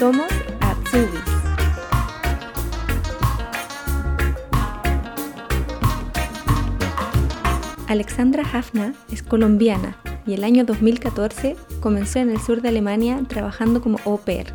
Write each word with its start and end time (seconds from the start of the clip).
Somos 0.00 0.32
Atsubis. 0.62 1.20
Alexandra 7.86 8.42
Hafna 8.50 8.94
es 9.12 9.22
colombiana 9.22 9.98
y 10.26 10.32
el 10.32 10.44
año 10.44 10.64
2014 10.64 11.54
comenzó 11.82 12.20
en 12.20 12.30
el 12.30 12.40
sur 12.40 12.62
de 12.62 12.70
Alemania 12.70 13.20
trabajando 13.28 13.82
como 13.82 13.98
au 14.06 14.16
pair. 14.16 14.54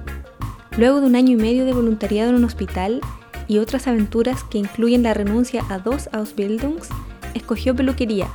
Luego 0.79 0.99
de 0.99 1.05
un 1.05 1.15
año 1.15 1.33
y 1.33 1.35
medio 1.35 1.65
de 1.65 1.73
voluntariado 1.73 2.31
en 2.31 2.37
un 2.37 2.45
hospital 2.45 3.01
y 3.47 3.59
otras 3.59 3.87
aventuras 3.87 4.43
que 4.45 4.57
incluyen 4.57 5.03
la 5.03 5.13
renuncia 5.13 5.63
a 5.69 5.77
dos 5.77 6.09
Ausbildungs, 6.11 6.89
escogió 7.35 7.75
peluquería, 7.75 8.29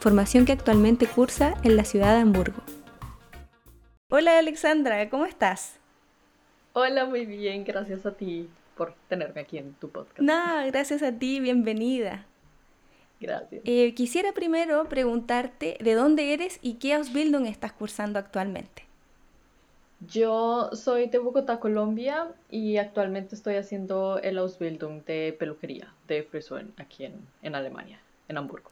formación 0.00 0.44
que 0.44 0.50
actualmente 0.50 1.06
cursa 1.06 1.54
en 1.62 1.76
la 1.76 1.84
ciudad 1.84 2.16
de 2.16 2.22
Hamburgo. 2.22 2.60
Hola 4.10 4.40
Alexandra, 4.40 5.08
¿cómo 5.10 5.26
estás? 5.26 5.78
Hola, 6.78 7.06
muy 7.06 7.24
bien, 7.24 7.64
gracias 7.64 8.04
a 8.04 8.12
ti 8.12 8.50
por 8.76 8.92
tenerme 9.08 9.40
aquí 9.40 9.56
en 9.56 9.72
tu 9.72 9.88
podcast. 9.88 10.20
No, 10.20 10.66
gracias 10.66 11.02
a 11.02 11.10
ti, 11.10 11.40
bienvenida. 11.40 12.26
Gracias. 13.18 13.62
Eh, 13.64 13.94
quisiera 13.94 14.32
primero 14.32 14.86
preguntarte 14.86 15.78
de 15.80 15.94
dónde 15.94 16.34
eres 16.34 16.58
y 16.60 16.74
qué 16.74 16.92
Ausbildung 16.92 17.46
estás 17.46 17.72
cursando 17.72 18.18
actualmente. 18.18 18.84
Yo 20.06 20.68
soy 20.74 21.08
de 21.08 21.16
Bogotá, 21.16 21.60
Colombia, 21.60 22.28
y 22.50 22.76
actualmente 22.76 23.34
estoy 23.36 23.54
haciendo 23.54 24.18
el 24.18 24.36
Ausbildung 24.36 25.02
de 25.06 25.34
peluquería 25.38 25.94
de 26.08 26.24
Frisuren 26.24 26.74
aquí 26.76 27.06
en, 27.06 27.14
en 27.40 27.54
Alemania, 27.54 28.00
en 28.28 28.36
Hamburgo. 28.36 28.70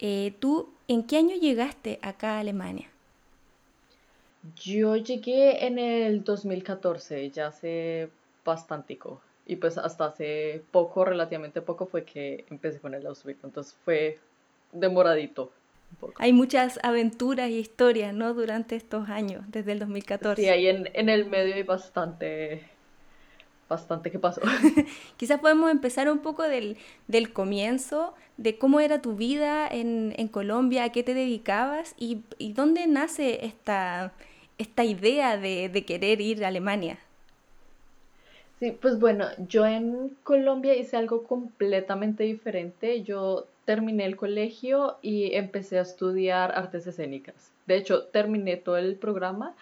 Eh, 0.00 0.34
¿Tú 0.38 0.68
en 0.86 1.02
qué 1.02 1.16
año 1.16 1.34
llegaste 1.36 1.98
acá 2.02 2.36
a 2.36 2.40
Alemania? 2.40 2.90
Yo 4.54 4.96
llegué 4.96 5.66
en 5.66 5.78
el 5.78 6.24
2014, 6.24 7.30
ya 7.30 7.48
hace 7.48 8.10
bastantico. 8.44 9.20
Y 9.46 9.56
pues 9.56 9.78
hasta 9.78 10.06
hace 10.06 10.62
poco, 10.72 11.04
relativamente 11.04 11.62
poco, 11.62 11.86
fue 11.86 12.04
que 12.04 12.44
empecé 12.50 12.80
con 12.80 12.94
el 12.94 13.06
Ausbildung. 13.06 13.46
Entonces 13.46 13.76
fue 13.84 14.18
demoradito. 14.72 15.52
Un 15.92 15.96
poco. 15.98 16.14
Hay 16.18 16.32
muchas 16.32 16.80
aventuras 16.82 17.48
y 17.50 17.58
historias, 17.58 18.12
¿no? 18.12 18.34
Durante 18.34 18.74
estos 18.74 19.08
años, 19.08 19.44
desde 19.48 19.72
el 19.72 19.78
2014. 19.78 20.42
Sí, 20.42 20.48
ahí 20.48 20.66
en, 20.66 20.88
en 20.94 21.08
el 21.08 21.26
medio 21.26 21.54
hay 21.54 21.62
bastante, 21.62 22.64
bastante 23.68 24.10
que 24.10 24.18
pasó. 24.18 24.40
Quizás 25.16 25.38
podemos 25.40 25.70
empezar 25.70 26.10
un 26.10 26.18
poco 26.18 26.42
del, 26.42 26.76
del 27.06 27.32
comienzo, 27.32 28.14
de 28.36 28.58
cómo 28.58 28.80
era 28.80 29.00
tu 29.00 29.14
vida 29.14 29.68
en, 29.68 30.12
en 30.16 30.26
Colombia, 30.26 30.82
a 30.82 30.90
qué 30.90 31.04
te 31.04 31.14
dedicabas 31.14 31.94
y, 31.96 32.22
y 32.38 32.52
dónde 32.52 32.88
nace 32.88 33.46
esta, 33.46 34.12
esta 34.58 34.84
idea 34.84 35.36
de, 35.36 35.68
de 35.68 35.84
querer 35.84 36.20
ir 36.20 36.44
a 36.44 36.48
Alemania. 36.48 36.98
Sí, 38.58 38.72
pues 38.72 38.98
bueno, 38.98 39.26
yo 39.48 39.66
en 39.66 40.16
Colombia 40.22 40.74
hice 40.74 40.96
algo 40.96 41.24
completamente 41.24 42.24
diferente. 42.24 43.02
Yo 43.02 43.46
terminé 43.66 44.06
el 44.06 44.16
colegio 44.16 44.96
y 45.02 45.34
empecé 45.34 45.78
a 45.78 45.82
estudiar 45.82 46.52
artes 46.56 46.86
escénicas. 46.86 47.52
De 47.66 47.76
hecho, 47.76 48.04
terminé 48.04 48.56
todo 48.56 48.78
el 48.78 48.96
programa 48.96 49.54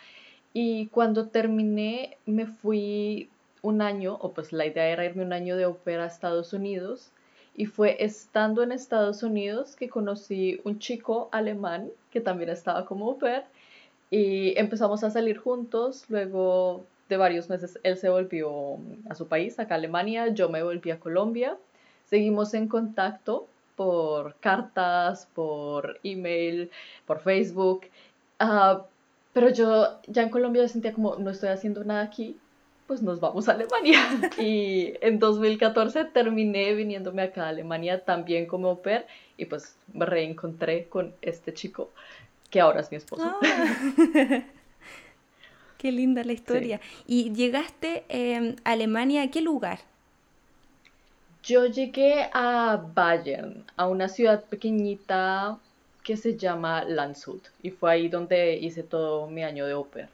y 0.53 0.87
cuando 0.89 1.29
terminé 1.29 2.17
me 2.27 2.47
fui 2.47 3.29
un 3.63 3.81
año, 3.83 4.19
o 4.21 4.33
pues 4.33 4.53
la 4.53 4.67
idea 4.67 4.89
era 4.89 5.05
irme 5.05 5.25
un 5.25 5.33
año 5.33 5.57
de 5.57 5.67
ópera 5.67 6.05
a 6.05 6.07
Estados 6.07 6.53
Unidos. 6.53 7.11
Y 7.57 7.67
fue 7.67 7.97
estando 8.05 8.63
en 8.63 8.73
Estados 8.73 9.23
Unidos 9.23 9.75
que 9.77 9.89
conocí 9.89 10.61
un 10.65 10.79
chico 10.79 11.29
alemán 11.33 11.89
que 12.11 12.21
también 12.21 12.51
estaba 12.51 12.85
como 12.85 13.07
au 13.07 13.19
pair 13.19 13.45
y 14.15 14.57
empezamos 14.57 15.03
a 15.03 15.11
salir 15.11 15.39
juntos. 15.39 16.05
Luego 16.09 16.87
de 17.09 17.17
varios 17.17 17.49
meses 17.51 17.81
él 17.83 17.97
se 17.97 18.09
volvió 18.09 18.79
a 19.11 19.17
su 19.17 19.27
país, 19.27 19.59
acá 19.59 19.75
a 19.75 19.79
Alemania, 19.79 20.29
yo 20.29 20.49
me 20.49 20.63
volví 20.63 20.93
a 20.93 21.01
Colombia. 21.01 21.57
Seguimos 22.05 22.55
en 22.55 22.69
contacto 22.69 23.49
por 23.75 24.37
cartas, 24.37 25.27
por 25.35 25.99
email, 26.05 26.71
por 27.07 27.23
Facebook. 27.23 27.87
Ah, 28.39 28.85
pero 29.33 29.49
yo 29.49 29.99
ya 30.07 30.23
en 30.23 30.31
Colombia 30.31 30.69
sentía 30.69 30.93
como 30.93 31.17
no 31.17 31.31
estoy 31.31 31.49
haciendo 31.49 31.83
nada 31.83 32.03
aquí, 32.03 32.37
pues 32.87 33.03
nos 33.03 33.19
vamos 33.19 33.49
a 33.49 33.53
Alemania. 33.55 33.99
Y 34.39 34.95
en 35.01 35.19
2014 35.19 36.05
terminé 36.05 36.73
viniéndome 36.75 37.23
acá 37.23 37.47
a 37.47 37.49
Alemania 37.49 38.05
también 38.05 38.47
como 38.47 38.69
au 38.69 38.81
pair 38.81 39.07
y 39.37 39.47
pues 39.47 39.77
me 39.93 40.07
reencontré 40.07 40.87
con 40.87 41.15
este 41.21 41.53
chico 41.53 41.91
que 42.55 42.61
ahora 42.61 42.83
es 42.83 42.91
mi 42.93 42.99
esposo. 42.99 43.25
Ah. 43.27 43.41
Qué 45.77 45.91
linda 45.91 46.23
la 46.23 46.33
historia. 46.33 46.81
¿Y 47.05 47.33
llegaste 47.33 48.05
eh, 48.09 48.55
a 48.63 48.71
Alemania 48.71 49.23
a 49.23 49.29
qué 49.29 49.41
lugar? 49.41 49.81
Yo 51.43 51.67
llegué 51.67 52.31
a 52.33 52.81
Bayern, 52.95 53.65
a 53.75 53.89
una 53.89 54.09
ciudad 54.09 54.45
pequeñita 54.45 55.59
que 56.05 56.17
se 56.17 56.37
llama 56.37 56.85
Landshut 56.85 57.43
y 57.61 57.73
fue 57.73 57.91
ahí 57.91 58.09
donde 58.09 58.55
hice 58.55 58.85
todo 58.85 59.27
mi 59.27 59.43
año 59.43 59.67
de 59.67 59.73
au 59.73 59.85
pair. 59.89 60.09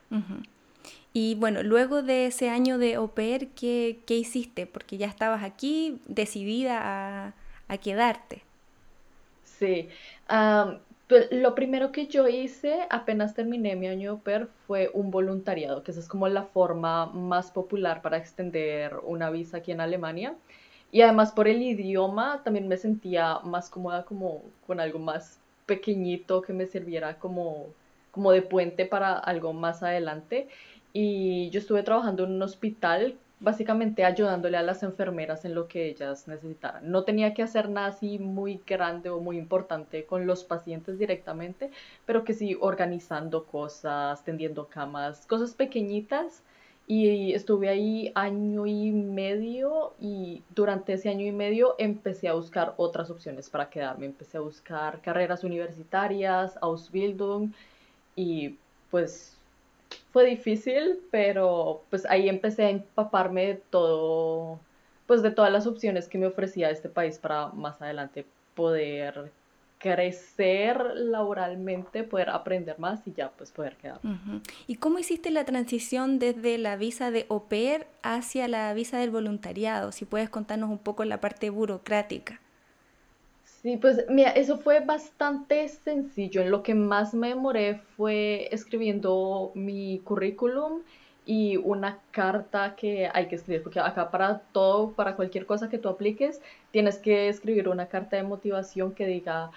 Y 1.13 1.35
bueno, 1.35 1.61
luego 1.61 2.01
de 2.01 2.25
ese 2.25 2.49
año 2.49 2.79
de 2.79 2.95
au 2.95 3.09
pair, 3.09 3.49
¿qué, 3.49 3.99
qué 4.07 4.15
hiciste? 4.15 4.65
Porque 4.65 4.97
ya 4.97 5.05
estabas 5.05 5.43
aquí 5.43 6.01
decidida 6.07 6.79
a, 6.81 7.33
a 7.67 7.77
quedarte. 7.77 8.41
Sí, 9.59 9.89
lo 11.31 11.55
primero 11.55 11.91
que 11.91 12.07
yo 12.07 12.27
hice 12.27 12.87
apenas 12.89 13.33
terminé 13.33 13.75
mi 13.75 13.87
año 13.87 14.19
pair 14.19 14.47
fue 14.67 14.89
un 14.93 15.11
voluntariado, 15.11 15.83
que 15.83 15.91
esa 15.91 15.99
es 15.99 16.07
como 16.07 16.27
la 16.27 16.43
forma 16.43 17.07
más 17.07 17.51
popular 17.51 18.01
para 18.01 18.17
extender 18.17 18.95
una 19.03 19.29
visa 19.29 19.57
aquí 19.57 19.71
en 19.71 19.81
Alemania. 19.81 20.35
Y 20.91 21.01
además 21.01 21.31
por 21.31 21.47
el 21.47 21.61
idioma 21.61 22.41
también 22.43 22.67
me 22.67 22.77
sentía 22.77 23.39
más 23.43 23.69
cómoda 23.69 24.03
como 24.03 24.43
con 24.67 24.79
algo 24.79 24.99
más 24.99 25.39
pequeñito 25.65 26.41
que 26.41 26.53
me 26.53 26.67
sirviera 26.67 27.17
como, 27.19 27.67
como 28.11 28.31
de 28.31 28.41
puente 28.41 28.85
para 28.85 29.17
algo 29.17 29.53
más 29.53 29.83
adelante. 29.83 30.49
Y 30.93 31.49
yo 31.51 31.59
estuve 31.59 31.83
trabajando 31.83 32.25
en 32.25 32.31
un 32.31 32.41
hospital, 32.41 33.15
básicamente 33.41 34.05
ayudándole 34.05 34.55
a 34.55 34.61
las 34.61 34.83
enfermeras 34.83 35.45
en 35.45 35.55
lo 35.55 35.67
que 35.67 35.87
ellas 35.87 36.27
necesitaran. 36.27 36.89
No 36.89 37.03
tenía 37.03 37.33
que 37.33 37.41
hacer 37.41 37.69
nada 37.69 37.87
así 37.87 38.19
muy 38.19 38.61
grande 38.65 39.09
o 39.09 39.19
muy 39.19 39.37
importante 39.37 40.05
con 40.05 40.27
los 40.27 40.43
pacientes 40.43 40.99
directamente, 40.99 41.71
pero 42.05 42.23
que 42.23 42.33
sí 42.33 42.55
organizando 42.61 43.45
cosas, 43.45 44.23
tendiendo 44.23 44.67
camas, 44.67 45.25
cosas 45.25 45.55
pequeñitas. 45.55 46.43
Y 46.87 47.33
estuve 47.33 47.69
ahí 47.69 48.11
año 48.15 48.65
y 48.65 48.91
medio 48.91 49.93
y 49.99 50.43
durante 50.53 50.93
ese 50.93 51.09
año 51.09 51.25
y 51.25 51.31
medio 51.31 51.75
empecé 51.77 52.27
a 52.27 52.33
buscar 52.33 52.73
otras 52.77 53.09
opciones 53.09 53.49
para 53.49 53.69
quedarme. 53.69 54.07
Empecé 54.07 54.37
a 54.37 54.41
buscar 54.41 55.01
carreras 55.01 55.43
universitarias, 55.43 56.57
Ausbildung 56.61 57.53
y 58.15 58.57
pues 58.89 59.37
fue 60.11 60.25
difícil, 60.25 60.99
pero 61.11 61.83
pues 61.89 62.05
ahí 62.05 62.29
empecé 62.29 62.65
a 62.65 62.69
empaparme 62.69 63.47
de 63.47 63.55
todo, 63.55 64.59
pues 65.07 65.21
de 65.21 65.31
todas 65.31 65.51
las 65.51 65.67
opciones 65.67 66.07
que 66.07 66.17
me 66.17 66.27
ofrecía 66.27 66.69
este 66.69 66.89
país 66.89 67.17
para 67.17 67.47
más 67.47 67.81
adelante 67.81 68.25
poder 68.55 69.31
crecer 69.81 70.79
laboralmente, 70.95 72.03
poder 72.03 72.29
aprender 72.29 72.77
más 72.77 73.05
y 73.07 73.13
ya 73.13 73.31
pues 73.31 73.51
poder 73.51 73.75
quedarme. 73.77 74.11
Ujú. 74.11 74.41
¿Y 74.67 74.75
cómo 74.75 74.99
hiciste 74.99 75.31
la 75.31 75.43
transición 75.43 76.19
desde 76.19 76.57
la 76.57 76.75
visa 76.75 77.09
de 77.09 77.27
pair 77.49 77.87
hacia 78.03 78.47
la 78.47 78.73
visa 78.73 78.99
del 78.99 79.09
voluntariado? 79.09 79.91
Si 79.91 80.05
puedes 80.05 80.29
contarnos 80.29 80.69
un 80.69 80.77
poco 80.77 81.03
la 81.03 81.19
parte 81.19 81.49
burocrática. 81.49 82.39
Sí, 83.63 83.77
pues 83.77 84.05
mira, 84.09 84.31
eso 84.31 84.57
fue 84.57 84.79
bastante 84.79 85.67
sencillo. 85.67 86.41
En 86.41 86.49
lo 86.49 86.63
que 86.63 86.73
más 86.73 87.13
me 87.13 87.27
demoré 87.29 87.75
fue 87.95 88.47
escribiendo 88.51 89.51
mi 89.53 89.99
currículum 90.03 90.81
y 91.25 91.57
una 91.57 92.01
carta 92.09 92.75
que 92.75 93.07
hay 93.13 93.27
que 93.27 93.35
escribir, 93.35 93.61
porque 93.61 93.79
acá 93.79 94.09
para 94.09 94.39
todo, 94.51 94.93
para 94.95 95.15
cualquier 95.15 95.45
cosa 95.45 95.69
que 95.69 95.77
tú 95.77 95.89
apliques, 95.89 96.41
tienes 96.71 96.97
que 96.97 97.29
escribir 97.29 97.69
una 97.69 97.87
carta 97.87 98.15
de 98.17 98.23
motivación 98.23 98.93
que 98.95 99.05
diga 99.05 99.51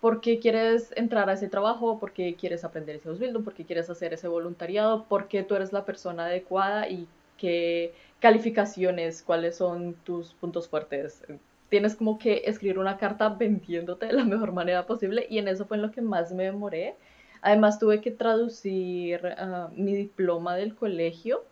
por 0.00 0.20
qué 0.20 0.38
quieres 0.38 0.92
entrar 0.96 1.28
a 1.28 1.32
ese 1.32 1.48
trabajo, 1.48 1.98
por 1.98 2.12
qué 2.12 2.36
quieres 2.36 2.62
aprender 2.64 2.96
ese 2.96 3.08
Ausbildung, 3.08 3.42
por 3.44 3.54
qué 3.54 3.64
quieres 3.66 3.90
hacer 3.90 4.14
ese 4.14 4.28
voluntariado, 4.28 5.06
por 5.08 5.26
qué 5.26 5.42
tú 5.42 5.56
eres 5.56 5.72
la 5.72 5.84
persona 5.84 6.26
adecuada 6.26 6.88
y 6.88 7.08
qué 7.36 7.92
calificaciones, 8.20 9.22
cuáles 9.24 9.56
son 9.56 9.94
tus 10.04 10.34
puntos 10.34 10.68
fuertes. 10.68 11.24
Tienes 11.68 11.94
como 11.94 12.18
que 12.18 12.42
escribir 12.46 12.78
una 12.78 12.96
carta 12.96 13.28
vendiéndote 13.28 14.06
de 14.06 14.12
la 14.12 14.24
mejor 14.24 14.52
manera 14.52 14.86
posible 14.86 15.26
y 15.28 15.38
en 15.38 15.48
eso 15.48 15.66
fue 15.66 15.76
en 15.76 15.82
lo 15.82 15.90
que 15.90 16.00
más 16.00 16.32
me 16.32 16.44
demoré. 16.44 16.96
Además 17.42 17.78
tuve 17.78 18.00
que 18.00 18.10
traducir 18.10 19.20
ah, 19.38 19.68
mi 19.74 19.94
diploma 19.94 20.56
del 20.56 20.74
colegio 20.74 21.44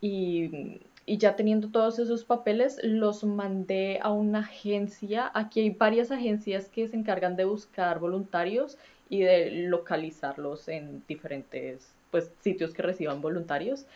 y, 0.00 0.80
y 1.06 1.18
ya 1.18 1.36
teniendo 1.36 1.68
todos 1.68 1.98
esos 1.98 2.24
papeles 2.24 2.78
los 2.82 3.24
mandé 3.24 3.98
a 4.02 4.10
una 4.10 4.40
agencia. 4.40 5.30
Aquí 5.34 5.60
hay 5.60 5.70
varias 5.70 6.10
agencias 6.10 6.68
que 6.68 6.88
se 6.88 6.96
encargan 6.96 7.36
de 7.36 7.44
buscar 7.44 7.98
voluntarios 7.98 8.78
y 9.08 9.20
de 9.20 9.50
localizarlos 9.50 10.68
en 10.68 11.02
diferentes 11.06 11.92
pues, 12.10 12.30
sitios 12.40 12.72
que 12.72 12.82
reciban 12.82 13.20
voluntarios. 13.20 13.86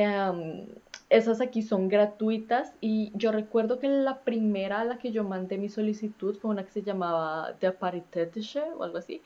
Em, 0.00 0.66
esas 1.10 1.40
aquí 1.40 1.62
son 1.62 1.88
gratuitas 1.88 2.72
y 2.80 3.10
yo 3.16 3.32
recuerdo 3.32 3.80
que 3.80 3.88
la 3.88 4.20
primera 4.20 4.80
a 4.80 4.84
la 4.84 4.98
que 4.98 5.10
yo 5.10 5.24
mandé 5.24 5.58
mi 5.58 5.68
solicitud 5.68 6.36
fue 6.38 6.52
una 6.52 6.64
que 6.64 6.70
se 6.70 6.82
llamaba 6.82 7.54
De 7.60 7.72
Paritätische 7.72 8.62
o 8.78 8.84
algo 8.84 8.98
así. 8.98 9.22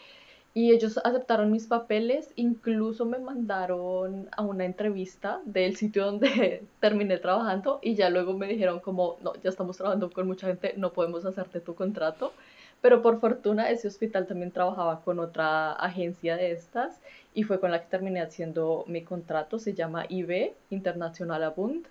Y 0.54 0.70
ellos 0.72 0.98
aceptaron 1.04 1.50
mis 1.50 1.66
papeles, 1.66 2.32
incluso 2.36 3.04
me 3.04 3.18
mandaron 3.18 4.30
a 4.32 4.42
una 4.42 4.64
entrevista 4.64 5.42
del 5.44 5.76
sitio 5.76 6.06
donde 6.06 6.64
terminé 6.80 7.18
trabajando 7.18 7.78
y 7.82 7.94
ya 7.94 8.08
luego 8.08 8.32
me 8.32 8.46
dijeron 8.46 8.80
como, 8.80 9.18
no, 9.22 9.34
ya 9.42 9.50
estamos 9.50 9.76
trabajando 9.76 10.10
con 10.10 10.26
mucha 10.26 10.46
gente, 10.46 10.72
no 10.78 10.94
podemos 10.94 11.26
hacerte 11.26 11.60
tu 11.60 11.74
contrato. 11.74 12.32
Pero 12.82 13.00
por 13.00 13.20
fortuna 13.20 13.70
ese 13.70 13.88
hospital 13.88 14.26
también 14.26 14.50
trabajaba 14.50 15.00
con 15.02 15.20
otra 15.20 15.72
agencia 15.72 16.36
de 16.36 16.50
estas 16.50 17.00
y 17.32 17.44
fue 17.44 17.60
con 17.60 17.70
la 17.70 17.80
que 17.80 17.88
terminé 17.88 18.20
haciendo 18.20 18.84
mi 18.88 19.02
contrato, 19.02 19.58
se 19.58 19.72
llama 19.72 20.04
IB, 20.08 20.52
International 20.70 21.44
Abund, 21.44 21.86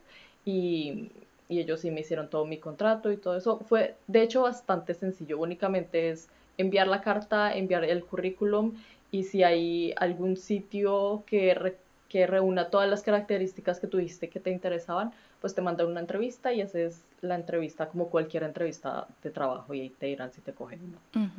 y, 0.45 1.09
y 1.47 1.59
ellos 1.59 1.79
sí 1.79 1.91
me 1.91 2.01
hicieron 2.01 2.29
todo 2.29 2.45
mi 2.45 2.57
contrato 2.57 3.11
y 3.11 3.17
todo 3.17 3.37
eso. 3.37 3.59
Fue 3.59 3.95
de 4.07 4.21
hecho 4.21 4.43
bastante 4.43 4.93
sencillo, 4.93 5.39
únicamente 5.39 6.09
es 6.09 6.29
enviar 6.57 6.87
la 6.87 7.01
carta, 7.01 7.55
enviar 7.55 7.85
el 7.85 8.03
currículum 8.03 8.73
y 9.11 9.23
si 9.23 9.43
hay 9.43 9.93
algún 9.97 10.35
sitio 10.37 11.23
que, 11.25 11.75
que 12.09 12.27
reúna 12.27 12.69
todas 12.69 12.89
las 12.89 13.01
características 13.01 13.79
que 13.79 13.87
tuviste 13.87 14.29
que 14.29 14.41
te 14.41 14.51
interesaban, 14.51 15.13
pues 15.39 15.55
te 15.55 15.61
mandan 15.61 15.87
una 15.87 16.01
entrevista 16.01 16.53
y 16.53 16.61
haces 16.61 17.01
la 17.21 17.35
entrevista 17.35 17.87
como 17.87 18.09
cualquier 18.09 18.43
entrevista 18.43 19.07
de 19.23 19.29
trabajo 19.29 19.73
y 19.73 19.81
ahí 19.81 19.89
te 19.89 20.07
dirán 20.07 20.31
si 20.33 20.41
te 20.41 20.53
cogen 20.53 20.79
o 20.81 21.19
no. 21.19 21.29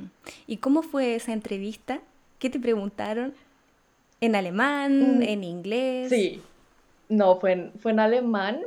¿Y 0.46 0.58
cómo 0.58 0.82
fue 0.82 1.14
esa 1.14 1.32
entrevista? 1.32 2.00
¿Qué 2.38 2.50
te 2.50 2.61
preguntaron? 2.61 3.34
¿En 4.20 4.37
alemán? 4.37 5.19
Mm, 5.19 5.23
¿En 5.23 5.44
inglés? 5.44 6.08
Sí, 6.08 6.40
no, 7.08 7.37
fue 7.37 7.52
en, 7.52 7.73
fue 7.81 7.93
en 7.93 8.00
alemán, 8.00 8.61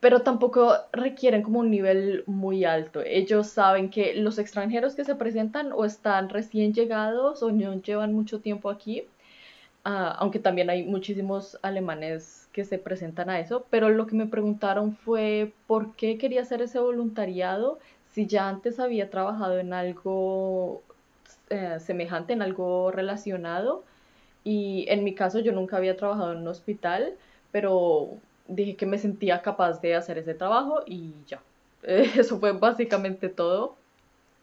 pero 0.00 0.22
tampoco 0.22 0.74
requieren 0.92 1.42
como 1.42 1.60
un 1.60 1.70
nivel 1.70 2.24
muy 2.26 2.64
alto. 2.64 3.02
Ellos 3.04 3.48
saben 3.48 3.90
que 3.90 4.14
los 4.14 4.38
extranjeros 4.38 4.94
que 4.94 5.04
se 5.04 5.14
presentan 5.14 5.72
o 5.72 5.84
están 5.84 6.28
recién 6.28 6.72
llegados 6.72 7.42
o 7.42 7.52
no 7.52 7.74
llevan 7.80 8.14
mucho 8.14 8.40
tiempo 8.40 8.70
aquí, 8.70 9.04
ah, 9.88 10.16
aunque 10.18 10.38
también 10.38 10.70
hay 10.70 10.84
muchísimos 10.84 11.58
alemanes 11.62 12.48
que 12.52 12.64
se 12.64 12.78
presentan 12.78 13.30
a 13.30 13.40
eso, 13.40 13.66
pero 13.70 13.88
lo 13.90 14.06
que 14.06 14.16
me 14.16 14.26
preguntaron 14.26 14.96
fue 14.96 15.52
por 15.66 15.94
qué 15.96 16.18
quería 16.18 16.42
hacer 16.42 16.62
ese 16.62 16.78
voluntariado 16.78 17.78
si 18.12 18.26
ya 18.26 18.48
antes 18.48 18.80
había 18.80 19.10
trabajado 19.10 19.58
en 19.58 19.72
algo 19.72 20.82
eh, 21.50 21.78
semejante, 21.80 22.32
en 22.32 22.42
algo 22.42 22.90
relacionado. 22.90 23.84
Y 24.44 24.86
en 24.88 25.04
mi 25.04 25.14
caso 25.14 25.40
yo 25.40 25.52
nunca 25.52 25.76
había 25.76 25.96
trabajado 25.96 26.32
en 26.32 26.38
un 26.38 26.48
hospital, 26.48 27.14
pero 27.52 28.10
dije 28.48 28.76
que 28.76 28.86
me 28.86 28.98
sentía 28.98 29.42
capaz 29.42 29.80
de 29.80 29.94
hacer 29.94 30.18
ese 30.18 30.34
trabajo 30.34 30.82
y 30.86 31.14
ya. 31.26 31.42
Eso 31.82 32.38
fue 32.40 32.52
básicamente 32.52 33.28
todo. 33.28 33.76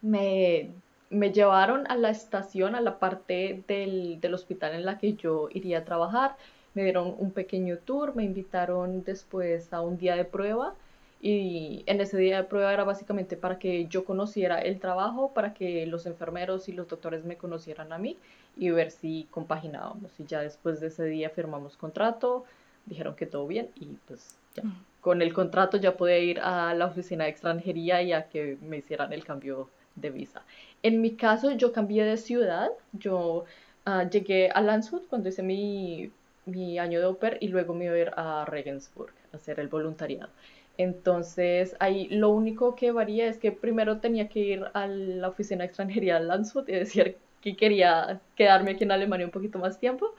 Me, 0.02 0.70
me 1.16 1.32
llevaron 1.32 1.90
a 1.90 1.96
la 1.96 2.10
estación, 2.10 2.76
a 2.76 2.82
la 2.82 3.00
parte 3.00 3.64
del, 3.68 4.20
del, 4.20 4.34
hospital 4.34 4.74
en 4.74 4.86
la 4.86 4.98
que 4.98 5.14
yo 5.14 5.50
iría 5.52 5.80
a 5.80 5.86
trabajar. 5.86 6.36
Me 6.74 6.84
dieron 6.84 7.16
un 7.18 7.32
pequeño 7.32 7.78
tour, 7.78 8.16
me 8.16 8.24
invitaron 8.24 9.04
después 9.04 9.72
a 9.74 9.82
un 9.82 9.98
día 9.98 10.16
de 10.16 10.26
prueba 10.26 10.74
y 11.22 11.84
en 11.86 12.02
ese 12.02 12.18
día 12.18 12.38
de 12.38 12.44
prueba 12.44 12.74
era 12.74 12.84
básicamente 12.84 13.38
para 13.38 13.58
que 13.58 13.88
yo 13.88 14.04
conociera 14.04 14.60
el 14.60 14.80
trabajo, 14.80 15.32
para 15.34 15.54
que 15.54 15.86
los 15.88 16.06
enfermeros 16.06 16.68
y 16.68 16.74
los 16.74 16.88
doctores 16.88 17.24
me 17.24 17.38
conocieran 17.38 17.94
a 17.94 17.98
mí 17.98 18.18
y 18.58 18.70
ver 18.70 18.92
si 18.92 19.28
compaginábamos. 19.32 20.12
Y 20.20 20.26
ya 20.26 20.42
después 20.42 20.82
de 20.82 20.88
ese 20.88 21.06
día 21.06 21.30
firmamos 21.30 21.78
contrato, 21.78 22.44
dijeron 22.86 23.16
que 23.16 23.26
todo 23.26 23.48
bien 23.48 23.70
y 23.76 23.86
pues 24.08 24.38
ya. 24.54 24.64
Con 25.02 25.22
el 25.22 25.34
contrato 25.34 25.78
ya 25.78 25.96
pude 25.96 26.24
ir 26.24 26.40
a 26.42 26.74
la 26.74 26.88
oficina 26.88 27.24
de 27.24 27.30
extranjería 27.30 28.02
y 28.02 28.12
a 28.12 28.28
que 28.28 28.58
me 28.62 28.78
hicieran 28.78 29.14
el 29.14 29.24
cambio 29.24 29.70
de 29.96 30.10
visa. 30.10 30.44
En 30.84 31.02
mi 31.02 31.16
caso, 31.16 31.52
yo 31.52 31.74
cambié 31.74 32.04
de 32.06 32.18
ciudad. 32.18 32.70
Yo 32.94 33.46
ah, 33.86 34.04
llegué 34.10 34.50
a 34.50 34.62
Landshut 34.62 35.08
cuando 35.08 35.30
hice 35.30 35.44
mi, 35.44 36.12
mi 36.46 36.80
año 36.80 37.00
de 37.00 37.06
oper 37.06 37.38
y 37.42 37.48
luego 37.48 37.74
me 37.74 37.86
iba 37.86 37.96
a 37.96 38.00
ir 38.00 38.12
a 38.16 38.46
Regensburg 38.46 39.14
a 39.34 39.38
hacer 39.38 39.60
el 39.60 39.68
voluntariado. 39.68 40.30
Entonces, 40.78 41.76
ahí 41.80 42.08
lo 42.10 42.30
único 42.30 42.76
que 42.76 42.92
varía 42.92 43.28
es 43.28 43.38
que 43.38 43.52
primero 43.52 44.00
tenía 44.00 44.28
que 44.30 44.40
ir 44.40 44.66
a 44.74 44.88
la 44.88 45.30
oficina 45.30 45.64
de 45.64 45.68
extranjería 45.68 46.20
de 46.20 46.26
Landshut 46.26 46.68
y 46.70 46.74
decir 46.74 47.18
que 47.42 47.56
quería 47.56 48.20
quedarme 48.36 48.72
aquí 48.72 48.84
en 48.84 48.92
Alemania 48.92 49.26
un 49.26 49.32
poquito 49.32 49.60
más 49.60 49.80
tiempo. 49.80 50.14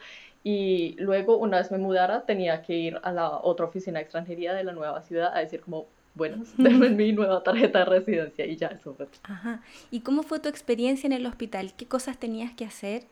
Y 0.45 0.95
luego, 0.99 1.37
una 1.39 1.59
vez 1.59 1.71
me 1.73 1.79
mudara, 1.79 2.25
tenía 2.25 2.63
que 2.63 2.75
ir 2.75 3.01
a 3.03 3.13
la 3.13 3.31
otra 3.31 3.67
oficina 3.67 3.99
de 3.99 4.05
extranjería 4.05 4.55
de 4.55 4.65
la 4.65 4.73
nueva 4.73 5.03
ciudad 5.03 5.33
a 5.35 5.41
decir 5.41 5.61
como, 5.61 5.87
bueno, 6.17 6.43
denme 6.57 6.91
mi 6.91 7.13
nueva 7.13 7.43
tarjeta 7.43 7.81
de 7.81 7.85
residencia 7.85 8.47
y 8.47 8.57
ya, 8.57 8.69
eso 8.69 8.95
fue. 8.95 9.07
Ajá. 9.23 9.63
¿Y 9.91 10.01
cómo 10.01 10.23
fue 10.23 10.41
tu 10.41 10.49
experiencia 10.49 11.07
en 11.07 11.13
el 11.13 11.27
hospital? 11.27 11.75
¿Qué 11.77 11.87
cosas 11.87 12.19
tenías 12.19 12.53
que 12.55 12.65
hacer? 12.65 13.05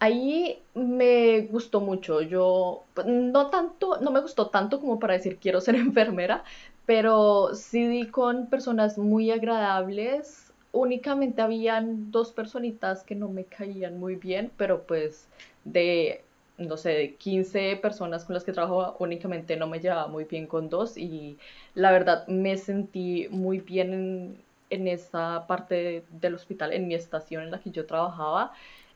Ahí 0.00 0.60
me 0.74 1.42
gustó 1.42 1.80
mucho. 1.80 2.20
Yo 2.20 2.84
pues, 2.94 3.06
no 3.06 3.48
tanto, 3.50 4.00
no 4.00 4.10
me 4.10 4.20
gustó 4.20 4.48
tanto 4.48 4.80
como 4.80 4.98
para 4.98 5.14
decir 5.14 5.38
quiero 5.38 5.60
ser 5.60 5.74
enfermera, 5.76 6.44
pero 6.86 7.54
sí 7.54 7.86
di 7.86 8.06
con 8.08 8.46
personas 8.48 8.98
muy 8.98 9.30
agradables. 9.30 10.52
Únicamente 10.72 11.40
habían 11.40 12.10
dos 12.10 12.32
personitas 12.32 13.02
que 13.04 13.14
no 13.14 13.28
me 13.28 13.44
caían 13.44 13.98
muy 13.98 14.16
bien, 14.16 14.50
pero 14.56 14.82
pues 14.82 15.26
de, 15.64 16.22
no 16.58 16.76
sé, 16.76 16.90
de 16.90 17.14
15 17.16 17.76
personas 17.76 18.24
con 18.24 18.34
las 18.34 18.44
que 18.44 18.52
trabajo, 18.52 18.96
únicamente 18.98 19.56
no 19.56 19.66
me 19.66 19.80
llevaba 19.80 20.08
muy 20.08 20.24
bien 20.24 20.46
con 20.46 20.68
dos 20.68 20.96
y 20.96 21.38
la 21.74 21.92
verdad 21.92 22.26
me 22.28 22.56
sentí 22.56 23.28
muy 23.30 23.60
bien 23.60 23.92
en, 23.94 24.44
en 24.70 24.88
esa 24.88 25.46
parte 25.46 26.04
del 26.10 26.34
hospital, 26.34 26.72
en 26.72 26.88
mi 26.88 26.94
estación 26.94 27.44
en 27.44 27.50
la 27.52 27.60
que 27.60 27.70
yo 27.70 27.86
trabajaba. 27.86 28.52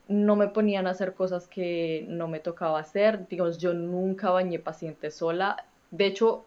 No 0.08 0.36
me 0.36 0.48
ponían 0.48 0.86
a 0.86 0.90
hacer 0.90 1.14
cosas 1.14 1.48
que 1.48 2.04
no 2.08 2.28
me 2.28 2.40
tocaba 2.40 2.80
hacer. 2.80 3.28
Digamos, 3.28 3.58
yo 3.58 3.72
nunca 3.74 4.30
bañé 4.30 4.58
pacientes 4.58 5.14
sola. 5.16 5.64
De 5.90 6.06
hecho, 6.06 6.44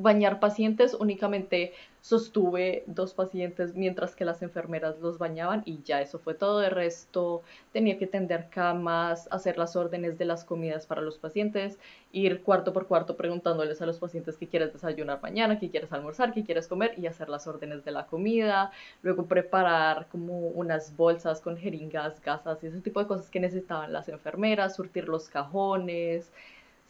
bañar 0.00 0.40
pacientes, 0.40 0.94
únicamente 0.94 1.72
sostuve 2.02 2.82
dos 2.88 3.14
pacientes 3.14 3.76
mientras 3.76 4.16
que 4.16 4.24
las 4.24 4.42
enfermeras 4.42 4.98
los 4.98 5.18
bañaban 5.18 5.62
y 5.64 5.82
ya 5.84 6.00
eso 6.00 6.18
fue 6.18 6.34
todo. 6.34 6.58
De 6.58 6.68
resto 6.68 7.42
tenía 7.72 7.96
que 7.96 8.08
tender 8.08 8.48
camas, 8.50 9.28
hacer 9.30 9.56
las 9.56 9.76
órdenes 9.76 10.18
de 10.18 10.24
las 10.24 10.44
comidas 10.44 10.84
para 10.86 11.00
los 11.00 11.18
pacientes, 11.18 11.78
ir 12.10 12.42
cuarto 12.42 12.72
por 12.72 12.88
cuarto 12.88 13.16
preguntándoles 13.16 13.80
a 13.80 13.86
los 13.86 13.98
pacientes 13.98 14.36
qué 14.36 14.48
quieres 14.48 14.72
desayunar 14.72 15.22
mañana, 15.22 15.60
qué 15.60 15.70
quieres 15.70 15.92
almorzar, 15.92 16.34
qué 16.34 16.44
quieres 16.44 16.66
comer 16.66 16.94
y 16.98 17.06
hacer 17.06 17.28
las 17.28 17.46
órdenes 17.46 17.84
de 17.84 17.92
la 17.92 18.06
comida. 18.06 18.72
Luego 19.02 19.26
preparar 19.26 20.08
como 20.10 20.48
unas 20.48 20.96
bolsas 20.96 21.40
con 21.40 21.56
jeringas, 21.56 22.20
gasas 22.20 22.62
y 22.64 22.66
ese 22.66 22.80
tipo 22.80 22.98
de 22.98 23.06
cosas 23.06 23.30
que 23.30 23.38
necesitaban 23.38 23.92
las 23.92 24.08
enfermeras, 24.08 24.74
surtir 24.74 25.08
los 25.08 25.28
cajones 25.28 26.32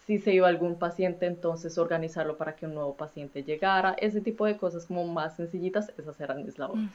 si 0.06 0.18
se 0.18 0.32
iba 0.32 0.48
algún 0.48 0.78
paciente, 0.78 1.26
entonces 1.26 1.78
organizarlo 1.78 2.36
para 2.36 2.56
que 2.56 2.66
un 2.66 2.74
nuevo 2.74 2.94
paciente 2.94 3.44
llegara, 3.44 3.94
ese 3.98 4.20
tipo 4.20 4.46
de 4.46 4.56
cosas 4.56 4.86
como 4.86 5.06
más 5.06 5.36
sencillitas, 5.36 5.92
esas 5.96 6.20
eran 6.20 6.44
mis 6.44 6.58
labores. 6.58 6.90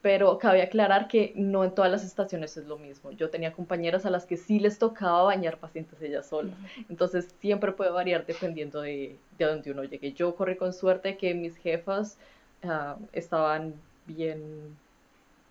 Pero 0.00 0.36
cabe 0.38 0.62
aclarar 0.62 1.06
que 1.06 1.32
no 1.36 1.62
en 1.62 1.76
todas 1.76 1.90
las 1.90 2.04
estaciones 2.04 2.56
es 2.56 2.66
lo 2.66 2.76
mismo. 2.76 3.12
Yo 3.12 3.30
tenía 3.30 3.52
compañeras 3.52 4.04
a 4.04 4.10
las 4.10 4.26
que 4.26 4.36
sí 4.36 4.58
les 4.58 4.80
tocaba 4.80 5.22
bañar 5.22 5.58
pacientes 5.58 6.02
ellas 6.02 6.26
solas. 6.26 6.56
Entonces 6.88 7.32
siempre 7.38 7.70
puede 7.70 7.90
variar 7.92 8.26
dependiendo 8.26 8.80
de, 8.80 9.16
de 9.38 9.44
dónde 9.44 9.70
uno 9.70 9.84
llegue. 9.84 10.12
Yo 10.12 10.34
corrí 10.34 10.56
con 10.56 10.72
suerte 10.72 11.16
que 11.16 11.34
mis 11.34 11.56
jefas 11.56 12.18
ah, 12.64 12.96
estaban 13.12 13.74
bien 14.06 14.76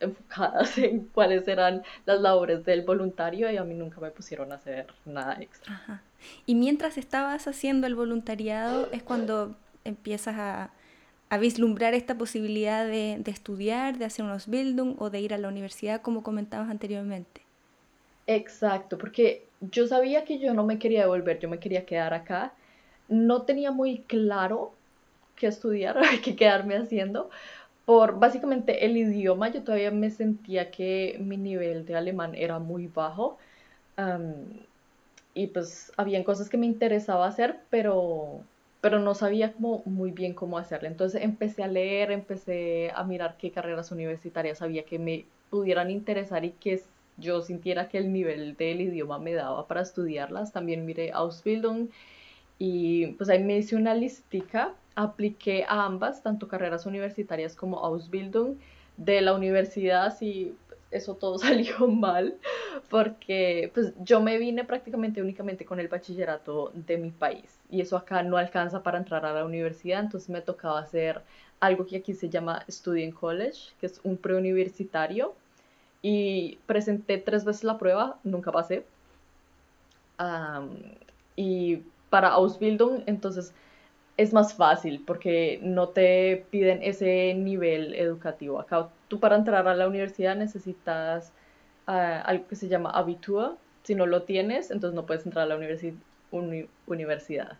enfocadas 0.02 0.78
en 0.78 1.06
cuáles 1.14 1.48
eran 1.48 1.84
las 2.06 2.20
labores 2.20 2.66
del 2.66 2.82
voluntario 2.82 3.50
y 3.50 3.56
a 3.56 3.64
mí 3.64 3.74
nunca 3.74 4.02
me 4.02 4.12
pusieron 4.12 4.52
a 4.52 4.56
hacer 4.56 4.88
nada 5.06 5.38
extra. 5.40 6.02
Y 6.46 6.56
mientras 6.56 6.98
estabas 6.98 7.48
haciendo 7.48 7.88
el 7.88 7.96
voluntariado 7.96 8.90
es 8.92 9.04
cuando 9.04 9.56
empiezas 9.84 10.36
a, 10.38 10.72
a 11.30 11.38
vislumbrar 11.38 11.94
esta 11.94 12.18
posibilidad 12.18 12.86
de, 12.86 13.18
de, 13.20 13.32
estudiar, 13.32 13.98
de 13.98 14.06
hacer 14.06 14.26
unos 14.26 14.48
Bildung 14.48 14.96
o 15.00 15.10
de 15.10 15.22
ir 15.22 15.34
a 15.34 15.38
la 15.38 15.48
universidad 15.48 16.02
como 16.02 16.24
comentabas 16.24 16.70
anteriormente. 16.70 17.42
Exacto, 18.28 18.98
porque 18.98 19.44
yo 19.60 19.88
sabía 19.88 20.26
que 20.26 20.40
yo 20.40 20.54
no 20.54 20.66
me 20.66 20.80
quería 20.80 21.02
devolver, 21.02 21.40
yo 21.40 21.50
me 21.50 21.60
quería 21.60 21.86
quedar 21.86 22.14
acá. 22.14 22.54
No 23.10 23.44
tenía 23.44 23.72
muy 23.72 24.00
claro 24.00 24.74
qué 25.36 25.48
estudiar, 25.48 26.00
qué 26.24 26.36
quedarme 26.36 26.78
haciendo, 26.78 27.30
por 27.86 28.20
básicamente 28.20 28.86
el 28.86 28.96
idioma, 28.96 29.50
yo 29.50 29.64
todavía 29.64 29.92
me 29.92 30.12
sentía 30.12 30.72
que 30.72 31.18
mi 31.20 31.38
nivel 31.38 31.86
de 31.86 31.96
alemán 31.96 32.36
era 32.36 32.60
muy 32.60 32.88
bajo. 32.88 33.38
Y 35.34 35.48
pues 35.48 35.92
habían 35.98 36.24
cosas 36.24 36.50
que 36.50 36.58
me 36.58 36.66
interesaba 36.66 37.28
hacer, 37.28 37.60
pero, 37.70 38.42
pero 38.82 39.00
no 39.00 39.16
sabía 39.16 39.54
muy 39.58 40.12
bien 40.12 40.34
cómo 40.34 40.58
hacerlo. 40.58 40.88
Entonces 40.88 41.22
empecé 41.24 41.64
a 41.64 41.68
leer, 41.68 42.12
empecé 42.12 42.92
a 42.96 43.04
mirar 43.04 43.38
qué 43.38 43.52
carreras 43.52 43.92
universitarias 43.92 44.62
había 44.62 44.84
que 44.84 45.00
me 45.00 45.26
pudieran 45.50 45.90
interesar 45.92 46.44
y 46.46 46.52
que 46.52 46.82
yo 47.18 47.42
sintiera 47.42 47.88
que 47.88 47.98
el 47.98 48.12
nivel 48.12 48.56
del 48.58 48.82
idioma 48.82 49.20
me 49.20 49.34
daba 49.34 49.68
para 49.68 49.82
estudiarlas. 49.82 50.52
También 50.52 50.86
miré 50.86 51.12
Ausbildung 51.12 51.90
y 52.60 53.08
pues 53.14 53.30
ahí 53.30 53.44
me 53.44 53.58
hice 53.58 53.76
una 53.76 53.94
listica, 53.96 54.74
apliqué 54.96 55.64
a 55.68 55.86
ambas, 55.86 56.24
tanto 56.24 56.48
carreras 56.48 56.86
universitarias 56.86 57.56
como 57.56 57.80
Ausbildung 57.80 58.56
de 58.98 59.22
la 59.22 59.34
universidad, 59.34 60.16
sí, 60.16 60.56
eso 60.92 61.16
todo 61.16 61.38
salió 61.40 61.88
mal, 61.88 62.38
porque 62.90 63.72
pues 63.74 63.94
yo 64.00 64.22
me 64.22 64.38
vine 64.38 64.64
prácticamente 64.64 65.22
únicamente 65.22 65.66
con 65.66 65.80
el 65.80 65.88
bachillerato 65.88 66.72
de 66.74 66.98
mi 66.98 67.12
país 67.12 67.60
y 67.70 67.82
eso 67.82 67.98
acá 67.98 68.24
no 68.24 68.38
alcanza 68.38 68.84
para 68.84 68.98
entrar 68.98 69.26
a 69.26 69.34
la 69.34 69.46
universidad, 69.46 70.02
entonces 70.02 70.30
me 70.30 70.42
tocaba 70.42 70.80
hacer 70.80 71.22
algo 71.60 71.86
que 71.86 71.98
aquí 71.98 72.14
se 72.14 72.30
llama 72.30 72.66
Student 72.70 73.14
College, 73.14 73.74
que 73.80 73.86
es 73.86 74.02
un 74.04 74.18
preuniversitario 74.18 75.34
y 76.02 76.58
presenté 76.66 77.18
tres 77.18 77.46
veces 77.46 77.64
la 77.64 77.78
prueba, 77.78 78.20
nunca 78.24 78.52
pasé. 78.52 78.84
y 81.36 81.84
para 82.10 82.30
Ausbildung, 82.30 83.04
entonces 83.06 83.54
es 84.18 84.34
más 84.34 84.54
fácil 84.54 85.04
porque 85.06 85.60
no 85.64 85.90
te 85.90 86.46
piden 86.52 86.84
ese 86.84 87.34
nivel 87.34 87.96
educativo. 87.96 88.60
Acá 88.60 88.90
tú 89.08 89.20
para 89.20 89.36
entrar 89.36 89.68
a 89.68 89.76
la 89.76 89.88
universidad 89.88 90.36
necesitas 90.36 91.32
ah, 91.88 92.22
algo 92.22 92.48
que 92.48 92.56
se 92.56 92.68
llama 92.68 92.92
Abitur. 92.92 93.58
Si 93.84 93.96
no 93.96 94.06
lo 94.06 94.24
tienes, 94.24 94.70
entonces 94.70 94.96
no 94.96 95.06
puedes 95.06 95.26
entrar 95.26 95.46
a 95.52 95.56
la 95.58 95.60
universidad. 96.88 97.58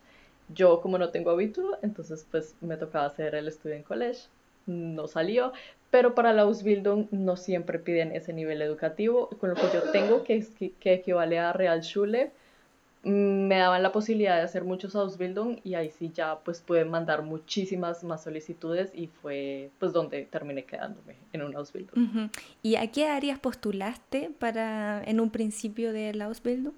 Yo 0.54 0.80
como 0.80 0.98
no 0.98 1.10
tengo 1.10 1.30
Abitur, 1.30 1.78
entonces 1.82 2.26
pues 2.30 2.54
me 2.60 2.76
tocaba 2.76 3.06
hacer 3.06 3.34
el 3.34 3.50
Student 3.50 3.84
College. 3.86 4.20
No 4.66 5.08
salió, 5.08 5.52
pero 5.90 6.14
para 6.14 6.32
la 6.32 6.42
Ausbildung 6.42 7.08
no 7.10 7.36
siempre 7.36 7.80
piden 7.80 8.12
ese 8.12 8.32
nivel 8.32 8.62
educativo. 8.62 9.28
Con 9.40 9.50
lo 9.50 9.56
que 9.56 9.68
yo 9.74 9.90
tengo, 9.90 10.22
que, 10.22 10.46
que 10.78 10.92
equivale 10.92 11.40
a 11.40 11.52
Realschule, 11.52 12.30
me 13.04 13.56
daban 13.56 13.82
la 13.82 13.90
posibilidad 13.90 14.36
de 14.36 14.42
hacer 14.42 14.62
muchos 14.62 14.94
Ausbildung 14.94 15.58
y 15.64 15.74
ahí 15.74 15.90
sí 15.90 16.12
ya 16.14 16.38
pues 16.38 16.60
pude 16.60 16.84
mandar 16.84 17.22
muchísimas 17.22 18.04
más 18.04 18.22
solicitudes 18.22 18.92
y 18.94 19.08
fue 19.08 19.70
pues 19.80 19.92
donde 19.92 20.24
terminé 20.24 20.64
quedándome 20.64 21.16
en 21.32 21.42
un 21.42 21.56
Ausbildung. 21.56 22.30
¿Y 22.62 22.76
a 22.76 22.86
qué 22.92 23.08
áreas 23.08 23.40
postulaste 23.40 24.30
para 24.38 25.02
en 25.04 25.18
un 25.18 25.30
principio 25.30 25.92
del 25.92 26.22
Ausbildung? 26.22 26.74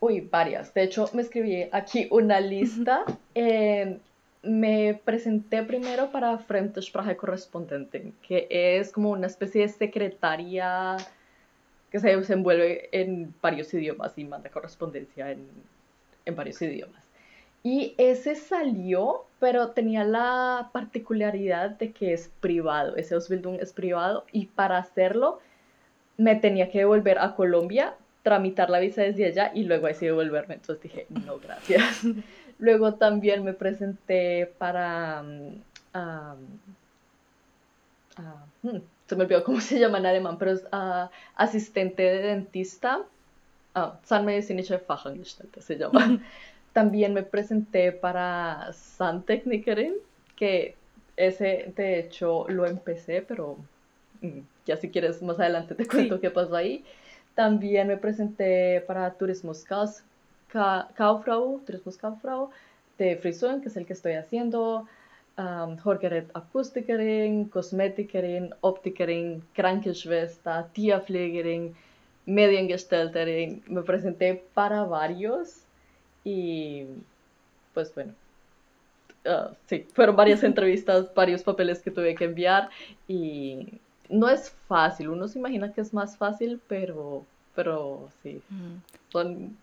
Uy, 0.00 0.20
varias. 0.22 0.74
De 0.74 0.82
hecho, 0.82 1.08
me 1.12 1.22
escribí 1.22 1.66
aquí 1.70 2.08
una 2.10 2.40
lista. 2.40 3.04
Eh, 3.34 3.98
me 4.42 5.00
presenté 5.04 5.62
primero 5.62 6.10
para 6.10 6.38
Fremdesprache 6.38 7.16
Correspondente, 7.16 8.12
que 8.26 8.46
es 8.50 8.90
como 8.90 9.10
una 9.10 9.26
especie 9.26 9.62
de 9.62 9.68
secretaria 9.68 10.96
que 11.90 11.98
se 11.98 12.16
desenvuelve 12.16 12.88
en 12.92 13.34
varios 13.42 13.72
idiomas 13.74 14.16
y 14.16 14.24
manda 14.24 14.50
correspondencia 14.50 15.30
en, 15.30 15.46
en 16.24 16.36
varios 16.36 16.60
idiomas. 16.62 17.02
Y 17.62 17.94
ese 17.98 18.36
salió, 18.36 19.26
pero 19.38 19.70
tenía 19.70 20.04
la 20.04 20.70
particularidad 20.72 21.70
de 21.70 21.92
que 21.92 22.12
es 22.14 22.30
privado, 22.40 22.96
ese 22.96 23.14
Ausbildung 23.14 23.58
es 23.60 23.72
privado 23.72 24.24
y 24.32 24.46
para 24.46 24.78
hacerlo 24.78 25.40
me 26.16 26.36
tenía 26.36 26.70
que 26.70 26.78
devolver 26.78 27.18
a 27.18 27.34
Colombia, 27.34 27.94
tramitar 28.22 28.70
la 28.70 28.78
visa 28.78 29.02
desde 29.02 29.26
allá 29.26 29.50
y 29.54 29.64
luego 29.64 29.86
así 29.86 30.06
devolverme. 30.06 30.54
Entonces 30.54 30.82
dije, 30.82 31.06
no, 31.08 31.38
gracias. 31.38 32.02
luego 32.58 32.94
también 32.94 33.44
me 33.44 33.52
presenté 33.54 34.46
para... 34.58 35.22
Um, 35.22 36.50
um, 38.62 38.80
se 39.10 39.16
me 39.16 39.24
olvidó 39.24 39.42
cómo 39.42 39.60
se 39.70 39.78
llama 39.78 39.98
en 39.98 40.06
alemán, 40.06 40.38
pero 40.38 40.52
es 40.52 40.62
uh, 40.72 41.10
asistente 41.34 42.02
de 42.02 42.22
dentista. 42.22 43.02
Ah, 43.74 43.98
Zahnmedizinische 44.06 44.78
Fachangestellte 44.78 45.60
se 45.60 45.76
llama. 45.76 46.20
También 46.72 47.12
me 47.12 47.24
presenté 47.24 47.90
para 47.90 48.70
Zahntechnikerin, 48.72 49.94
que 50.36 50.76
ese 51.16 51.72
de 51.76 51.98
hecho 51.98 52.46
lo 52.48 52.64
empecé, 52.66 53.22
pero 53.22 53.56
mm, 54.20 54.38
ya 54.64 54.76
si 54.76 54.90
quieres 54.90 55.20
más 55.22 55.40
adelante 55.40 55.74
te 55.74 55.86
cuento 55.86 56.20
qué 56.20 56.30
pasó 56.30 56.54
ahí. 56.54 56.84
También 57.34 57.88
me 57.88 57.96
presenté 57.96 58.80
para 58.82 59.14
Turismus 59.14 59.64
Kauffrau, 60.52 61.60
Turismus 61.66 61.96
Kauffrau 61.96 62.50
de 62.98 63.16
Frisuren, 63.16 63.60
que 63.60 63.68
es 63.68 63.76
el 63.76 63.86
que 63.86 63.92
estoy 63.94 64.12
haciendo 64.12 64.86
um, 65.38 65.76
Hårgerät 65.78 66.30
Akustikerin, 66.34 67.48
Kosmetikerin, 67.48 68.54
Optikerin, 68.60 69.42
Krankenschwester, 69.54 70.66
Tierpflegerin, 70.72 71.74
Mediengestalterin. 72.26 73.62
Me 73.66 73.82
presenté 73.82 74.42
para 74.54 74.84
varios 74.84 75.62
y 76.24 76.86
pues 77.74 77.94
bueno, 77.94 78.12
uh, 79.26 79.54
sí, 79.66 79.86
fueron 79.94 80.16
varias 80.16 80.42
entrevistas, 80.50 81.12
varios 81.14 81.42
papeles 81.42 81.80
que 81.80 81.90
tuve 81.90 82.14
que 82.14 82.24
enviar 82.24 82.68
y 83.08 83.80
no 84.08 84.28
es 84.28 84.50
fácil, 84.66 85.08
uno 85.08 85.28
se 85.28 85.38
imagina 85.38 85.72
que 85.72 85.80
es 85.80 85.94
más 85.94 86.16
fácil, 86.16 86.60
pero, 86.68 87.24
pero 87.54 88.08
sí, 88.22 88.42
son... 89.10 89.56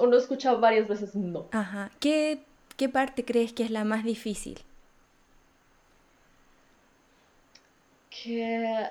Uno 0.00 0.16
escucha 0.16 0.54
varias 0.54 0.88
veces 0.88 1.14
no. 1.14 1.46
Ajá. 1.52 1.90
¿Qué, 2.00 2.40
¿Qué 2.78 2.88
parte 2.88 3.24
crees 3.24 3.52
que 3.52 3.64
es 3.64 3.70
la 3.70 3.84
más 3.84 4.02
difícil? 4.02 4.58
Que 8.22 8.88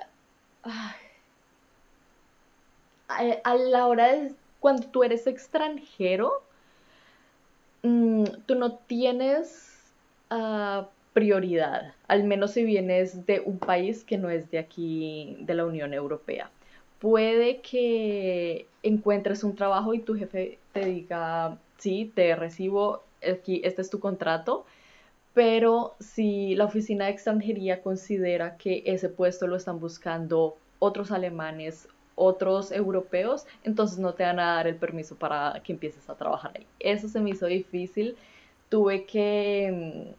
a, 3.08 3.54
la 3.54 3.86
hora 3.86 4.12
de 4.12 4.32
cuando 4.60 4.86
tú 4.88 5.04
eres 5.04 5.26
extranjero, 5.26 6.42
mm, 7.82 8.24
tú 8.46 8.54
no 8.54 8.74
tienes 8.74 9.92
ah, 10.30 10.88
prioridad, 11.12 11.94
al 12.06 12.24
menos 12.24 12.52
si 12.52 12.64
vienes 12.64 13.26
de 13.26 13.40
un 13.40 13.58
país 13.58 14.04
que 14.04 14.18
no 14.18 14.30
es 14.30 14.50
de 14.50 14.58
aquí, 14.58 15.36
de 15.40 15.54
la 15.54 15.64
Unión 15.64 15.94
Europea. 15.94 16.50
Puede 17.00 17.60
que 17.60 18.66
encuentres 18.82 19.44
un 19.44 19.54
trabajo 19.54 19.94
y 19.94 20.00
tu 20.00 20.16
jefe 20.16 20.58
te 20.72 20.84
diga, 20.84 21.58
sí, 21.78 22.10
te 22.14 22.34
recibo, 22.34 23.02
aquí, 23.22 23.60
este 23.64 23.82
es 23.82 23.90
tu 23.90 24.00
contrato, 24.00 24.66
pero 25.34 25.94
si 26.00 26.54
la 26.54 26.64
oficina 26.64 27.06
de 27.06 27.12
extranjería 27.12 27.82
considera 27.82 28.56
que 28.56 28.82
ese 28.86 29.08
puesto 29.08 29.46
lo 29.46 29.56
están 29.56 29.78
buscando 29.78 30.56
otros 30.78 31.10
alemanes, 31.10 31.88
otros 32.14 32.72
europeos, 32.72 33.46
entonces 33.62 33.98
no 33.98 34.14
te 34.14 34.24
van 34.24 34.40
a 34.40 34.56
dar 34.56 34.66
el 34.66 34.76
permiso 34.76 35.14
para 35.14 35.60
que 35.62 35.72
empieces 35.72 36.08
a 36.10 36.16
trabajar 36.16 36.52
ahí. 36.56 36.66
Eso 36.80 37.08
se 37.08 37.20
me 37.20 37.30
hizo 37.30 37.46
difícil. 37.46 38.16
Tuve 38.68 39.04
que 39.04 40.14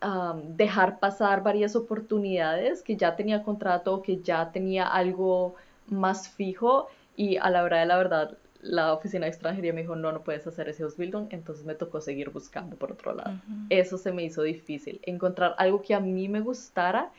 mm, 0.00 0.56
dejar 0.56 0.98
pasar 1.00 1.42
varias 1.42 1.76
oportunidades 1.76 2.82
que 2.82 2.96
ya 2.96 3.16
tenía 3.16 3.42
contrato, 3.42 4.02
que 4.02 4.18
ya 4.18 4.50
tenía 4.52 4.86
algo 4.86 5.54
más 5.88 6.28
fijo 6.28 6.88
y 7.16 7.36
a 7.36 7.50
la 7.50 7.62
hora 7.64 7.80
de 7.80 7.86
la 7.86 7.96
verdad 7.96 8.38
la 8.62 8.92
oficina 8.92 9.26
de 9.26 9.30
extranjería 9.30 9.72
me 9.72 9.82
dijo, 9.82 9.96
no, 9.96 10.12
no 10.12 10.22
puedes 10.22 10.46
hacer 10.46 10.68
ese 10.68 10.84
Ausbildung, 10.84 11.26
entonces 11.30 11.64
me 11.64 11.74
tocó 11.74 12.00
seguir 12.00 12.30
buscando 12.30 12.76
por 12.76 12.92
otro 12.92 13.12
lado. 13.12 13.34
Eso 13.68 13.98
se 13.98 14.12
me 14.12 14.22
hizo 14.22 14.42
difícil, 14.42 15.00
encontrar 15.02 15.54
algo 15.58 15.82
que 15.82 15.94
a 15.94 16.00
mí 16.00 16.28
me 16.28 16.40
gustara 16.40 17.10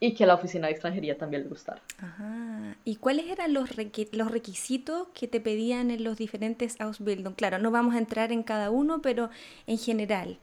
y 0.00 0.14
que 0.14 0.24
a 0.24 0.26
la 0.26 0.34
oficina 0.34 0.66
de 0.66 0.72
extranjería 0.72 1.16
también 1.18 1.42
le 1.42 1.48
gustara. 1.50 1.82
Ajá. 1.98 2.76
¿Y 2.84 2.96
cuáles 2.96 3.26
eran 3.26 3.52
los, 3.52 3.70
los 4.12 4.30
requisitos 4.30 5.08
que 5.08 5.28
te 5.28 5.40
pedían 5.40 5.90
en 5.90 6.02
los 6.02 6.16
diferentes 6.16 6.80
Ausbildung? 6.80 7.34
Claro, 7.34 7.58
no 7.58 7.70
vamos 7.70 7.94
a 7.94 7.98
entrar 7.98 8.32
en 8.32 8.42
cada 8.42 8.70
uno, 8.70 9.02
pero 9.02 9.28
en 9.66 9.78
general. 9.78 10.38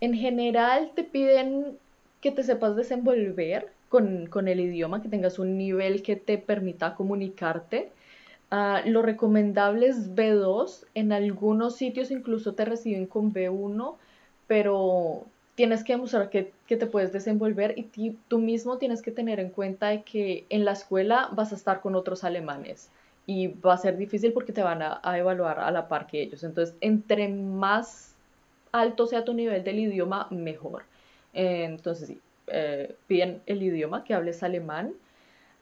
En 0.00 0.14
general 0.14 0.90
te 0.96 1.04
piden 1.04 1.78
que 2.20 2.32
te 2.32 2.42
sepas 2.42 2.74
desenvolver 2.74 3.72
con, 3.88 4.26
con 4.26 4.48
el 4.48 4.58
idioma, 4.58 5.00
que 5.00 5.08
tengas 5.08 5.38
un 5.38 5.56
nivel 5.56 6.02
que 6.02 6.16
te 6.16 6.38
permita 6.38 6.96
comunicarte 6.96 7.92
Ah, 8.50 8.82
lo 8.84 9.02
recomendable 9.02 9.88
es 9.88 10.14
B2, 10.14 10.86
en 10.94 11.12
algunos 11.12 11.76
sitios 11.76 12.12
incluso 12.12 12.54
te 12.54 12.64
reciben 12.64 13.06
con 13.06 13.32
B1, 13.32 13.96
pero 14.46 15.26
tienes 15.56 15.82
que 15.82 15.94
demostrar 15.94 16.30
que, 16.30 16.52
te 16.68 16.86
puedes 16.86 17.12
desenvolver 17.12 17.74
y 17.76 18.16
tú 18.28 18.38
mismo 18.38 18.78
tienes 18.78 19.02
que 19.02 19.10
tener 19.10 19.40
en 19.40 19.50
cuenta 19.50 19.88
de 19.88 20.02
que 20.02 20.44
en 20.48 20.64
la 20.64 20.72
escuela 20.72 21.28
vas 21.32 21.52
a 21.52 21.56
estar 21.56 21.80
con 21.80 21.96
otros 21.96 22.22
alemanes 22.22 22.90
y 23.26 23.48
va 23.48 23.74
a 23.74 23.78
ser 23.78 23.96
difícil 23.96 24.32
porque 24.32 24.52
te 24.52 24.62
van 24.62 24.80
a, 24.82 25.00
evaluar 25.18 25.58
a 25.58 25.70
la 25.72 25.88
par 25.88 26.06
que 26.06 26.22
ellos. 26.22 26.44
Entonces, 26.44 26.76
entre 26.80 27.28
más 27.28 28.14
alto 28.70 29.06
sea 29.06 29.24
tu 29.24 29.34
nivel 29.34 29.64
del 29.64 29.80
idioma, 29.80 30.28
mejor. 30.30 30.84
entonces, 31.32 32.08
sí, 32.08 32.20
eh, 32.48 32.94
piden 33.08 33.42
el 33.46 33.62
idioma, 33.62 34.04
que 34.04 34.14
hables 34.14 34.42
alemán 34.44 34.94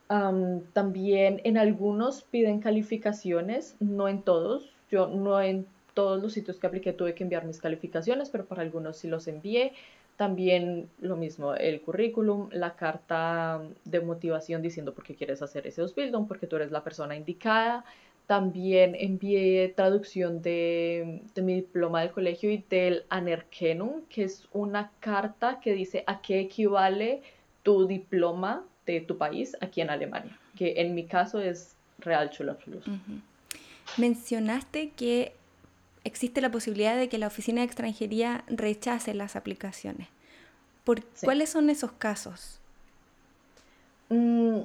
también 0.09 1.41
en 1.45 1.59
algunos 1.59 2.23
piden 2.23 2.61
calificaciones, 2.61 3.77
no 3.81 4.09
en 4.09 4.23
todos. 4.23 4.71
Yo 4.91 5.07
no 5.07 5.41
en 5.41 5.67
todos 5.95 6.23
los 6.23 6.33
sitios 6.33 6.59
que 6.59 6.67
apliqué 6.67 6.93
tuve 6.93 7.15
que 7.15 7.23
enviar 7.23 7.45
mis 7.45 7.61
calificaciones, 7.61 8.29
pero 8.31 8.45
para 8.45 8.63
algunos 8.63 8.99
sí 8.99 9.09
los 9.09 9.27
envié. 9.29 9.73
También 10.17 10.89
lo 11.01 11.17
mismo, 11.17 11.55
el 11.55 11.81
currículum, 11.81 12.49
la 12.53 12.77
carta 12.77 13.63
de 13.85 14.01
motivación 14.01 14.63
diciendo 14.63 14.95
por 14.95 15.05
qué 15.05 15.17
quieres 15.17 15.43
hacer 15.43 15.67
ese 15.67 15.81
Ausbildung, 15.81 16.29
porque 16.29 16.47
tú 16.47 16.57
eres 16.57 16.71
la 16.71 16.85
persona 16.85 17.17
indicada. 17.17 17.85
También 18.27 18.95
envié 18.95 19.69
traducción 19.75 20.41
de, 20.41 21.23
de, 21.35 21.43
mi 21.43 21.55
diploma 21.55 22.01
del 22.01 22.13
colegio 22.13 22.51
y 22.51 22.65
del 22.71 23.05
Anerkennung, 23.09 24.07
que 24.09 24.25
es 24.25 24.49
una 24.53 24.93
carta 25.01 25.61
que 25.61 25.75
dice 25.75 26.05
a 26.07 26.23
qué 26.23 26.41
equivale 26.41 27.23
tu 27.63 27.87
diploma 27.87 28.65
de 28.87 29.01
tu 29.01 29.19
país 29.19 29.57
aquí 29.61 29.81
en 29.81 29.91
Alemania, 29.91 30.39
que 30.57 30.75
en 30.81 30.95
mi 30.95 31.05
caso 31.05 31.41
es 31.41 31.75
Real 31.99 32.31
Schulabschluss. 32.31 32.85
Mencionaste 33.97 34.91
que 34.91 35.33
existe 36.05 36.41
la 36.41 36.51
posibilidad 36.51 36.97
de 36.97 37.09
que 37.09 37.19
la 37.19 37.27
Oficina 37.27 37.61
de 37.61 37.67
Extranjería 37.67 38.45
rechace 38.49 39.15
las 39.15 39.37
aplicaciones. 39.37 40.09
¿Por 40.85 41.03
¿Cuáles 41.23 41.49
son 41.49 41.71
esos 41.71 41.93
casos? 41.93 42.61
Mm, 44.11 44.61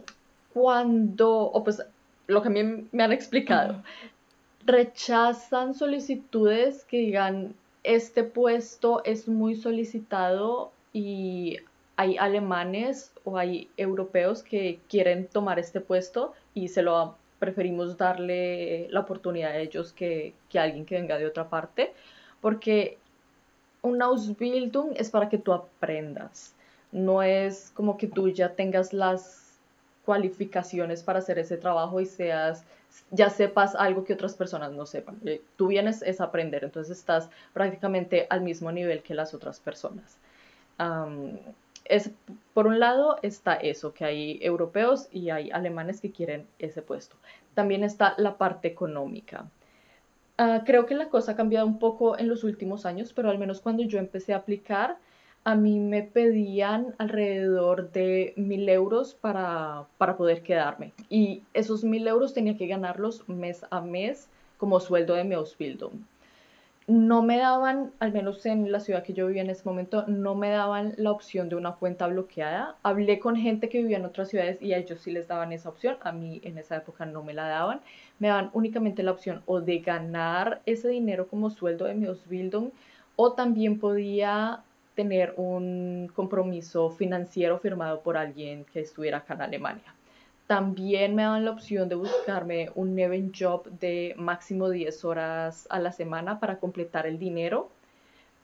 cuando, 0.54 1.44
o 1.44 1.64
pues 1.64 1.82
lo 2.28 2.42
que 2.42 2.50
a 2.50 2.52
mí 2.52 2.88
me 2.92 3.04
han 3.04 3.12
explicado, 3.12 3.82
rechazan 4.66 5.74
solicitudes 5.74 6.84
que 6.86 6.98
digan, 6.98 7.56
este 7.84 8.24
puesto 8.24 9.04
es 9.06 9.28
muy 9.28 9.56
solicitado 9.56 10.72
y 10.92 11.58
hay 12.00 12.18
alemanes 12.18 13.12
o 13.25 13.38
hay 13.38 13.70
europeos 13.75 14.41
que 14.41 14.79
quieren 14.88 15.27
tomar 15.27 15.60
este 15.60 15.82
puesto 15.82 16.32
y 16.53 16.70
se 16.70 16.82
lo 16.82 17.18
preferimos 17.39 17.98
darle 17.98 18.88
la 18.89 19.01
oportunidad 19.01 19.51
a 19.51 19.58
ellos 19.58 19.91
que, 19.91 20.34
a 20.56 20.62
alguien 20.62 20.86
que 20.86 20.96
venga 20.96 21.18
de 21.18 21.25
otra 21.25 21.50
parte, 21.50 21.91
porque 22.39 22.98
un 23.82 24.01
Ausbildung 24.01 24.94
es 24.96 25.10
para 25.10 25.27
que 25.27 25.39
tú 25.39 25.51
aprendas, 25.51 26.56
no 26.94 27.22
es 27.22 27.70
como 27.74 27.98
que 27.98 28.08
tú 28.08 28.29
ya 28.29 28.56
tengas 28.56 28.94
las 28.94 29.60
cualificaciones 30.06 31.03
para 31.03 31.20
hacer 31.20 31.38
ese 31.38 31.58
trabajo 31.58 32.00
y 32.00 32.06
seas 32.06 32.63
ya 33.12 33.29
sepas 33.29 33.75
algo 33.75 34.06
que 34.06 34.13
otras 34.13 34.36
personas 34.36 34.72
no 34.72 34.86
sepan. 34.86 35.20
Eh, 35.25 35.41
tú 35.58 35.68
vienes 35.68 36.01
es 36.01 36.22
aprender, 36.22 36.63
entonces 36.63 36.98
estás 36.98 37.29
prácticamente 37.51 38.25
al 38.29 38.39
mismo 38.39 38.72
nivel 38.72 39.03
que 39.03 39.15
las 39.15 39.34
otras 39.34 39.60
personas 39.60 40.18
es, 41.89 42.12
por 42.53 42.67
un 42.67 42.79
lado 42.79 43.17
está 43.24 43.55
eso, 43.55 43.93
que 43.93 44.05
hay 44.05 44.39
europeos 44.41 45.10
y 45.12 45.31
hay 45.31 45.51
alemanes 45.51 46.00
que 46.00 46.12
quieren 46.12 46.48
ese 46.60 46.81
puesto. 46.81 47.17
También 47.55 47.84
está 47.84 48.13
la 48.17 48.38
parte 48.38 48.67
económica. 48.67 49.50
Ah, 50.38 50.63
creo 50.65 50.86
que 50.86 50.96
la 50.96 51.10
cosa 51.10 51.34
ha 51.34 51.36
cambiado 51.36 51.67
un 51.67 51.79
poco 51.79 52.17
en 52.17 52.29
los 52.29 52.43
últimos 52.43 52.86
años, 52.86 53.12
pero 53.13 53.29
al 53.29 53.39
menos 53.39 53.60
cuando 53.60 53.84
yo 53.84 54.00
empecé 54.00 54.34
a 54.34 54.38
aplicar, 54.38 54.98
a 55.43 55.55
mí 55.55 55.79
me 55.79 56.03
pedían 56.03 56.96
alrededor 56.98 57.91
de 57.91 58.34
mil 58.38 58.69
euros 58.69 59.15
para, 59.15 59.88
para 59.98 60.15
poder 60.15 60.43
quedarme. 60.43 60.93
Y 61.10 61.43
esos 61.53 61.84
mil 61.84 62.08
euros 62.08 62.34
tenía 62.34 62.55
que 62.58 62.67
ganarlos 62.67 63.27
mes 63.27 63.65
a 63.69 63.81
mes 63.81 64.29
como 64.58 64.79
sueldo 64.79 65.15
de 65.15 65.24
mi 65.24 65.36
Ausbildung 65.36 66.05
no 66.89 67.22
me 67.22 67.38
daban, 67.38 67.91
al 68.00 68.12
menos 68.12 68.43
en 68.48 68.72
la 68.72 68.79
ciudad 68.79 69.03
que 69.03 69.13
yo 69.13 69.27
vivía 69.27 69.43
en 69.43 69.51
ese 69.51 69.63
momento, 69.63 70.05
no 70.08 70.34
me 70.34 70.50
daban 70.50 70.96
la 70.98 71.12
opción 71.12 71.48
de 71.48 71.55
una 71.55 71.74
cuenta 71.74 72.08
bloqueada. 72.08 72.77
Hablé 72.81 73.19
con 73.19 73.36
gente 73.36 73.69
que 73.69 73.77
vivía 73.77 73.98
en 73.98 74.05
otras 74.05 74.29
ciudades 74.29 74.60
y 74.60 74.74
a 74.74 74.77
ellos 74.77 75.00
sí 75.00 75.12
les 75.12 75.27
daban 75.27 75.51
esa 75.51 75.69
opción, 75.69 75.98
a 76.01 76.12
mí 76.12 76.41
en 76.43 76.58
esa 76.58 76.77
época 76.77 77.05
no 77.05 77.24
me 77.24 77.36
la 77.36 77.48
daban. 77.48 77.81
Me 78.17 78.29
daban 78.29 78.50
únicamente 78.53 79.03
la 79.03 79.12
opción 79.12 79.43
o 79.46 79.62
de 79.62 79.79
ganar 79.79 80.62
ese 80.65 80.89
dinero 80.89 81.27
como 81.27 81.51
sueldo 81.51 81.86
de 81.86 81.93
mi 81.93 82.08
Ausbildung 82.08 82.72
o 83.15 83.34
también 83.34 83.79
podía 83.79 84.63
tener 84.96 85.36
un 85.38 86.12
compromiso 86.15 86.89
financiero 86.89 87.60
firmado 87.60 88.01
por 88.01 88.17
alguien 88.17 88.65
que 88.65 88.79
estuviera 88.79 89.19
acá 89.19 89.36
en 89.36 89.41
Alemania. 89.43 89.93
También 90.50 91.13
me 91.13 91.22
daban 91.22 91.46
la 91.46 91.51
opción 91.51 91.89
de 91.89 91.94
buscarme 91.94 92.72
un 92.74 92.96
Nebenjob 92.96 93.70
de 93.70 94.15
máximo 94.18 94.72
10 94.72 95.06
horas 95.06 95.68
a 95.70 95.77
la 95.77 95.91
semana 95.91 96.39
para 96.39 96.58
completar 96.58 97.06
el 97.06 97.20
dinero. 97.20 97.70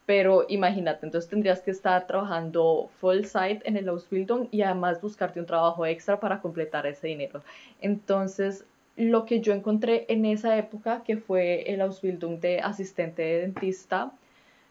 Pero 0.06 0.46
imagínate, 0.48 1.08
entonces 1.08 1.28
tendrías 1.28 1.62
que 1.62 1.72
estar 1.72 2.06
trabajando 2.06 2.92
full 3.02 3.24
site 3.24 3.62
en 3.64 3.76
el 3.76 3.90
Ausbildung 3.90 4.50
y 4.52 4.62
además 4.62 5.02
buscarte 5.02 5.40
un 5.40 5.48
trabajo 5.48 5.84
extra 5.84 6.20
para 6.20 6.42
completar 6.42 6.86
ese 6.86 7.08
dinero. 7.08 7.42
Entonces, 7.82 8.66
lo 8.96 9.26
que 9.26 9.42
yo 9.42 9.52
encontré 9.54 10.06
en 10.08 10.26
esa 10.26 10.56
época, 10.60 11.02
que 11.04 11.18
fue 11.18 11.74
el 11.74 11.82
Ausbildung 11.82 12.40
de 12.40 12.60
asistente 12.60 13.24
de 13.24 13.40
dentista, 13.42 14.12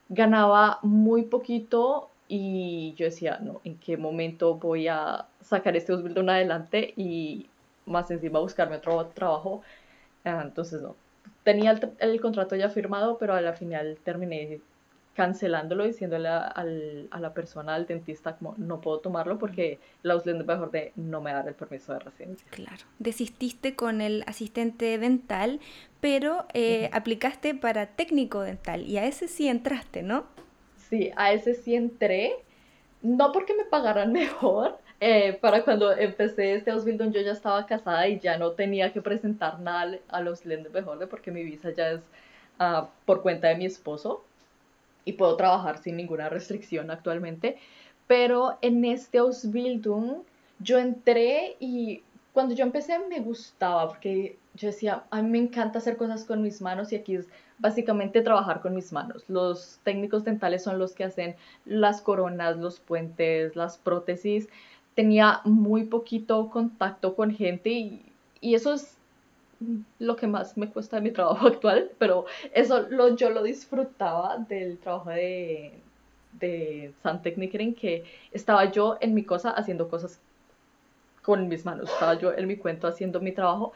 ganaba 0.08 0.78
muy 0.82 1.22
poquito 1.22 2.10
y 2.28 2.94
yo 2.94 3.06
decía, 3.06 3.38
no, 3.40 3.60
¿en 3.64 3.78
qué 3.78 3.96
momento 3.96 4.54
voy 4.54 4.88
a 4.88 5.26
sacar 5.40 5.76
este 5.76 5.92
Ausbildung 5.92 6.30
adelante 6.30 6.94
y 6.96 7.48
más 7.86 8.10
encima 8.10 8.38
buscarme 8.38 8.76
otro 8.76 9.06
trabajo? 9.08 9.62
Ah, 10.24 10.42
entonces, 10.42 10.80
no. 10.80 10.96
Tenía 11.42 11.78
el, 11.98 12.20
contrato 12.20 12.56
ya 12.56 12.70
firmado, 12.70 13.18
pero 13.18 13.34
a 13.34 13.40
la 13.40 13.52
final 13.52 13.98
terminé 14.02 14.60
cancelándolo, 15.14 15.84
diciéndole 15.84 16.28
a, 16.28 16.46
a 16.46 17.20
la 17.20 17.34
persona, 17.34 17.74
al 17.74 17.86
dentista, 17.86 18.36
como 18.36 18.54
no 18.56 18.80
puedo 18.80 18.98
tomarlo 18.98 19.38
porque 19.38 19.78
la 20.02 20.14
Ausbildung 20.14 20.46
mejor 20.46 20.70
de 20.70 20.92
no 20.96 21.20
me 21.20 21.32
dar 21.32 21.46
el 21.46 21.54
permiso 21.54 21.92
de 21.92 22.00
residencia. 22.00 22.46
Claro. 22.50 22.82
Desististe 22.98 23.76
con 23.76 24.00
el 24.00 24.24
asistente 24.26 24.98
dental, 24.98 25.60
pero 26.00 26.46
eh, 26.54 26.90
aplicaste 26.92 27.54
para 27.54 27.86
técnico 27.86 28.40
dental 28.40 28.86
y 28.86 28.96
a 28.96 29.04
ese 29.04 29.28
sí 29.28 29.46
entraste, 29.46 30.02
¿no? 30.02 30.33
Sí, 30.88 31.10
a 31.16 31.32
ese 31.32 31.54
sí 31.54 31.74
entré. 31.74 32.36
No 33.02 33.32
porque 33.32 33.54
me 33.54 33.64
pagaran 33.64 34.12
mejor. 34.12 34.78
Eh, 35.00 35.34
para 35.40 35.64
cuando 35.64 35.92
empecé 35.92 36.54
este 36.54 36.70
Ausbildung 36.70 37.12
yo 37.12 37.20
ya 37.20 37.32
estaba 37.32 37.66
casada 37.66 38.08
y 38.08 38.20
ya 38.20 38.38
no 38.38 38.52
tenía 38.52 38.92
que 38.92 39.02
presentar 39.02 39.60
nada 39.60 39.98
a 40.08 40.20
los 40.20 40.46
Länder 40.46 40.72
mejor 40.72 41.06
porque 41.08 41.30
mi 41.30 41.42
visa 41.42 41.70
ya 41.72 41.90
es 41.90 42.00
ah, 42.58 42.88
por 43.04 43.20
cuenta 43.20 43.48
de 43.48 43.56
mi 43.56 43.66
esposo 43.66 44.24
y 45.04 45.14
puedo 45.14 45.36
trabajar 45.36 45.78
sin 45.78 45.96
ninguna 45.96 46.28
restricción 46.28 46.90
actualmente. 46.90 47.58
Pero 48.06 48.58
en 48.62 48.84
este 48.84 49.18
Ausbildung 49.18 50.22
yo 50.60 50.78
entré 50.78 51.56
y 51.60 52.02
cuando 52.34 52.54
yo 52.56 52.64
empecé 52.64 52.98
me 52.98 53.20
gustaba 53.20 53.88
porque 53.88 54.36
yo 54.54 54.66
decía, 54.66 55.04
a 55.10 55.22
mí 55.22 55.30
me 55.30 55.38
encanta 55.38 55.78
hacer 55.78 55.96
cosas 55.96 56.24
con 56.24 56.42
mis 56.42 56.60
manos 56.60 56.92
y 56.92 56.96
aquí 56.96 57.14
es 57.14 57.28
básicamente 57.58 58.22
trabajar 58.22 58.60
con 58.60 58.74
mis 58.74 58.92
manos. 58.92 59.24
Los 59.28 59.78
técnicos 59.84 60.24
dentales 60.24 60.64
son 60.64 60.80
los 60.80 60.94
que 60.94 61.04
hacen 61.04 61.36
las 61.64 62.02
coronas, 62.02 62.56
los 62.56 62.80
puentes, 62.80 63.54
las 63.54 63.78
prótesis. 63.78 64.48
Tenía 64.96 65.42
muy 65.44 65.84
poquito 65.84 66.50
contacto 66.50 67.14
con 67.14 67.30
gente 67.30 67.70
y, 67.70 68.02
eso 68.42 68.74
es 68.74 68.96
lo 70.00 70.16
que 70.16 70.26
más 70.26 70.56
me 70.56 70.68
cuesta 70.68 70.96
de 70.96 71.02
mi 71.02 71.12
trabajo 71.12 71.46
actual, 71.46 71.92
pero 71.98 72.26
eso 72.52 72.88
yo 73.16 73.30
lo 73.30 73.44
disfrutaba 73.44 74.38
del 74.38 74.78
trabajo 74.78 75.10
de, 75.10 75.72
de 76.32 76.92
Santecnikeren, 77.04 77.74
que 77.74 78.02
estaba 78.32 78.70
yo 78.72 78.98
en 79.00 79.14
mi 79.14 79.22
cosa 79.22 79.50
haciendo 79.50 79.88
cosas 79.88 80.20
con 81.24 81.48
mis 81.48 81.64
manos, 81.64 81.90
estaba 81.90 82.14
yo 82.18 82.34
en 82.34 82.46
mi 82.46 82.56
cuento 82.56 82.86
haciendo 82.86 83.18
mi 83.18 83.32
trabajo, 83.32 83.72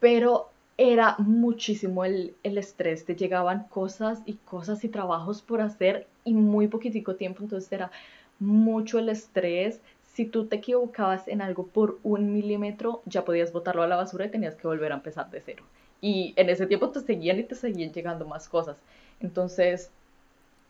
pero 0.00 0.50
era 0.76 1.14
muchísimo 1.18 2.04
el, 2.04 2.34
estrés, 2.42 3.04
te 3.04 3.14
llegaban 3.14 3.64
cosas 3.68 4.20
y 4.26 4.34
cosas 4.34 4.82
y 4.84 4.88
trabajos 4.88 5.40
por 5.40 5.60
hacer 5.60 6.08
y 6.24 6.34
muy 6.34 6.66
poquitico 6.66 7.14
tiempo, 7.14 7.42
entonces 7.42 7.70
era 7.72 7.92
mucho 8.40 8.98
el 8.98 9.08
estrés. 9.08 9.80
Si 10.02 10.24
tú 10.24 10.46
te 10.46 10.56
equivocabas 10.56 11.28
en 11.28 11.40
algo 11.40 11.66
por 11.66 11.98
un 12.02 12.32
milímetro, 12.32 13.02
ya 13.06 13.24
podías 13.24 13.52
botarlo 13.52 13.84
a 13.84 13.86
la 13.86 13.96
basura 13.96 14.26
y 14.26 14.30
tenías 14.30 14.56
que 14.56 14.66
volver 14.66 14.90
a 14.90 14.96
empezar 14.96 15.30
de 15.30 15.40
cero. 15.40 15.64
Y 16.00 16.32
en 16.36 16.50
ese 16.50 16.66
tiempo 16.66 16.90
te 16.90 17.00
seguían 17.00 17.38
y 17.38 17.44
te 17.44 17.54
seguían 17.54 17.92
llegando 17.92 18.26
más 18.26 18.48
cosas. 18.48 18.76
Entonces, 19.20 19.90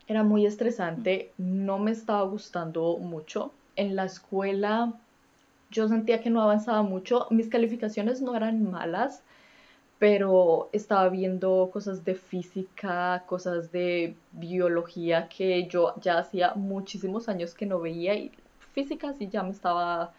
era 0.07 0.23
muy 0.23 0.45
estresante, 0.45 1.33
no 1.39 1.79
me 1.79 1.91
estaba 1.91 2.23
gustando 2.23 2.99
mucho. 2.99 3.53
En 3.77 3.97
la 3.97 4.05
escuela 4.05 4.95
yo 5.71 5.89
sentía 5.89 6.21
que 6.21 6.31
no 6.31 6.43
avanzaba 6.43 6.83
mucho, 6.83 7.27
mis 7.31 7.49
calificaciones 7.49 8.23
no 8.23 8.35
eran 8.37 8.71
malas, 8.71 9.23
pero 9.99 10.71
estaba 10.73 11.09
viendo 11.09 11.71
cosas 11.73 12.05
de 12.05 12.15
física, 12.15 13.25
cosas 13.27 13.73
de 13.73 14.15
biología 14.33 15.29
que 15.29 15.67
yo 15.67 15.95
ya 16.01 16.19
hacía 16.19 16.55
muchísimos 16.55 17.29
años 17.29 17.55
que 17.55 17.67
no 17.67 17.81
veía 17.81 18.15
y 18.15 18.33
física 18.73 19.13
sí 19.15 19.29
ya 19.29 19.43
me 19.43 19.51
estaba 19.51 20.13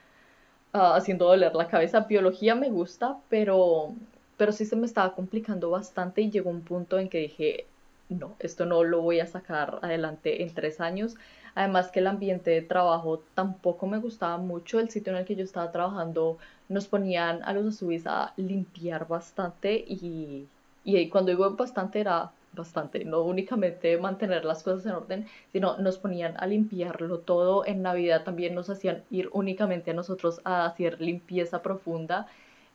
ah, 0.74 0.96
haciendo 0.96 1.26
doler 1.26 1.56
la 1.56 1.68
cabeza. 1.68 2.02
Biología 2.02 2.56
me 2.56 2.70
gusta, 2.70 3.18
pero, 3.30 3.94
pero 4.38 4.52
sí 4.52 4.66
se 4.66 4.76
me 4.76 4.86
estaba 4.86 5.16
complicando 5.16 5.70
bastante 5.70 6.22
y 6.22 6.32
llegó 6.32 6.50
un 6.50 6.62
punto 6.62 7.00
en 7.00 7.10
que 7.10 7.20
dije, 7.20 7.66
no, 8.10 8.36
esto 8.40 8.66
no 8.66 8.84
lo 8.84 9.02
voy 9.02 9.20
a 9.22 9.28
sacar 9.28 9.80
adelante 9.82 10.44
en 10.44 10.54
tres 10.54 10.82
años. 10.82 11.16
Además 11.56 11.92
que 11.92 12.00
el 12.00 12.08
ambiente 12.08 12.52
de 12.52 12.62
trabajo 12.62 13.24
tampoco 13.34 13.88
me 13.88 14.00
gustaba 14.00 14.38
mucho. 14.38 14.80
El 14.80 14.90
sitio 14.90 15.14
en 15.14 15.20
el 15.20 15.26
que 15.26 15.36
yo 15.36 15.44
estaba 15.44 15.72
trabajando 15.72 16.38
nos 16.70 16.88
ponían 16.88 17.44
a 17.44 17.54
los 17.54 17.66
azubis 17.76 18.06
a 18.08 18.34
limpiar 18.38 19.08
bastante 19.08 19.74
y, 19.76 20.48
y 20.84 21.10
cuando 21.10 21.32
digo 21.32 21.50
bastante 21.56 22.00
era 22.00 22.32
bastante, 22.54 23.06
no 23.06 23.22
únicamente 23.22 23.98
mantener 23.98 24.46
las 24.46 24.64
cosas 24.64 24.86
en 24.86 24.92
orden, 24.94 25.28
sino 25.52 25.78
nos 25.78 25.98
ponían 26.00 26.36
a 26.38 26.48
limpiarlo 26.48 27.20
todo. 27.20 27.66
En 27.66 27.82
Navidad 27.82 28.24
también 28.24 28.56
nos 28.56 28.70
hacían 28.70 29.04
ir 29.10 29.30
únicamente 29.34 29.92
a 29.92 29.94
nosotros 29.94 30.42
a 30.44 30.66
hacer 30.66 31.00
limpieza 31.02 31.62
profunda. 31.62 32.28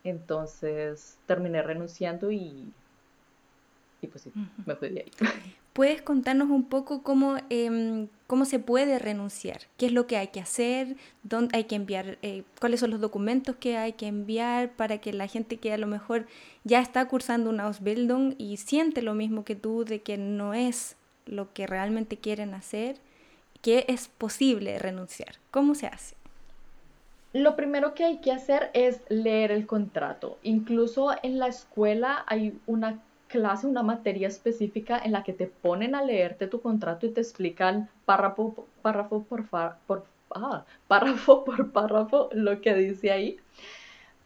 Entonces 0.04 1.18
terminé 1.26 1.62
renunciando 1.62 2.30
y, 2.30 2.72
y 4.02 4.06
pues 4.06 4.22
sí, 4.24 4.32
me 4.66 4.76
fui 4.76 4.90
de 4.90 5.00
ahí. 5.00 5.12
¿Puedes 5.74 6.02
contarnos 6.02 6.50
un 6.50 6.66
poco 6.66 7.02
cómo, 7.02 7.36
em, 7.50 8.06
cómo 8.28 8.44
se 8.44 8.60
puede 8.60 9.00
renunciar? 9.00 9.62
¿Qué 9.76 9.86
es 9.86 9.92
lo 9.92 10.06
que 10.06 10.16
hay 10.16 10.28
que 10.28 10.38
hacer? 10.38 10.96
¿Dónde 11.24 11.56
hay 11.56 11.64
que 11.64 11.74
enviar? 11.74 12.16
Eh, 12.22 12.44
¿Cuáles 12.60 12.78
son 12.78 12.92
los 12.92 13.00
documentos 13.00 13.56
que 13.56 13.76
hay 13.76 13.94
que 13.94 14.06
enviar 14.06 14.70
para 14.70 14.98
que 14.98 15.12
la 15.12 15.26
gente 15.26 15.56
que 15.56 15.72
a 15.72 15.76
lo 15.76 15.88
mejor 15.88 16.28
ya 16.62 16.80
está 16.80 17.08
cursando 17.08 17.50
una 17.50 17.64
Ausbildung 17.64 18.36
y 18.38 18.56
siente 18.58 19.02
lo 19.02 19.14
mismo 19.14 19.44
que 19.44 19.56
tú 19.56 19.84
de 19.84 20.00
que 20.00 20.16
no 20.16 20.54
es 20.54 20.94
lo 21.26 21.52
que 21.52 21.66
realmente 21.66 22.18
quieren 22.18 22.54
hacer, 22.54 22.98
que 23.60 23.84
es 23.88 24.06
posible 24.06 24.78
renunciar? 24.78 25.40
¿Cómo 25.50 25.74
se 25.74 25.88
hace? 25.88 26.14
Lo 27.32 27.56
primero 27.56 27.94
que 27.94 28.04
hay 28.04 28.18
que 28.18 28.30
hacer 28.30 28.70
es 28.74 29.00
leer 29.08 29.50
el 29.50 29.66
contrato. 29.66 30.38
Incluso 30.44 31.10
en 31.24 31.40
la 31.40 31.48
escuela 31.48 32.24
hay 32.28 32.56
una 32.66 33.00
clase, 33.34 33.66
una 33.66 33.82
materia 33.82 34.28
específica 34.28 35.00
en 35.04 35.10
la 35.10 35.24
que 35.24 35.32
te 35.32 35.48
ponen 35.48 35.96
a 35.96 36.04
leerte 36.04 36.46
tu 36.46 36.60
contrato 36.60 37.04
y 37.04 37.10
te 37.10 37.20
explican 37.20 37.88
párrafo, 38.04 38.64
párrafo 38.80 39.24
por, 39.24 39.48
por, 39.88 40.04
ah, 40.30 40.64
párrafo 40.86 41.44
por 41.46 41.72
párrafo 41.72 42.28
lo 42.32 42.60
que 42.60 42.74
dice 42.74 43.10
ahí. 43.10 43.38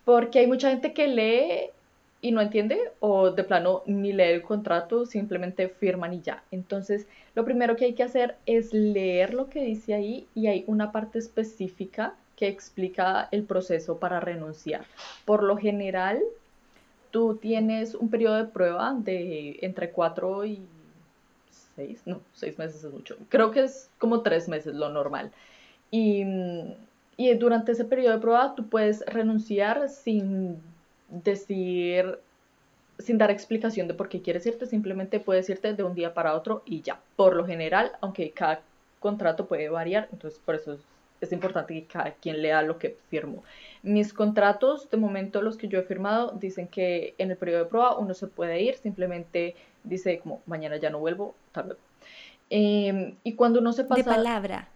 Porque 0.04 0.40
hay 0.40 0.46
mucha 0.46 0.68
gente 0.68 0.92
que 0.92 1.08
lee 1.08 1.70
y 2.20 2.32
no 2.32 2.42
entiende 2.42 2.92
o 3.00 3.30
de 3.30 3.44
plano 3.44 3.82
ni 3.86 4.12
lee 4.12 4.24
el 4.24 4.42
contrato, 4.42 5.06
simplemente 5.06 5.70
firman 5.70 6.12
y 6.12 6.20
ya. 6.20 6.42
Entonces, 6.50 7.06
lo 7.34 7.46
primero 7.46 7.76
que 7.76 7.86
hay 7.86 7.94
que 7.94 8.02
hacer 8.02 8.36
es 8.44 8.74
leer 8.74 9.32
lo 9.32 9.48
que 9.48 9.62
dice 9.62 9.94
ahí 9.94 10.26
y 10.34 10.48
hay 10.48 10.64
una 10.66 10.92
parte 10.92 11.18
específica 11.18 12.14
que 12.36 12.48
explica 12.48 13.28
el 13.32 13.44
proceso 13.44 13.98
para 13.98 14.20
renunciar. 14.20 14.84
Por 15.24 15.42
lo 15.42 15.56
general, 15.56 16.20
tú 17.10 17.36
tienes 17.36 17.94
un 17.94 18.10
periodo 18.10 18.36
de 18.36 18.44
prueba 18.44 18.94
de 18.94 19.58
entre 19.62 19.90
cuatro 19.90 20.44
y 20.44 20.60
seis, 21.76 22.02
no, 22.06 22.20
seis 22.32 22.58
meses 22.58 22.84
es 22.84 22.92
mucho. 22.92 23.16
Creo 23.28 23.50
que 23.50 23.64
es 23.64 23.90
como 23.98 24.22
tres 24.22 24.48
meses 24.48 24.74
lo 24.74 24.88
normal. 24.88 25.30
Y, 25.90 26.24
y 27.16 27.34
durante 27.34 27.72
ese 27.72 27.84
periodo 27.84 28.14
de 28.14 28.20
prueba 28.20 28.54
tú 28.54 28.68
puedes 28.68 29.04
renunciar 29.06 29.88
sin 29.88 30.60
decir, 31.08 32.18
sin 32.98 33.18
dar 33.18 33.30
explicación 33.30 33.88
de 33.88 33.94
por 33.94 34.08
qué 34.08 34.20
quieres 34.20 34.44
irte, 34.46 34.66
simplemente 34.66 35.20
puedes 35.20 35.48
irte 35.48 35.72
de 35.74 35.82
un 35.82 35.94
día 35.94 36.14
para 36.14 36.34
otro 36.34 36.62
y 36.66 36.82
ya. 36.82 37.00
Por 37.16 37.36
lo 37.36 37.46
general, 37.46 37.92
aunque 38.00 38.30
cada 38.30 38.60
contrato 39.00 39.46
puede 39.46 39.68
variar, 39.68 40.08
entonces 40.12 40.40
por 40.44 40.56
eso 40.56 40.76
es 41.20 41.32
importante 41.32 41.74
que 41.74 41.86
cada 41.86 42.12
quien 42.12 42.42
lea 42.42 42.62
lo 42.62 42.78
que 42.78 42.96
firmo. 43.08 43.42
Mis 43.82 44.12
contratos, 44.12 44.90
de 44.90 44.96
momento 44.96 45.42
los 45.42 45.56
que 45.56 45.68
yo 45.68 45.78
he 45.78 45.82
firmado, 45.82 46.32
dicen 46.32 46.68
que 46.68 47.14
en 47.18 47.30
el 47.30 47.36
periodo 47.36 47.64
de 47.64 47.70
prueba 47.70 47.98
uno 47.98 48.14
se 48.14 48.26
puede 48.26 48.60
ir, 48.62 48.76
simplemente 48.76 49.54
dice 49.84 50.18
como 50.20 50.42
mañana 50.46 50.76
ya 50.76 50.90
no 50.90 50.98
vuelvo, 50.98 51.34
tal 51.52 51.68
vez. 51.68 51.78
Em, 52.50 53.14
y 53.24 53.34
cuando 53.34 53.60
uno 53.60 53.72
se 53.72 53.84
pasa... 53.84 54.02
De 54.02 54.04
palabra. 54.04 54.68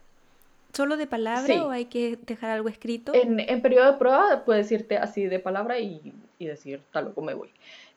¿Solo 0.73 0.97
de 0.97 1.07
palabra 1.07 1.67
o 1.67 1.71
hay 1.71 1.85
que 1.85 2.19
dejar 2.27 2.51
algo 2.51 2.69
escrito? 2.69 3.13
En, 3.15 3.41
en 3.41 3.61
periodo 3.61 3.93
de 3.93 3.99
prueba 3.99 4.43
puedes 4.47 4.73
irte 4.73 4.97
así 4.97 5.27
de 5.27 5.39
palabra 5.39 5.79
y, 5.79 6.15
y 6.39 6.47
decir 6.47 6.81
tal 6.93 7.05
luego 7.05 7.21
me 7.21 7.35
voy. 7.35 7.51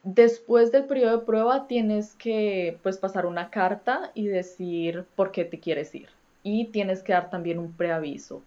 Después 0.03 0.73
del 0.73 0.83
periodo 0.83 1.19
de 1.19 1.25
prueba 1.25 1.67
tienes 1.67 2.15
que 2.15 2.77
pues 2.83 2.97
pasar 2.97 3.25
una 3.27 3.49
carta 3.49 4.11
y 4.13 4.27
decir 4.27 5.05
por 5.15 5.31
qué 5.31 5.45
te 5.45 5.59
quieres 5.61 5.95
ir 5.95 6.09
y 6.45 6.65
tienes 6.65 7.01
que 7.01 7.11
dar 7.11 7.31
también 7.31 7.57
un 7.57 7.75
preaviso, 7.75 8.43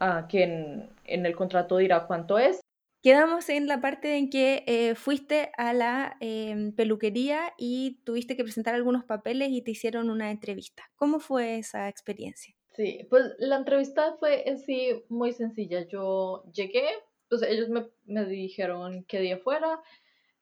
uh, 0.00 0.28
que 0.28 0.44
en, 0.44 1.26
el 1.26 1.34
contrato 1.34 1.78
dirá 1.78 2.06
cuánto 2.06 2.38
es. 2.38 2.60
Quedamos 3.02 3.48
en 3.48 3.66
la 3.66 3.80
parte 3.80 4.16
en 4.18 4.30
que 4.30 4.62
eh, 4.68 4.94
fuiste 4.94 5.50
a 5.56 5.72
la 5.72 6.16
em, 6.20 6.72
peluquería 6.72 7.52
y 7.58 7.98
tuviste 8.04 8.36
que 8.36 8.44
presentar 8.44 8.76
algunos 8.76 9.04
papeles 9.04 9.48
y 9.50 9.62
te 9.62 9.72
hicieron 9.72 10.10
una 10.10 10.30
entrevista. 10.30 10.84
¿Cómo 10.94 11.18
fue 11.18 11.58
esa 11.58 11.88
experiencia? 11.88 12.54
Sí, 12.76 13.04
pues 13.10 13.24
la 13.38 13.56
entrevista 13.56 14.14
fue 14.20 14.48
en 14.48 14.58
sí 14.58 15.02
muy 15.08 15.32
sencilla. 15.32 15.88
Yo 15.88 16.44
llegué, 16.52 16.86
pues 17.28 17.42
ellos 17.42 17.68
me, 17.68 17.88
me 18.04 18.26
dijeron 18.26 19.04
qué 19.08 19.18
día 19.18 19.38
fuera 19.38 19.80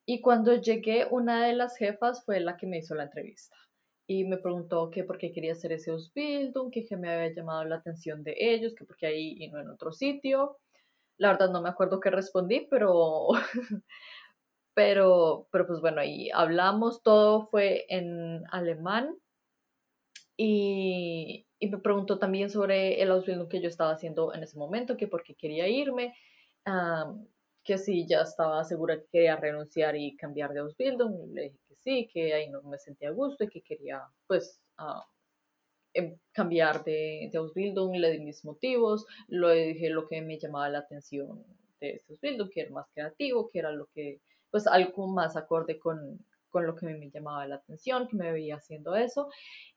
y 0.04 0.20
cuando 0.20 0.56
llegué 0.56 1.06
una 1.10 1.46
de 1.46 1.54
las 1.54 1.78
jefas 1.78 2.22
fue 2.24 2.40
la 2.40 2.58
que 2.58 2.66
me 2.66 2.78
hizo 2.78 2.94
la 2.94 3.04
entrevista 3.04 3.56
y 4.10 4.24
me 4.24 4.38
preguntó 4.38 4.90
que 4.90 5.04
por 5.04 5.18
qué 5.18 5.30
quería 5.32 5.52
hacer 5.52 5.70
ese 5.72 5.90
Ausbildung, 5.90 6.70
que, 6.72 6.84
me 6.96 7.12
había 7.12 7.34
llamado 7.34 7.64
la 7.64 7.76
atención 7.76 8.24
de 8.24 8.34
ellos, 8.38 8.74
que 8.74 8.86
porque 8.86 9.06
ahí 9.06 9.36
y 9.38 9.48
no 9.48 9.60
en 9.60 9.68
otro 9.68 9.92
sitio. 9.92 10.56
La 11.18 11.32
verdad 11.32 11.50
no 11.50 11.60
me 11.60 11.68
acuerdo 11.68 12.00
qué 12.00 12.10
respondí, 12.10 12.66
pero, 12.70 13.28
pero, 14.74 15.46
pero 15.52 15.66
pues 15.66 15.80
bueno, 15.82 16.00
ahí 16.00 16.30
hablamos, 16.32 17.02
todo 17.02 17.48
fue 17.48 17.84
en 17.90 18.44
alemán 18.50 19.14
y, 20.38 21.46
y 21.58 21.68
me 21.68 21.78
preguntó 21.78 22.18
también 22.18 22.48
sobre 22.48 23.02
el 23.02 23.10
Ausbildung 23.10 23.48
que 23.48 23.60
yo 23.60 23.68
estaba 23.68 23.92
haciendo 23.92 24.32
en 24.32 24.42
ese 24.42 24.56
momento, 24.56 24.96
que 24.96 25.08
por 25.08 25.22
qué 25.22 25.34
quería 25.34 25.68
irme, 25.68 26.14
que 27.62 27.76
si 27.76 28.06
ya 28.06 28.22
estaba 28.22 28.64
segura 28.64 28.96
que 28.96 29.06
quería 29.12 29.36
renunciar 29.36 29.96
y 29.96 30.16
cambiar 30.16 30.54
de 30.54 30.60
Ausbildung, 30.60 31.34
le 31.34 31.42
dije 31.42 31.58
sí, 31.78 32.08
que 32.12 32.34
ahí 32.34 32.48
no 32.48 32.62
me 32.62 32.78
sentía 32.78 33.08
a 33.08 33.12
gusto 33.12 33.44
y 33.44 33.48
que 33.48 33.62
quería 33.62 34.02
pues 34.26 34.60
uh, 34.78 35.02
cambiar 36.32 36.84
de, 36.84 37.28
de 37.32 37.38
Ausbildung, 37.38 37.96
le 37.96 38.12
di 38.12 38.20
mis 38.20 38.44
motivos, 38.44 39.06
lo 39.28 39.50
dije 39.50 39.90
lo 39.90 40.06
que 40.06 40.20
me 40.22 40.38
llamaba 40.38 40.68
la 40.68 40.80
atención 40.80 41.44
de 41.80 41.90
este 41.94 42.12
Ausbildung, 42.12 42.50
que 42.50 42.60
era 42.62 42.70
más 42.70 42.86
creativo, 42.92 43.48
que 43.50 43.58
era 43.58 43.72
lo 43.72 43.86
que, 43.94 44.20
pues 44.50 44.66
algo 44.66 45.06
más 45.08 45.36
acorde 45.36 45.78
con, 45.78 46.24
con 46.50 46.66
lo 46.66 46.74
que 46.74 46.86
me 46.86 47.10
llamaba 47.10 47.46
la 47.46 47.56
atención, 47.56 48.08
que 48.08 48.16
me 48.16 48.32
veía 48.32 48.56
haciendo 48.56 48.94
eso, 48.94 49.28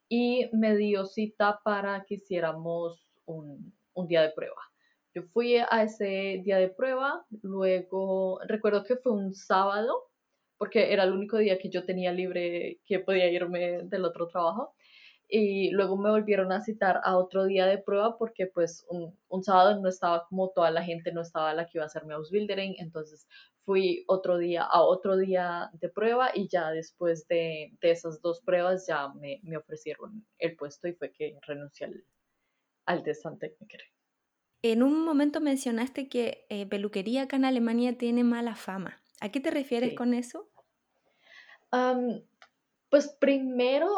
y 0.08 0.48
me 0.52 0.76
dio 0.76 1.06
cita 1.06 1.60
para 1.64 2.04
que 2.04 2.14
hiciéramos 2.14 3.06
un, 3.24 3.72
un 3.94 4.06
día 4.06 4.22
de 4.22 4.30
prueba. 4.30 4.60
Yo 5.14 5.22
fui 5.24 5.56
a 5.56 5.82
ese 5.82 6.40
día 6.42 6.56
de 6.56 6.68
prueba, 6.68 7.24
luego 7.42 8.40
recuerdo 8.46 8.84
que 8.84 8.96
fue 8.96 9.12
un 9.12 9.34
sábado, 9.34 10.10
porque 10.62 10.92
era 10.92 11.02
el 11.02 11.12
único 11.12 11.38
día 11.38 11.58
que 11.58 11.70
yo 11.70 11.84
tenía 11.84 12.12
libre 12.12 12.78
que 12.86 13.00
podía 13.00 13.28
irme 13.28 13.82
del 13.82 14.04
otro 14.04 14.28
trabajo. 14.28 14.76
Y 15.26 15.72
luego 15.72 15.96
me 15.96 16.08
volvieron 16.08 16.52
a 16.52 16.60
citar 16.60 17.00
a 17.02 17.16
otro 17.18 17.46
día 17.46 17.66
de 17.66 17.78
prueba 17.78 18.16
porque 18.16 18.46
pues 18.46 18.86
un, 18.88 19.18
un 19.26 19.42
sábado 19.42 19.80
no 19.80 19.88
estaba 19.88 20.24
como 20.28 20.50
toda 20.50 20.70
la 20.70 20.84
gente, 20.84 21.10
no 21.10 21.22
estaba 21.22 21.52
la 21.52 21.66
que 21.66 21.78
iba 21.78 21.82
a 21.82 21.86
hacermi 21.86 22.14
Ausbildering, 22.14 22.76
entonces 22.78 23.26
fui 23.64 24.04
otro 24.06 24.38
día 24.38 24.62
a 24.62 24.82
otro 24.82 25.16
día 25.16 25.68
de 25.72 25.88
prueba 25.88 26.30
y 26.32 26.46
ya 26.46 26.70
después 26.70 27.26
de, 27.26 27.72
de 27.80 27.90
esas 27.90 28.22
dos 28.22 28.40
pruebas 28.40 28.86
ya 28.86 29.08
me, 29.14 29.40
me, 29.42 29.56
ofrecieron 29.56 30.24
el 30.38 30.54
puesto 30.54 30.86
y 30.86 30.92
fue 30.92 31.10
que 31.10 31.40
renuncié 31.44 31.88
al, 31.88 32.04
al 32.86 33.02
de 33.02 33.14
Santecniker. 33.16 33.80
En 34.62 34.84
un 34.84 35.04
momento 35.04 35.40
mencionaste 35.40 36.08
que 36.08 36.46
eh, 36.50 36.66
peluquería 36.66 37.22
acá 37.22 37.34
en 37.34 37.46
Alemania 37.46 37.98
tiene 37.98 38.22
mala 38.22 38.54
fama. 38.54 39.02
¿A 39.22 39.30
qué 39.30 39.38
te 39.38 39.52
refieres 39.52 39.90
sí. 39.90 39.94
con 39.94 40.14
eso? 40.14 40.51
Pues 42.88 43.08
primero 43.18 43.88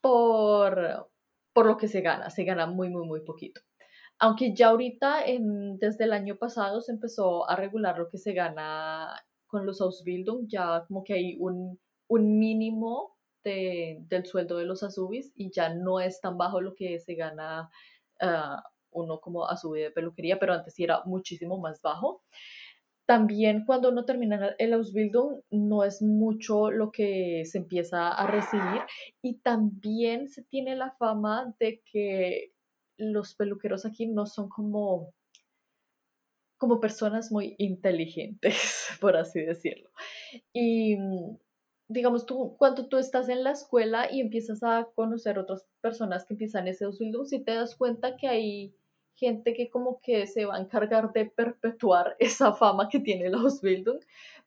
por, 0.00 1.10
por 1.52 1.66
lo 1.66 1.76
que 1.76 1.88
se 1.88 2.00
gana, 2.00 2.30
se 2.30 2.44
gana 2.44 2.66
muy, 2.66 2.88
muy, 2.88 3.06
muy 3.06 3.20
poquito. 3.20 3.60
Aunque 4.18 4.54
ya 4.54 4.68
ahorita, 4.68 5.24
desde 5.78 6.04
el 6.04 6.12
año 6.12 6.36
pasado, 6.36 6.80
se 6.80 6.92
empezó 6.92 7.48
a 7.48 7.56
regular 7.56 7.98
lo 7.98 8.08
que 8.08 8.18
se 8.18 8.32
gana 8.32 9.08
con 9.46 9.64
los 9.64 9.80
Ausbildung, 9.80 10.46
ya 10.46 10.84
como 10.86 11.02
que 11.04 11.14
hay 11.14 11.36
un, 11.40 11.80
un 12.08 12.38
mínimo 12.38 13.16
de, 13.42 13.98
del 14.08 14.26
sueldo 14.26 14.58
de 14.58 14.66
los 14.66 14.82
Azubis 14.82 15.32
y 15.34 15.50
ya 15.50 15.72
no 15.74 16.00
es 16.00 16.20
tan 16.20 16.36
bajo 16.36 16.60
lo 16.60 16.74
que 16.74 16.98
se 17.00 17.14
gana 17.14 17.70
uh, 18.20 18.60
uno 18.90 19.20
como 19.20 19.48
Azubi 19.48 19.80
de 19.80 19.90
peluquería, 19.90 20.38
pero 20.38 20.52
antes 20.52 20.74
sí 20.74 20.84
era 20.84 21.02
muchísimo 21.04 21.58
más 21.58 21.80
bajo. 21.80 22.22
También 23.10 23.64
cuando 23.64 23.88
uno 23.88 24.04
termina 24.04 24.54
el 24.56 24.72
Ausbildung 24.72 25.40
no 25.50 25.82
es 25.82 26.00
mucho 26.00 26.70
lo 26.70 26.92
que 26.92 27.42
se 27.44 27.58
empieza 27.58 28.12
a 28.12 28.24
recibir 28.28 28.82
y 29.20 29.38
también 29.38 30.28
se 30.28 30.44
tiene 30.44 30.76
la 30.76 30.92
fama 30.92 31.52
de 31.58 31.82
que 31.90 32.52
los 32.98 33.34
peluqueros 33.34 33.84
aquí 33.84 34.06
no 34.06 34.26
son 34.26 34.48
como 34.48 35.12
como 36.56 36.78
personas 36.78 37.32
muy 37.32 37.56
inteligentes, 37.58 38.86
por 39.00 39.16
así 39.16 39.40
decirlo. 39.40 39.90
Y 40.52 40.96
digamos, 41.88 42.26
tú, 42.26 42.54
cuando 42.58 42.86
tú 42.86 42.96
estás 42.96 43.28
en 43.28 43.42
la 43.42 43.50
escuela 43.50 44.06
y 44.08 44.20
empiezas 44.20 44.62
a 44.62 44.88
conocer 44.94 45.36
otras 45.36 45.66
personas 45.80 46.24
que 46.24 46.34
empiezan 46.34 46.68
ese 46.68 46.84
Ausbildung, 46.84 47.26
si 47.26 47.42
te 47.42 47.56
das 47.56 47.74
cuenta 47.74 48.16
que 48.16 48.28
hay 48.28 48.76
gente 49.20 49.54
que 49.54 49.70
como 49.70 50.00
que 50.00 50.26
se 50.26 50.46
va 50.46 50.56
a 50.56 50.60
encargar 50.60 51.12
de 51.12 51.26
perpetuar 51.26 52.16
esa 52.18 52.52
fama 52.54 52.88
que 52.88 53.00
tiene 53.00 53.30
la 53.30 53.38
Ausbildung, 53.38 54.00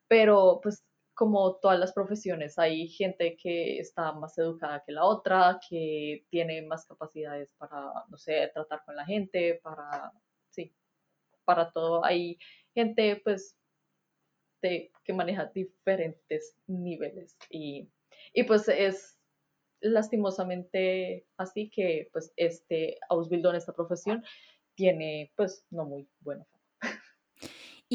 pero 0.08 0.60
pues 0.62 0.84
como 1.14 1.56
todas 1.58 1.80
las 1.80 1.94
profesiones, 1.94 2.58
hay 2.58 2.88
gente 2.88 3.38
que 3.38 3.80
está 3.80 4.12
más 4.14 4.38
educada 4.40 4.84
que 4.84 4.92
la 4.92 5.06
otra, 5.06 5.60
que 5.70 6.26
tiene 6.30 6.64
más 6.64 6.86
capacidades 6.88 7.54
para, 7.60 7.92
no 8.10 8.18
sé, 8.18 8.50
tratar 8.52 8.84
con 8.84 8.96
la 8.96 9.06
gente, 9.06 9.60
para, 9.64 10.12
sí, 10.50 10.74
para 11.46 11.72
todo. 11.72 12.04
Hay 12.04 12.40
gente, 12.74 13.22
pues, 13.24 13.56
que 15.04 15.14
maneja 15.14 15.52
diferentes 15.54 16.56
niveles 16.68 17.38
y, 17.50 17.90
y 18.34 18.44
pues 18.44 18.68
es 18.70 19.20
lastimosamente 19.82 21.28
así 21.38 21.70
que 21.70 22.10
pues 22.14 22.34
este 22.38 22.98
Ausbildung, 23.10 23.56
esta 23.56 23.74
profesión, 23.74 24.24
tiene 24.76 25.32
pues 25.36 25.66
no 25.70 25.86
muy 25.86 26.08
buena 26.22 26.46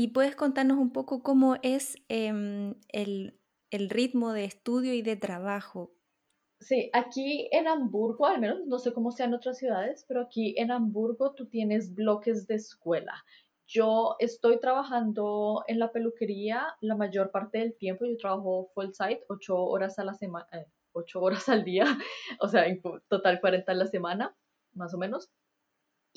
¿Y 0.01 0.13
puedes 0.13 0.37
contarnos 0.37 0.79
un 0.79 0.93
poco 0.93 1.25
cómo 1.25 1.57
es 1.63 1.97
em, 2.09 2.77
el, 2.93 3.35
ritmo 3.73 4.33
de 4.33 4.45
estudio 4.45 4.95
y 4.95 5.03
de 5.03 5.17
trabajo? 5.17 5.91
Sí, 6.61 6.89
aquí 6.93 7.49
en 7.51 7.67
Hamburgo, 7.67 8.27
al 8.27 8.41
menos 8.41 8.65
no 8.67 8.79
sé 8.79 8.93
cómo 8.93 9.11
sea 9.11 9.27
en 9.27 9.35
otras 9.35 9.59
ciudades, 9.59 10.05
pero 10.07 10.21
aquí 10.21 10.55
en 10.57 10.71
Hamburgo 10.71 11.35
tú 11.35 11.47
tienes 11.47 11.97
bloques 11.97 12.47
de 12.47 12.55
escuela. 12.55 13.25
Yo 13.67 14.15
estoy 14.21 14.61
trabajando 14.61 15.65
en 15.67 15.81
la 15.81 15.91
peluquería 15.91 16.77
la 16.81 16.95
mayor 16.95 17.33
parte 17.33 17.59
del 17.59 17.75
tiempo. 17.75 18.07
Yo 18.07 18.17
trabajo 18.19 18.71
full 18.75 18.93
site, 18.93 19.25
ocho 19.29 19.61
horas 19.61 19.99
a 19.99 20.05
la 20.05 20.15
semana, 20.15 20.47
eh, 20.53 20.67
ocho 20.93 21.21
horas 21.21 21.49
al 21.49 21.65
día, 21.65 21.85
o 22.41 22.47
sea, 22.47 22.69
en 22.69 22.81
total 23.09 23.41
40 23.41 23.73
a 23.73 23.75
la 23.75 23.87
semana, 23.89 24.37
más 24.75 24.95
o 24.95 24.99
menos. 24.99 25.29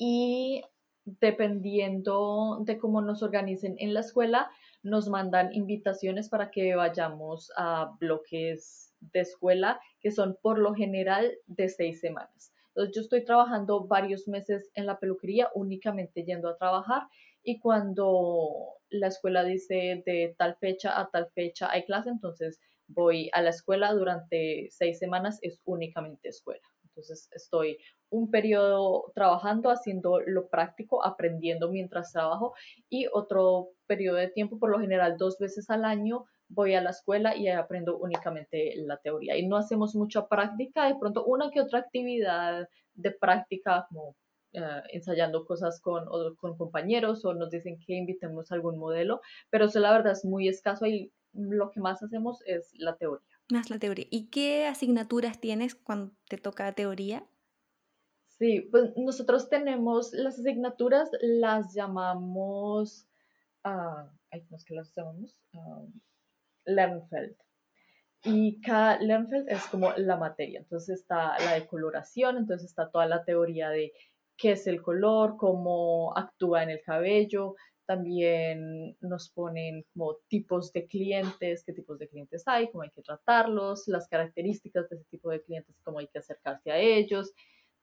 Y 0.04 0.64
dependiendo 1.04 2.58
de 2.62 2.76
cómo 2.76 3.00
nos 3.02 3.22
organicen 3.22 3.76
en 3.78 3.94
la 3.94 4.00
escuela, 4.00 4.50
nos 4.82 5.08
mandan 5.08 5.54
invitaciones 5.54 6.28
para 6.28 6.50
que 6.50 6.74
vayamos 6.74 7.52
a 7.56 7.94
bloques 8.00 8.92
de 8.98 9.20
escuela 9.20 9.80
que 10.00 10.10
son 10.10 10.36
por 10.42 10.58
lo 10.58 10.74
general 10.74 11.32
de 11.46 11.68
seis 11.68 12.00
semanas. 12.00 12.52
Entonces 12.70 12.96
yo 12.96 13.00
estoy 13.02 13.24
trabajando 13.24 13.86
varios 13.86 14.26
meses 14.26 14.72
en 14.74 14.86
la 14.86 14.98
peluquería 14.98 15.50
únicamente 15.54 16.24
yendo 16.24 16.48
a 16.48 16.56
trabajar 16.56 17.02
y 17.44 17.60
cuando 17.60 18.74
la 18.90 19.06
escuela 19.06 19.44
dice 19.44 20.02
de 20.04 20.34
tal 20.36 20.56
fecha 20.56 20.98
a 20.98 21.10
tal 21.10 21.30
fecha 21.30 21.70
hay 21.70 21.84
clase, 21.84 22.10
entonces 22.10 22.58
voy 22.88 23.30
a 23.34 23.40
la 23.40 23.50
escuela 23.50 23.92
durante 23.92 24.66
seis 24.72 24.98
semanas, 24.98 25.38
es 25.42 25.60
únicamente 25.64 26.28
escuela. 26.28 26.66
Entonces 26.82 27.28
estoy 27.30 27.78
un 28.12 28.30
periodo 28.30 29.10
trabajando, 29.14 29.70
haciendo 29.70 30.20
lo 30.20 30.48
práctico, 30.48 31.04
aprendiendo 31.04 31.70
mientras 31.70 32.12
trabajo 32.12 32.54
y 32.88 33.06
otro 33.12 33.70
periodo 33.86 34.18
de 34.18 34.28
tiempo, 34.28 34.58
por 34.58 34.70
lo 34.70 34.78
general 34.78 35.16
dos 35.16 35.38
veces 35.38 35.70
al 35.70 35.84
año, 35.84 36.26
voy 36.48 36.74
a 36.74 36.82
la 36.82 36.90
escuela 36.90 37.34
y 37.34 37.48
aprendo 37.48 37.96
únicamente 37.98 38.74
la 38.76 38.98
teoría. 38.98 39.36
Y 39.36 39.46
no 39.46 39.56
hacemos 39.56 39.94
mucha 39.94 40.28
práctica, 40.28 40.86
de 40.86 40.96
pronto 40.96 41.24
una 41.24 41.50
que 41.50 41.62
otra 41.62 41.78
actividad 41.80 42.68
de 42.94 43.10
práctica 43.10 43.86
como 43.88 44.14
eh, 44.52 44.82
ensayando 44.92 45.46
cosas 45.46 45.80
con, 45.80 46.04
con 46.36 46.58
compañeros 46.58 47.24
o 47.24 47.32
nos 47.32 47.50
dicen 47.50 47.78
que 47.78 47.94
invitemos 47.94 48.52
algún 48.52 48.78
modelo, 48.78 49.22
pero 49.48 49.64
eso 49.64 49.80
la 49.80 49.92
verdad 49.92 50.12
es 50.12 50.26
muy 50.26 50.46
escaso 50.48 50.84
y 50.84 51.10
lo 51.32 51.70
que 51.70 51.80
más 51.80 52.02
hacemos 52.02 52.42
es 52.44 52.70
la 52.74 52.96
teoría. 52.96 53.26
Más 53.50 53.70
la 53.70 53.78
teoría. 53.78 54.06
¿Y 54.10 54.26
qué 54.26 54.66
asignaturas 54.66 55.40
tienes 55.40 55.74
cuando 55.74 56.12
te 56.28 56.36
toca 56.36 56.70
teoría? 56.72 57.24
Sí, 58.42 58.62
pues 58.72 58.90
nosotros 58.96 59.48
tenemos 59.48 60.12
las 60.14 60.36
asignaturas, 60.36 61.08
las 61.20 61.72
llamamos, 61.74 63.06
uh, 63.64 64.08
¿cómo 64.32 64.56
es 64.56 64.64
que 64.64 64.74
las 64.74 64.92
llamamos? 64.96 65.38
Uh, 65.54 65.88
Lernfeld. 66.64 67.36
Y 68.24 68.60
cada 68.60 68.98
Lernfeld 68.98 69.48
es 69.48 69.64
como 69.66 69.92
la 69.92 70.16
materia. 70.16 70.58
Entonces 70.58 70.98
está 70.98 71.38
la 71.38 71.54
de 71.54 71.68
coloración, 71.68 72.36
entonces 72.36 72.70
está 72.70 72.90
toda 72.90 73.06
la 73.06 73.24
teoría 73.24 73.70
de 73.70 73.92
qué 74.36 74.50
es 74.50 74.66
el 74.66 74.82
color, 74.82 75.36
cómo 75.36 76.12
actúa 76.18 76.64
en 76.64 76.70
el 76.70 76.82
cabello, 76.82 77.54
también 77.86 78.96
nos 79.00 79.30
ponen 79.30 79.84
como 79.94 80.16
tipos 80.26 80.72
de 80.72 80.88
clientes, 80.88 81.62
qué 81.64 81.72
tipos 81.72 81.96
de 82.00 82.08
clientes 82.08 82.42
hay, 82.46 82.72
cómo 82.72 82.82
hay 82.82 82.90
que 82.90 83.02
tratarlos, 83.02 83.86
las 83.86 84.08
características 84.08 84.88
de 84.88 84.96
ese 84.96 85.04
tipo 85.12 85.30
de 85.30 85.44
clientes, 85.44 85.76
cómo 85.84 86.00
hay 86.00 86.08
que 86.08 86.18
acercarse 86.18 86.72
a 86.72 86.78
ellos. 86.78 87.32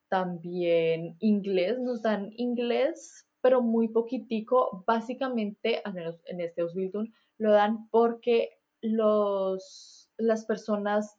También 0.09 1.15
inglés, 1.19 1.79
nos 1.79 2.01
dan 2.01 2.31
inglés, 2.35 3.27
pero 3.41 3.61
muy 3.61 3.87
poquitico. 3.89 4.83
Básicamente, 4.85 5.81
al 5.85 5.93
menos 5.93 6.19
en 6.25 6.41
este 6.41 6.61
Ausbildung, 6.61 7.09
lo 7.37 7.51
dan 7.51 7.87
porque 7.89 8.59
los, 8.81 10.09
las 10.17 10.45
personas 10.45 11.17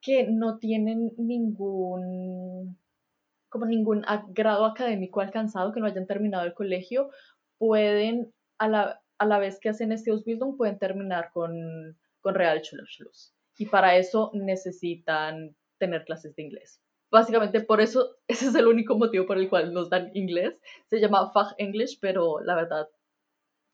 que 0.00 0.28
no 0.28 0.58
tienen 0.58 1.12
ningún 1.16 2.78
como 3.48 3.66
ningún 3.66 4.04
grado 4.28 4.66
académico 4.66 5.20
alcanzado, 5.20 5.72
que 5.72 5.80
no 5.80 5.86
hayan 5.86 6.06
terminado 6.06 6.44
el 6.44 6.52
colegio, 6.52 7.10
pueden, 7.58 8.32
a 8.58 8.68
la, 8.68 9.02
a 9.18 9.26
la 9.26 9.38
vez 9.38 9.58
que 9.60 9.70
hacen 9.70 9.92
este 9.92 10.10
Ausbildung, 10.10 10.56
pueden 10.56 10.78
terminar 10.78 11.30
con, 11.32 11.96
con 12.20 12.34
Realschulabschluss. 12.34 13.34
Y 13.56 13.66
para 13.66 13.96
eso 13.96 14.30
necesitan 14.34 15.56
tener 15.78 16.04
clases 16.04 16.34
de 16.36 16.42
inglés. 16.42 16.82
Básicamente 17.16 17.62
por 17.62 17.80
eso, 17.80 18.18
ese 18.28 18.48
es 18.48 18.54
el 18.54 18.66
único 18.66 18.94
motivo 18.98 19.24
por 19.24 19.38
el 19.38 19.48
cual 19.48 19.72
nos 19.72 19.88
dan 19.88 20.10
inglés. 20.12 20.60
Se 20.90 21.00
llama 21.00 21.32
Fach 21.32 21.54
English, 21.56 21.98
pero 21.98 22.40
la 22.40 22.54
verdad, 22.54 22.90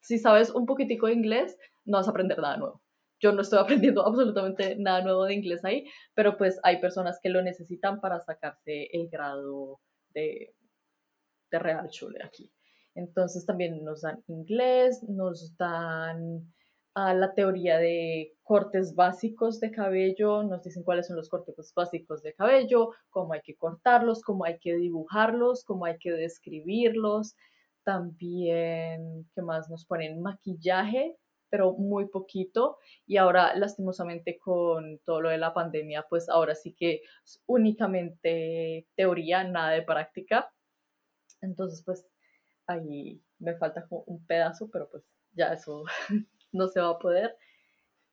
si 0.00 0.20
sabes 0.20 0.50
un 0.50 0.64
poquitico 0.64 1.08
de 1.08 1.14
inglés, 1.14 1.58
no 1.84 1.98
vas 1.98 2.06
a 2.06 2.12
aprender 2.12 2.38
nada 2.38 2.56
nuevo. 2.56 2.80
Yo 3.18 3.32
no 3.32 3.42
estoy 3.42 3.58
aprendiendo 3.90 4.06
absolutamente 4.06 4.76
nada 4.76 5.02
nuevo 5.02 5.24
de 5.24 5.34
inglés 5.34 5.64
ahí, 5.64 5.90
pero 6.14 6.38
pues 6.38 6.60
hay 6.62 6.80
personas 6.80 7.18
que 7.20 7.30
lo 7.30 7.42
necesitan 7.42 8.00
para 8.00 8.20
sacarse 8.20 8.88
el 8.92 9.08
grado 9.08 9.80
de, 10.10 10.54
de 11.50 11.58
Realschule 11.58 12.22
aquí. 12.22 12.52
Entonces 12.94 13.44
también 13.44 13.82
nos 13.82 14.02
dan 14.02 14.22
inglés, 14.28 15.02
nos 15.08 15.56
dan 15.56 16.46
ah, 16.94 17.14
la 17.14 17.34
teoría 17.34 17.78
de 17.78 18.34
cortes 18.42 18.94
básicos 18.94 19.60
de 19.60 19.70
cabello, 19.70 20.42
nos 20.42 20.62
dicen 20.62 20.82
cuáles 20.82 21.06
son 21.06 21.16
los 21.16 21.28
cortes 21.28 21.72
básicos 21.74 22.22
de 22.22 22.34
cabello, 22.34 22.90
cómo 23.10 23.32
hay 23.32 23.40
que 23.42 23.56
cortarlos, 23.56 24.22
cómo 24.22 24.44
hay 24.44 24.58
que 24.58 24.74
dibujarlos, 24.76 25.64
cómo 25.64 25.86
hay 25.86 25.98
que 25.98 26.12
describirlos. 26.12 27.36
También, 27.84 29.28
¿qué 29.34 29.42
más? 29.42 29.68
Nos 29.70 29.86
ponen 29.86 30.22
maquillaje, 30.22 31.16
pero 31.50 31.72
muy 31.74 32.08
poquito. 32.08 32.78
Y 33.06 33.16
ahora, 33.16 33.54
lastimosamente, 33.56 34.38
con 34.38 34.98
todo 35.04 35.20
lo 35.20 35.30
de 35.30 35.38
la 35.38 35.54
pandemia, 35.54 36.06
pues 36.08 36.28
ahora 36.28 36.54
sí 36.54 36.74
que 36.74 37.02
es 37.24 37.42
únicamente 37.46 38.86
teoría, 38.96 39.44
nada 39.44 39.70
de 39.72 39.82
práctica. 39.82 40.52
Entonces, 41.40 41.82
pues 41.84 42.06
ahí 42.66 43.22
me 43.38 43.56
falta 43.56 43.86
un 43.90 44.24
pedazo, 44.26 44.70
pero 44.70 44.88
pues 44.90 45.04
ya 45.34 45.52
eso 45.52 45.84
no 46.52 46.68
se 46.68 46.80
va 46.80 46.90
a 46.90 46.98
poder. 46.98 47.36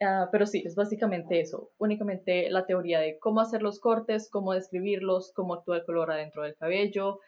Ah, 0.02 0.30
pero 0.32 0.46
sí, 0.46 0.64
es 0.66 0.76
básicamente 0.76 1.42
eso, 1.42 1.72
únicamente 1.78 2.50
la 2.50 2.66
teoría 2.66 3.00
de 3.02 3.20
cómo 3.20 3.42
hacer 3.42 3.62
los 3.62 3.80
cortes, 3.82 4.30
cómo 4.32 4.54
describirlos, 4.54 5.34
cómo 5.36 5.54
actúa 5.56 5.78
el 5.78 5.86
color 5.86 6.12
adentro 6.12 6.44
del 6.44 6.56
cabello. 6.56 7.20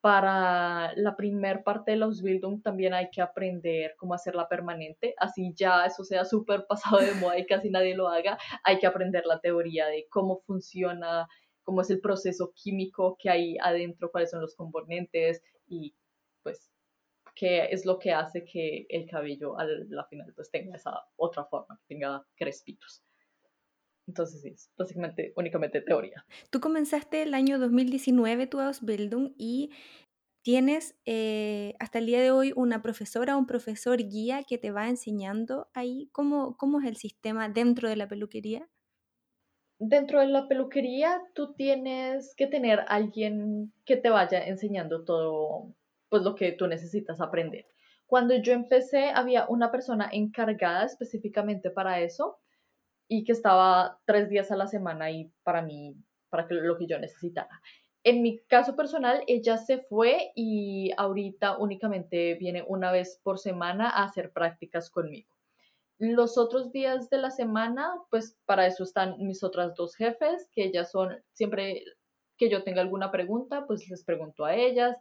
para 0.00 0.92
la 0.96 1.16
primer 1.16 1.62
parte 1.62 1.92
de 1.92 1.96
los 1.96 2.22
Bildung 2.22 2.60
también 2.62 2.92
hay 2.94 3.08
que 3.10 3.22
aprender 3.22 3.94
cómo 3.96 4.14
hacerla 4.14 4.48
permanente, 4.48 5.14
así 5.18 5.52
ya 5.56 5.86
eso 5.86 6.04
sea 6.04 6.24
súper 6.24 6.66
pasado 6.68 6.98
de 7.00 7.14
moda 7.14 7.38
y 7.38 7.46
casi 7.46 7.70
nadie 7.70 7.94
lo 7.96 8.08
haga, 8.08 8.38
hay 8.64 8.78
que 8.78 8.86
aprender 8.88 9.24
la 9.26 9.40
teoría 9.40 9.86
de 9.86 10.06
cómo 10.10 10.40
funciona, 10.46 11.28
cómo 11.62 11.82
es 11.82 11.90
el 11.90 12.00
proceso 12.00 12.52
químico 12.54 13.16
que 13.18 13.30
hay 13.30 13.56
adentro, 13.58 14.10
cuáles 14.10 14.30
son 14.30 14.40
los 14.40 14.56
componentes, 14.56 15.42
y 15.68 15.94
pues 16.42 16.71
qué 17.34 17.66
es 17.70 17.86
lo 17.86 17.98
que 17.98 18.12
hace 18.12 18.44
que 18.44 18.86
el 18.88 19.08
cabello 19.08 19.58
a 19.58 19.64
la 19.64 20.04
final 20.04 20.32
pues 20.34 20.50
tenga 20.50 20.76
esa 20.76 20.92
otra 21.16 21.44
forma, 21.44 21.78
que 21.78 21.94
tenga 21.94 22.26
crespitos. 22.34 23.02
Entonces 24.06 24.42
sí, 24.42 24.48
es 24.48 24.70
básicamente 24.76 25.32
únicamente 25.36 25.80
teoría. 25.80 26.26
Tú 26.50 26.60
comenzaste 26.60 27.22
el 27.22 27.34
año 27.34 27.58
2019 27.58 28.46
tu 28.46 28.60
Ausbildung 28.60 29.32
y 29.38 29.70
tienes 30.42 30.96
eh, 31.06 31.74
hasta 31.78 31.98
el 31.98 32.06
día 32.06 32.20
de 32.20 32.32
hoy 32.32 32.52
una 32.56 32.82
profesora 32.82 33.36
un 33.36 33.46
profesor 33.46 33.98
guía 33.98 34.42
que 34.42 34.58
te 34.58 34.72
va 34.72 34.88
enseñando 34.88 35.70
ahí 35.72 36.08
cómo, 36.12 36.56
cómo 36.56 36.80
es 36.80 36.86
el 36.86 36.96
sistema 36.96 37.48
dentro 37.48 37.88
de 37.88 37.96
la 37.96 38.08
peluquería 38.08 38.68
dentro 39.78 40.20
de 40.20 40.26
la 40.26 40.48
peluquería 40.48 41.22
tú 41.34 41.54
tienes 41.54 42.34
que 42.34 42.48
tener 42.48 42.84
alguien 42.88 43.72
que 43.84 43.96
te 43.96 44.10
vaya 44.10 44.44
enseñando 44.44 45.04
todo 45.04 45.72
pues 46.12 46.24
lo 46.24 46.34
que 46.34 46.52
tú 46.52 46.66
necesitas 46.66 47.22
aprender. 47.22 47.64
Cuando 48.04 48.34
yo 48.34 48.52
empecé 48.52 49.08
había 49.14 49.46
una 49.48 49.70
persona 49.70 50.10
encargada 50.12 50.84
específicamente 50.84 51.70
para 51.70 52.00
eso 52.00 52.38
y 53.08 53.24
que 53.24 53.32
estaba 53.32 53.98
tres 54.04 54.28
días 54.28 54.50
a 54.50 54.56
la 54.56 54.66
semana 54.66 55.10
y 55.10 55.32
para 55.42 55.62
mí, 55.62 55.96
para 56.28 56.46
lo 56.50 56.76
que 56.76 56.86
yo 56.86 56.98
necesitara. 56.98 57.62
En 58.04 58.20
mi 58.20 58.40
caso 58.40 58.76
personal, 58.76 59.24
ella 59.26 59.56
se 59.56 59.78
fue 59.78 60.32
y 60.34 60.90
ahorita 60.98 61.56
únicamente 61.56 62.34
viene 62.34 62.62
una 62.68 62.92
vez 62.92 63.18
por 63.22 63.38
semana 63.38 63.88
a 63.88 64.04
hacer 64.04 64.32
prácticas 64.32 64.90
conmigo 64.90 65.32
los 65.98 66.36
otros 66.36 66.72
días 66.72 67.08
de 67.10 67.18
la 67.18 67.30
semana, 67.30 67.94
pues 68.10 68.36
para 68.44 68.66
eso 68.66 68.82
están 68.82 69.14
mis 69.20 69.44
otras 69.44 69.76
dos 69.76 69.94
jefes, 69.94 70.48
que 70.52 70.64
ellas 70.64 70.90
son 70.90 71.22
siempre 71.32 71.84
que 72.36 72.50
yo 72.50 72.64
tenga 72.64 72.82
alguna 72.82 73.12
pregunta, 73.12 73.66
pues 73.68 73.88
les 73.88 74.02
pregunto 74.02 74.44
a 74.44 74.56
ellas. 74.56 74.96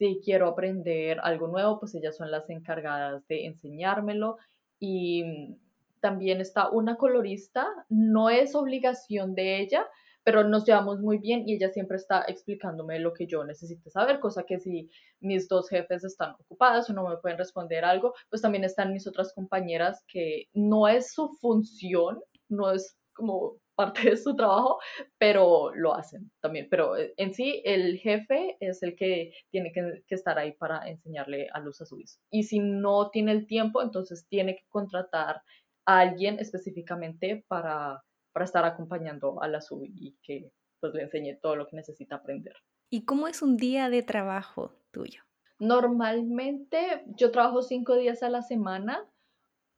Si 0.00 0.18
quiero 0.24 0.48
aprender 0.48 1.20
algo 1.22 1.46
nuevo, 1.46 1.78
pues 1.78 1.94
ellas 1.94 2.16
son 2.16 2.30
las 2.30 2.48
encargadas 2.48 3.22
de 3.28 3.44
enseñármelo. 3.44 4.38
Y 4.78 5.58
también 6.00 6.40
está 6.40 6.70
una 6.70 6.96
colorista, 6.96 7.68
no 7.90 8.30
es 8.30 8.54
obligación 8.54 9.34
de 9.34 9.60
ella, 9.60 9.86
pero 10.24 10.42
nos 10.42 10.64
llevamos 10.64 11.00
muy 11.00 11.18
bien 11.18 11.46
y 11.46 11.56
ella 11.56 11.68
siempre 11.68 11.98
está 11.98 12.24
explicándome 12.28 12.98
lo 12.98 13.12
que 13.12 13.26
yo 13.26 13.44
necesito 13.44 13.90
saber, 13.90 14.20
cosa 14.20 14.44
que 14.44 14.58
si 14.58 14.88
mis 15.20 15.48
dos 15.48 15.68
jefes 15.68 16.02
están 16.02 16.32
ocupadas 16.32 16.88
o 16.88 16.94
no 16.94 17.06
me 17.06 17.18
pueden 17.18 17.36
responder 17.36 17.84
algo, 17.84 18.14
pues 18.30 18.40
también 18.40 18.64
están 18.64 18.94
mis 18.94 19.06
otras 19.06 19.34
compañeras 19.34 20.02
que 20.08 20.48
no 20.54 20.88
es 20.88 21.12
su 21.12 21.28
función, 21.28 22.22
no 22.48 22.70
es 22.70 22.96
como 23.12 23.58
parte 23.74 24.10
de 24.10 24.16
su 24.16 24.36
trabajo, 24.36 24.78
pero 25.18 25.74
lo 25.74 25.94
hacen 25.94 26.30
también. 26.40 26.68
Pero 26.70 26.96
eh, 26.96 27.14
en 27.16 27.34
sí, 27.34 27.62
el 27.64 27.98
jefe 27.98 28.56
es 28.60 28.82
el 28.82 28.96
que 28.96 29.32
tiene 29.50 29.72
que, 29.72 30.02
estar 30.14 30.38
ahí 30.38 30.52
para 30.52 30.88
enseñarle 30.88 31.48
a 31.52 31.60
los 31.60 31.80
azules. 31.80 32.20
Y 32.30 32.44
si 32.44 32.58
no 32.58 33.10
tiene 33.10 33.32
el 33.32 33.46
tiempo, 33.46 33.82
entonces 33.82 34.26
tiene 34.28 34.56
que 34.56 34.64
contratar 34.68 35.42
a 35.86 36.00
alguien 36.00 36.38
específicamente 36.38 37.44
para 37.48 38.02
para 38.32 38.44
estar 38.44 38.64
acompañando 38.64 39.42
a 39.42 39.48
la 39.48 39.60
SUB 39.60 39.84
y 39.84 40.16
que 40.22 40.52
pues 40.80 40.94
le 40.94 41.02
enseñe 41.02 41.38
todo 41.40 41.56
lo 41.56 41.66
que 41.66 41.76
necesita 41.76 42.16
aprender. 42.16 42.54
¿Y 42.88 43.04
cómo 43.04 43.28
es 43.28 43.42
un 43.42 43.56
día 43.56 43.90
de 43.90 44.02
trabajo 44.02 44.74
tuyo? 44.90 45.22
Normalmente 45.58 47.04
yo 47.16 47.30
trabajo 47.30 47.62
cinco 47.62 47.96
días 47.96 48.22
a 48.22 48.30
la 48.30 48.42
semana, 48.42 49.06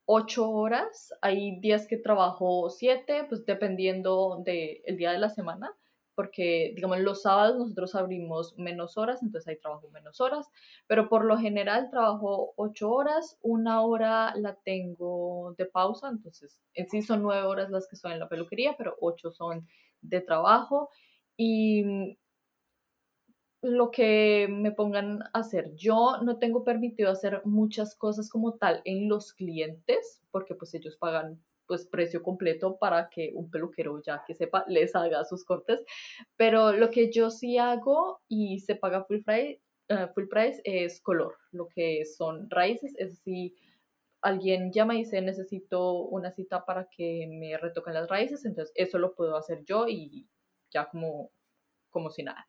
ocho 0.07 0.51
horas. 0.51 1.13
Hay 1.21 1.61
días 1.61 1.87
que 1.87 1.97
trabajo 1.97 2.71
siete, 2.71 3.25
pues 3.29 3.45
dependiendo 3.47 4.43
del 4.45 4.97
día 4.97 5.13
de 5.13 5.19
la 5.19 5.31
semana 5.31 5.77
porque, 6.15 6.73
digamos, 6.75 7.01
los 7.01 7.23
sábados 7.23 7.57
nosotros 7.57 7.95
abrimos 7.95 8.57
menos 8.59 8.99
horas, 8.99 9.23
entonces 9.23 9.49
hay 9.49 9.59
trabajo 9.59 9.89
menos 9.91 10.21
horas, 10.21 10.47
pero 10.87 11.09
por 11.09 11.25
lo 11.25 11.39
general 11.39 11.91
trabajo 11.91 12.53
ocho 12.57 12.91
horas, 12.91 13.39
una 13.43 13.83
hora 13.83 14.35
la 14.37 14.55
tengo 14.65 15.55
de 15.57 15.67
pausa, 15.67 16.09
entonces 16.09 16.61
en 16.75 16.89
sí 16.89 17.03
son 17.03 17.23
nueve 17.23 17.47
horas 17.47 17.71
las 17.71 17.89
que 17.89 17.97
son 17.97 18.13
en 18.13 18.21
la 18.21 18.29
peluquería, 18.29 18.75
pero 18.77 18.97
ocho 19.01 19.31
son 19.31 19.67
de 20.03 20.21
trabajo 20.21 20.91
y 21.37 22.19
lo 23.63 23.93
que 23.93 24.49
me 24.51 24.73
pongan 24.73 25.23
a 25.23 25.31
hacer. 25.35 25.75
Yo 25.77 26.19
no 26.23 26.39
tengo 26.39 26.65
permitido 26.65 27.11
hacer 27.11 27.43
muchas 27.45 27.95
cosas 27.95 28.29
como 28.29 28.55
tal 28.55 28.83
en 28.85 29.09
los 29.09 29.33
clientes, 29.33 30.21
porque 30.33 30.55
pues 30.55 30.75
ellos 30.75 30.97
pagan 30.97 31.41
pues 31.67 31.87
precio 31.87 32.23
completo 32.23 32.77
para 32.79 33.09
que 33.09 33.31
un 33.35 33.51
peluquero 33.51 34.03
ya 34.03 34.25
que 34.27 34.35
sepa 34.35 34.65
les 34.67 34.95
haga 34.97 35.25
sus 35.25 35.45
cortes. 35.45 35.81
Pero 36.37 36.73
lo 36.73 36.91
que 36.91 37.11
yo 37.13 37.31
sí 37.31 37.57
hago 37.57 38.21
y 38.29 38.59
se 38.61 38.75
paga 38.75 39.05
full 39.05 39.23
price, 39.25 39.63
eh, 39.89 40.09
full 40.15 40.27
price 40.27 40.61
es 40.65 41.01
color, 41.01 41.37
lo 41.53 41.69
que 41.69 42.05
son 42.05 42.51
raíces, 42.51 42.95
es 42.99 43.21
si 43.21 43.55
alguien 44.23 44.73
llama 44.73 44.95
y 44.95 44.99
dice 44.99 45.21
necesito 45.23 45.95
una 46.03 46.33
cita 46.33 46.65
para 46.65 46.89
que 46.89 47.29
me 47.29 47.57
retoquen 47.57 47.95
las 47.95 48.09
raíces, 48.09 48.45
entonces 48.45 48.73
eso 48.77 48.99
lo 48.99 49.15
puedo 49.15 49.37
hacer 49.37 49.65
yo 49.65 49.87
y 49.89 50.29
ya 50.71 50.89
como, 50.89 51.31
como 51.91 52.11
si 52.11 52.23
nada. 52.25 52.47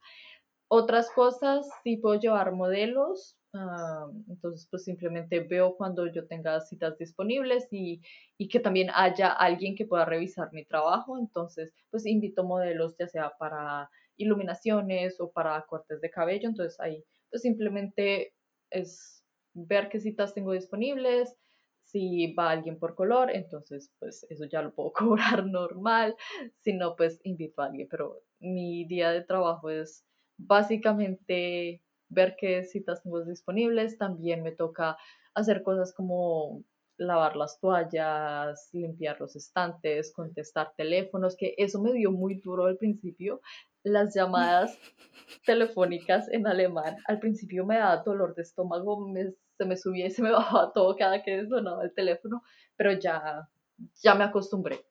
Otras 0.68 1.10
cosas, 1.12 1.68
sí 1.84 1.98
puedo 1.98 2.20
llevar 2.20 2.52
modelos, 2.54 3.38
Ah, 3.56 4.08
entonces, 4.30 4.68
pues 4.70 4.84
simplemente 4.84 5.40
veo 5.42 5.76
cuando 5.78 6.08
yo 6.08 6.26
tenga 6.26 6.60
citas 6.62 6.98
disponibles 6.98 7.68
y, 7.72 8.02
y, 8.38 8.48
que 8.48 8.60
también 8.60 8.90
haya 8.96 9.32
alguien 9.32 9.76
que 9.76 9.86
pueda 9.86 10.06
revisar 10.06 10.52
mi 10.54 10.66
trabajo. 10.66 11.20
Entonces, 11.20 11.72
pues 11.92 12.06
invito 12.08 12.44
modelos 12.44 12.96
ya 12.98 13.08
sea 13.08 13.32
para 13.38 13.90
iluminaciones 14.18 15.20
o 15.20 15.32
para 15.32 15.62
cortes 15.68 16.02
de 16.02 16.10
cabello. 16.10 16.50
Entonces, 16.50 16.80
ahí 16.80 17.04
pues 17.30 17.44
simplemente 17.44 18.34
es 18.72 19.24
ver 19.54 19.90
qué 19.90 20.00
citas 20.00 20.34
tengo 20.34 20.54
disponibles. 20.54 21.36
Si 21.84 22.34
va 22.34 22.50
alguien 22.52 22.80
por 22.80 22.96
color, 22.96 23.30
entonces 23.32 23.92
pues 24.00 24.26
eso 24.30 24.46
ya 24.46 24.64
lo 24.64 24.74
puedo 24.74 24.94
cobrar 24.94 25.46
normal. 25.46 26.16
Si 26.62 26.74
no, 26.74 26.96
pues 26.96 27.20
invito 27.24 27.62
a 27.62 27.66
alguien. 27.68 27.88
Pero 27.90 28.22
mi 28.40 28.86
día 28.86 29.12
de 29.12 29.22
trabajo 29.24 29.70
es 29.70 30.04
básicamente 30.38 31.82
ver 32.10 32.36
qué 32.38 32.64
citas 32.64 33.04
tengo 33.04 33.24
disponibles. 33.24 33.98
También 33.98 34.44
me 34.44 34.52
toca 34.52 34.98
hacer 35.34 35.64
cosas 35.64 35.94
como 35.94 36.64
lavar 36.98 37.36
las 37.36 37.60
toallas, 37.60 38.70
limpiar 38.72 39.20
los 39.20 39.36
estantes, 39.36 40.14
contestar 40.14 40.74
teléfonos, 40.78 41.36
que 41.36 41.56
eso 41.58 41.82
me 41.82 41.94
dio 41.94 42.12
muy 42.12 42.36
duro 42.36 42.66
al 42.66 42.78
principio. 42.78 43.42
Las 43.84 44.14
llamadas 44.14 44.78
telefónicas 45.46 46.30
en 46.30 46.48
alemán, 46.48 46.98
al 47.06 47.20
principio 47.20 47.66
me 47.66 47.78
daba 47.78 48.04
dolor 48.04 48.36
de 48.36 48.44
estómago, 48.44 49.12
se 49.58 49.66
me 49.66 49.78
subía 49.78 50.08
y 50.08 50.12
se 50.12 50.22
me 50.22 50.32
bajaba 50.32 50.72
todo 50.72 50.96
cada 50.96 51.24
que 51.24 51.46
sonaba 51.48 51.84
el 51.84 51.94
teléfono, 51.94 52.44
pero 52.76 52.94
ya, 52.94 53.50
ya 54.02 54.16
me 54.16 54.24
acostumbré. 54.24 54.86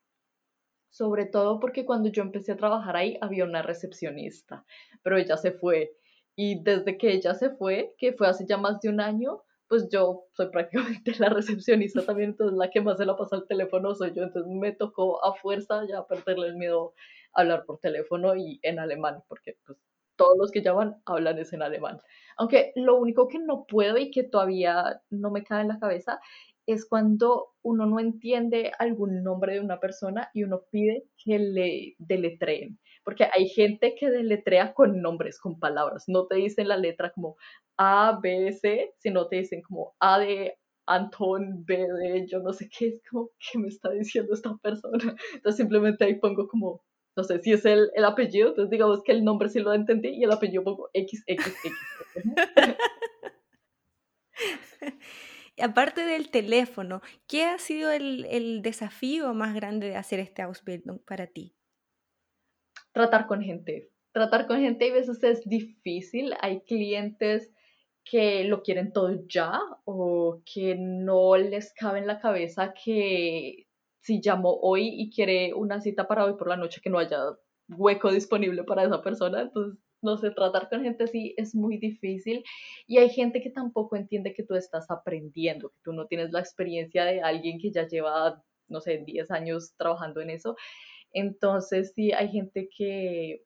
Sobre 0.93 1.25
todo 1.25 1.59
porque 1.59 1.87
cuando 1.87 2.11
yo 2.11 2.23
empecé 2.23 2.53
a 2.53 2.57
trabajar 2.57 2.97
ahí 2.97 3.17
había 3.23 3.45
una 3.45 3.63
recepcionista, 3.63 4.67
pero 5.03 5.17
ella 5.17 5.39
se 5.39 5.51
fue 5.53 5.97
y 6.37 6.63
desde 6.63 6.99
que 6.99 7.13
ella 7.13 7.35
se 7.35 7.49
fue, 7.49 7.95
que 7.97 8.13
fue 8.13 8.29
hace 8.29 8.45
ya 8.47 8.59
más 8.59 8.79
de 8.81 8.91
un 8.91 9.01
año, 9.01 9.43
pues 9.69 9.89
yo 9.89 10.27
soy 10.35 10.51
prácticamente 10.53 11.15
la 11.19 11.31
recepcionista 11.31 12.05
también, 12.05 12.31
entonces 12.31 12.59
la 12.59 12.69
que 12.69 12.83
más 12.83 12.99
se 12.99 13.07
la 13.07 13.17
pasa 13.17 13.37
al 13.37 13.47
teléfono 13.47 13.95
soy 13.95 14.13
yo, 14.15 14.23
entonces 14.23 14.53
me 14.53 14.73
tocó 14.73 15.25
a 15.25 15.35
fuerza 15.35 15.87
ya 15.89 16.07
perderle 16.07 16.49
el 16.49 16.57
miedo 16.57 16.93
a 17.33 17.41
hablar 17.41 17.65
por 17.65 17.79
teléfono 17.79 18.37
y 18.37 18.61
en 18.63 18.79
alemán, 18.79 19.23
porque 19.29 19.57
pues 19.65 19.79
todos 20.17 20.37
los 20.37 20.51
que 20.51 20.61
llaman 20.61 21.01
hablan 21.07 21.39
es 21.39 21.55
en 21.55 21.63
alemán. 21.63 22.01
Aunque 22.37 22.73
lo 22.77 22.97
único 22.97 23.29
que 23.29 23.39
no 23.39 23.65
puedo 23.65 23.97
y 23.97 24.11
que 24.11 24.25
todavía 24.25 25.01
no 25.09 25.31
me 25.31 25.43
cae 25.43 25.63
en 25.63 25.69
la 25.69 25.79
cabeza 25.79 26.21
es 26.67 26.87
cuando 26.87 27.49
uno 27.63 27.87
no 27.87 28.01
entiende 28.01 28.73
algún 28.79 29.23
nombre 29.23 29.55
de 29.55 29.61
una 29.61 29.81
persona 29.81 30.31
y 30.35 30.45
uno 30.45 30.63
pide 30.71 31.05
que 31.17 31.39
le 31.39 31.95
deletreen 31.99 32.79
porque 33.05 33.29
hay 33.33 33.49
gente 33.49 33.95
que 33.99 34.11
deletrea 34.11 34.75
con 34.75 35.01
nombres, 35.03 35.41
con 35.41 35.59
palabras, 35.59 36.05
no 36.07 36.27
te 36.27 36.37
dicen 36.37 36.69
la 36.69 36.77
letra 36.77 37.13
como 37.13 37.37
A, 37.77 38.19
B, 38.23 38.53
C, 38.53 38.95
sino 38.99 39.29
te 39.29 39.37
dicen 39.37 39.63
como 39.63 39.95
A 40.01 40.21
de 40.21 40.57
Antón, 40.87 41.65
B 41.65 41.77
de 41.77 42.27
yo 42.27 42.41
no 42.41 42.53
sé 42.53 42.69
qué, 42.69 42.89
es 42.89 43.03
como, 43.11 43.31
¿qué 43.39 43.59
me 43.59 43.69
está 43.69 43.91
diciendo 43.91 44.35
esta 44.35 44.57
persona? 44.63 45.17
Entonces 45.35 45.57
simplemente 45.57 46.05
ahí 46.05 46.19
pongo 46.19 46.47
como, 46.49 46.83
no 47.17 47.25
sé, 47.25 47.41
si 47.41 47.53
es 47.53 47.65
el, 47.65 47.91
el 47.95 48.05
apellido, 48.05 48.49
entonces 48.49 48.71
digamos 48.71 49.03
que 49.03 49.13
el 49.13 49.25
nombre 49.25 49.49
sí 49.49 49.61
lo 49.61 49.73
entendí 49.73 50.11
y 50.11 50.25
el 50.25 50.33
apellido 50.33 50.65
pongo 50.65 50.91
XXX. 50.95 51.57
Aparte 55.61 56.05
del 56.05 56.31
teléfono, 56.31 57.03
¿qué 57.27 57.45
ha 57.45 57.59
sido 57.59 57.91
el, 57.91 58.63
desafío 58.63 59.35
más 59.35 59.55
grande 59.55 59.89
de 59.89 59.97
hacer 59.97 60.19
este 60.21 60.43
Ausbildung 60.43 60.99
para 61.05 61.27
ti? 61.27 61.55
tratar 62.93 63.27
con 63.27 63.43
gente. 63.43 63.91
Tratar 64.13 64.47
con 64.47 64.61
gente 64.61 64.91
a 64.91 64.95
veces 64.95 65.23
es 65.25 65.49
difícil. 65.49 66.35
Hay 66.41 66.61
clientes 66.61 67.53
que 68.05 68.45
lo 68.45 68.63
quieren 68.63 68.93
todo 68.93 69.27
ya 69.27 69.61
o 69.85 70.43
que 70.45 70.77
no 70.77 71.37
les 71.37 71.73
cabe 71.73 72.01
en 72.01 72.07
la 72.07 72.21
cabeza 72.21 72.75
que 72.75 73.67
si 74.01 74.21
llamó 74.21 74.59
hoy 74.61 74.89
y 74.89 75.11
quiere 75.11 75.55
una 75.55 75.81
cita 75.81 76.09
para 76.09 76.25
hoy 76.25 76.35
por 76.35 76.49
la 76.49 76.57
noche 76.57 76.81
que 76.83 76.91
no 76.91 76.99
haya 76.99 77.19
hueco 77.69 78.11
disponible 78.11 78.65
para 78.65 78.85
esa 78.85 79.01
persona. 79.03 79.43
Entonces, 79.43 79.79
no 80.03 80.17
sé, 80.19 80.31
tratar 80.33 80.69
con 80.69 80.83
gente 80.83 81.05
así 81.05 81.35
es 81.37 81.55
muy 81.55 81.79
difícil 81.79 82.45
y 82.87 82.99
hay 82.99 83.09
gente 83.09 83.41
que 83.41 83.51
tampoco 83.51 83.97
entiende 83.97 84.35
que 84.35 84.43
tú 84.43 84.55
estás 84.55 84.91
aprendiendo, 84.91 85.71
que 85.71 85.79
tú 85.85 85.93
no 85.93 86.07
tienes 86.07 86.33
la 86.33 86.41
experiencia 86.41 87.05
de 87.05 87.23
alguien 87.23 87.59
que 87.59 87.71
ya 87.71 87.87
lleva, 87.87 88.43
no 88.69 88.81
sé, 88.81 88.99
10 88.99 89.31
años 89.31 89.75
trabajando 89.77 90.21
en 90.21 90.31
eso. 90.31 90.57
Entonces, 91.13 91.93
sí, 91.95 92.13
hay 92.13 92.29
gente 92.29 92.69
que, 92.77 93.45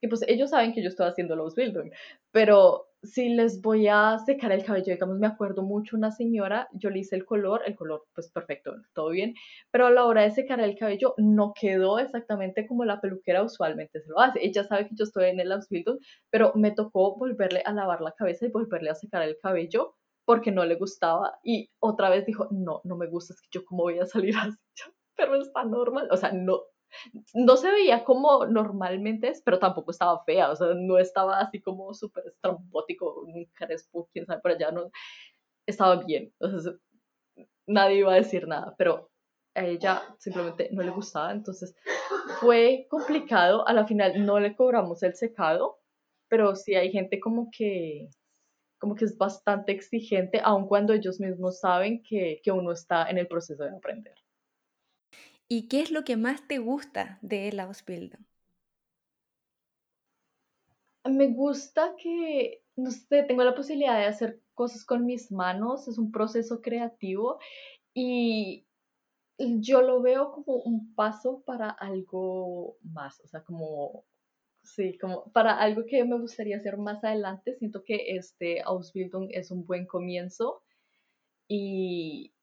que 0.00 0.08
pues 0.08 0.22
ellos 0.28 0.50
saben 0.50 0.72
que 0.74 0.82
yo 0.82 0.88
estoy 0.88 1.06
haciendo 1.06 1.36
los 1.36 1.54
building, 1.54 1.90
pero 2.32 2.87
si 3.02 3.28
les 3.28 3.62
voy 3.62 3.86
a 3.88 4.18
secar 4.26 4.52
el 4.52 4.64
cabello, 4.64 4.92
digamos, 4.92 5.18
me 5.18 5.26
acuerdo 5.26 5.62
mucho 5.62 5.96
una 5.96 6.10
señora, 6.10 6.68
yo 6.72 6.90
le 6.90 7.00
hice 7.00 7.16
el 7.16 7.24
color, 7.24 7.62
el 7.66 7.76
color 7.76 8.06
pues 8.14 8.30
perfecto, 8.30 8.74
todo 8.92 9.10
bien, 9.10 9.34
pero 9.70 9.86
a 9.86 9.90
la 9.90 10.04
hora 10.04 10.22
de 10.22 10.30
secar 10.32 10.60
el 10.60 10.76
cabello 10.76 11.14
no 11.16 11.52
quedó 11.58 11.98
exactamente 11.98 12.66
como 12.66 12.84
la 12.84 13.00
peluquera 13.00 13.42
usualmente 13.42 14.00
se 14.00 14.08
lo 14.10 14.18
hace. 14.20 14.44
Ella 14.44 14.64
sabe 14.64 14.88
que 14.88 14.96
yo 14.96 15.04
estoy 15.04 15.26
en 15.30 15.40
el 15.40 15.52
Ausbildung, 15.52 15.98
pero 16.30 16.52
me 16.54 16.72
tocó 16.72 17.16
volverle 17.16 17.62
a 17.64 17.72
lavar 17.72 18.00
la 18.00 18.12
cabeza 18.12 18.46
y 18.46 18.50
volverle 18.50 18.90
a 18.90 18.94
secar 18.94 19.22
el 19.22 19.38
cabello 19.42 19.94
porque 20.24 20.52
no 20.52 20.64
le 20.64 20.74
gustaba 20.74 21.38
y 21.42 21.70
otra 21.78 22.10
vez 22.10 22.26
dijo, 22.26 22.48
no, 22.50 22.80
no 22.84 22.96
me 22.96 23.06
gusta, 23.06 23.32
es 23.34 23.40
que 23.40 23.48
yo 23.50 23.64
cómo 23.64 23.84
voy 23.84 23.98
a 23.98 24.06
salir 24.06 24.34
así, 24.36 24.58
pero 25.16 25.36
está 25.36 25.64
normal, 25.64 26.08
o 26.10 26.16
sea, 26.16 26.32
no, 26.32 26.62
no 27.34 27.56
se 27.56 27.70
veía 27.70 28.04
como 28.04 28.46
normalmente 28.46 29.28
es, 29.28 29.42
pero 29.42 29.58
tampoco 29.58 29.90
estaba 29.90 30.22
fea, 30.24 30.50
o 30.50 30.56
sea, 30.56 30.68
no 30.74 30.98
estaba 30.98 31.40
así 31.40 31.60
como 31.60 31.94
súper 31.94 32.26
estrambótico, 32.26 33.20
un 33.20 33.44
crespo, 33.54 34.08
quién 34.12 34.26
sabe, 34.26 34.40
por 34.40 34.52
allá 34.52 34.70
no, 34.70 34.90
estaba 35.66 35.96
bien. 36.04 36.32
nadie 37.66 37.98
iba 37.98 38.12
a 38.12 38.16
decir 38.16 38.46
nada, 38.48 38.74
pero 38.78 39.10
a 39.54 39.64
ella 39.64 40.02
simplemente 40.18 40.68
no 40.72 40.82
le 40.82 40.90
gustaba, 40.90 41.32
entonces 41.32 41.74
fue 42.40 42.86
complicado, 42.90 43.66
a 43.66 43.72
la 43.72 43.86
final 43.86 44.24
no 44.24 44.40
le 44.40 44.54
cobramos 44.56 45.02
el 45.02 45.14
secado, 45.14 45.78
pero 46.28 46.54
sí 46.56 46.74
hay 46.74 46.90
gente 46.92 47.20
como 47.20 47.50
que 47.50 48.08
como 48.78 48.94
que 48.94 49.04
es 49.06 49.18
bastante 49.18 49.72
exigente, 49.72 50.40
aun 50.42 50.68
cuando 50.68 50.92
ellos 50.92 51.18
mismos 51.20 51.58
saben 51.58 52.02
que, 52.02 52.40
que 52.42 52.52
uno 52.52 52.72
está 52.72 53.10
en 53.10 53.18
el 53.18 53.26
proceso 53.26 53.64
de 53.64 53.70
aprender. 53.70 54.14
¿Y 55.48 55.66
qué 55.68 55.80
es 55.80 55.90
lo 55.90 56.04
que 56.04 56.16
más 56.16 56.46
te 56.46 56.58
gusta 56.58 57.18
de 57.22 57.50
la 57.52 57.64
Ausbildung? 57.64 58.22
Me 61.04 61.28
gusta 61.28 61.94
que, 61.96 62.62
no 62.76 62.90
sé, 62.90 63.22
tengo 63.22 63.42
la 63.42 63.54
posibilidad 63.54 63.98
de 63.98 64.04
hacer 64.04 64.42
cosas 64.52 64.84
con 64.84 65.06
mis 65.06 65.32
manos, 65.32 65.88
es 65.88 65.96
un 65.96 66.12
proceso 66.12 66.60
creativo 66.60 67.38
y, 67.94 68.66
yo 69.38 69.82
lo 69.82 70.02
veo 70.02 70.32
como 70.32 70.56
un 70.56 70.94
paso 70.96 71.42
para 71.46 71.70
algo 71.70 72.76
más, 72.82 73.20
o 73.20 73.28
sea, 73.28 73.44
como, 73.44 74.04
sí, 74.64 74.98
como 74.98 75.30
para 75.30 75.60
algo 75.60 75.86
que 75.86 76.04
me 76.04 76.18
gustaría 76.18 76.56
hacer 76.56 76.76
más 76.76 77.04
adelante. 77.04 77.54
Siento 77.54 77.84
que 77.84 78.16
este 78.16 78.62
Ausbildung 78.62 79.28
es 79.30 79.52
un 79.52 79.64
buen 79.64 79.86
comienzo 79.86 80.64
y, 81.46 82.34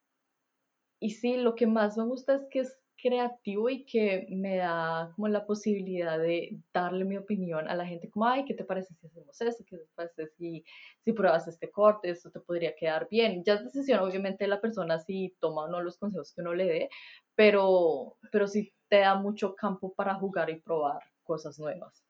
y 1.02 1.10
sí, 1.12 1.36
lo 1.36 1.54
que 1.56 1.68
más 1.68 1.98
me 1.98 2.06
gusta 2.06 2.36
es 2.36 2.46
que 2.50 2.60
es 2.62 2.80
creativo 3.02 3.70
y 3.70 3.86
que 3.86 4.28
me 4.30 4.58
da 4.58 5.12
como 5.16 5.28
la 5.28 5.46
posibilidad 5.46 6.18
de 6.20 6.58
darle 6.74 7.06
mi 7.06 7.18
opinión 7.18 7.68
a 7.68 7.76
la 7.76 7.86
gente, 7.86 8.10
como, 8.10 8.28
ay, 8.28 8.46
¿qué 8.46 8.54
te 8.54 8.64
parece 8.64 8.94
si 8.96 9.08
hacemos 9.08 9.40
esto? 9.42 9.64
¿Qué 9.66 9.78
te 9.78 9.88
parece 9.96 10.28
si, 10.38 10.64
si 11.04 11.14
pruebas 11.14 11.48
este 11.48 11.72
corte? 11.72 12.10
Esto 12.10 12.32
te 12.32 12.40
podría 12.40 12.76
quedar 12.76 13.08
bien. 13.10 13.44
Ya 13.44 13.56
es 13.56 13.66
decisión, 13.66 14.00
obviamente, 14.00 14.46
de 14.46 14.50
la 14.50 14.62
persona 14.62 15.00
si 15.00 15.36
toma 15.40 15.64
o 15.64 15.68
no 15.68 15.82
los 15.82 15.98
consejos 15.98 16.34
que 16.34 16.42
uno 16.42 16.54
le 16.54 16.66
dé, 16.66 16.90
pero, 17.36 18.18
pero 18.32 18.48
sí 18.48 18.74
te 18.90 19.00
da 19.00 19.16
mucho 19.16 19.56
campo 19.56 19.94
para 19.94 20.16
jugar 20.16 20.50
y 20.50 20.62
probar 20.62 21.02
cosas 21.24 21.60
nuevas. 21.60 22.04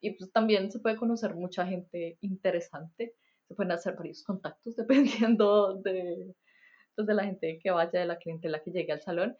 Y 0.00 0.12
pues 0.12 0.32
también 0.32 0.70
se 0.70 0.78
puede 0.78 0.96
conocer 0.96 1.34
mucha 1.34 1.66
gente 1.66 2.18
interesante, 2.20 3.14
se 3.48 3.54
pueden 3.54 3.72
hacer 3.72 3.96
varios 3.96 4.22
contactos 4.22 4.76
dependiendo 4.76 5.74
de, 5.74 6.34
pues, 6.94 7.06
de 7.06 7.14
la 7.14 7.24
gente 7.24 7.58
que 7.62 7.70
vaya, 7.70 8.00
de 8.00 8.06
la 8.06 8.18
clientela 8.18 8.62
que 8.62 8.70
llegue 8.70 8.92
al 8.92 9.02
salón 9.02 9.36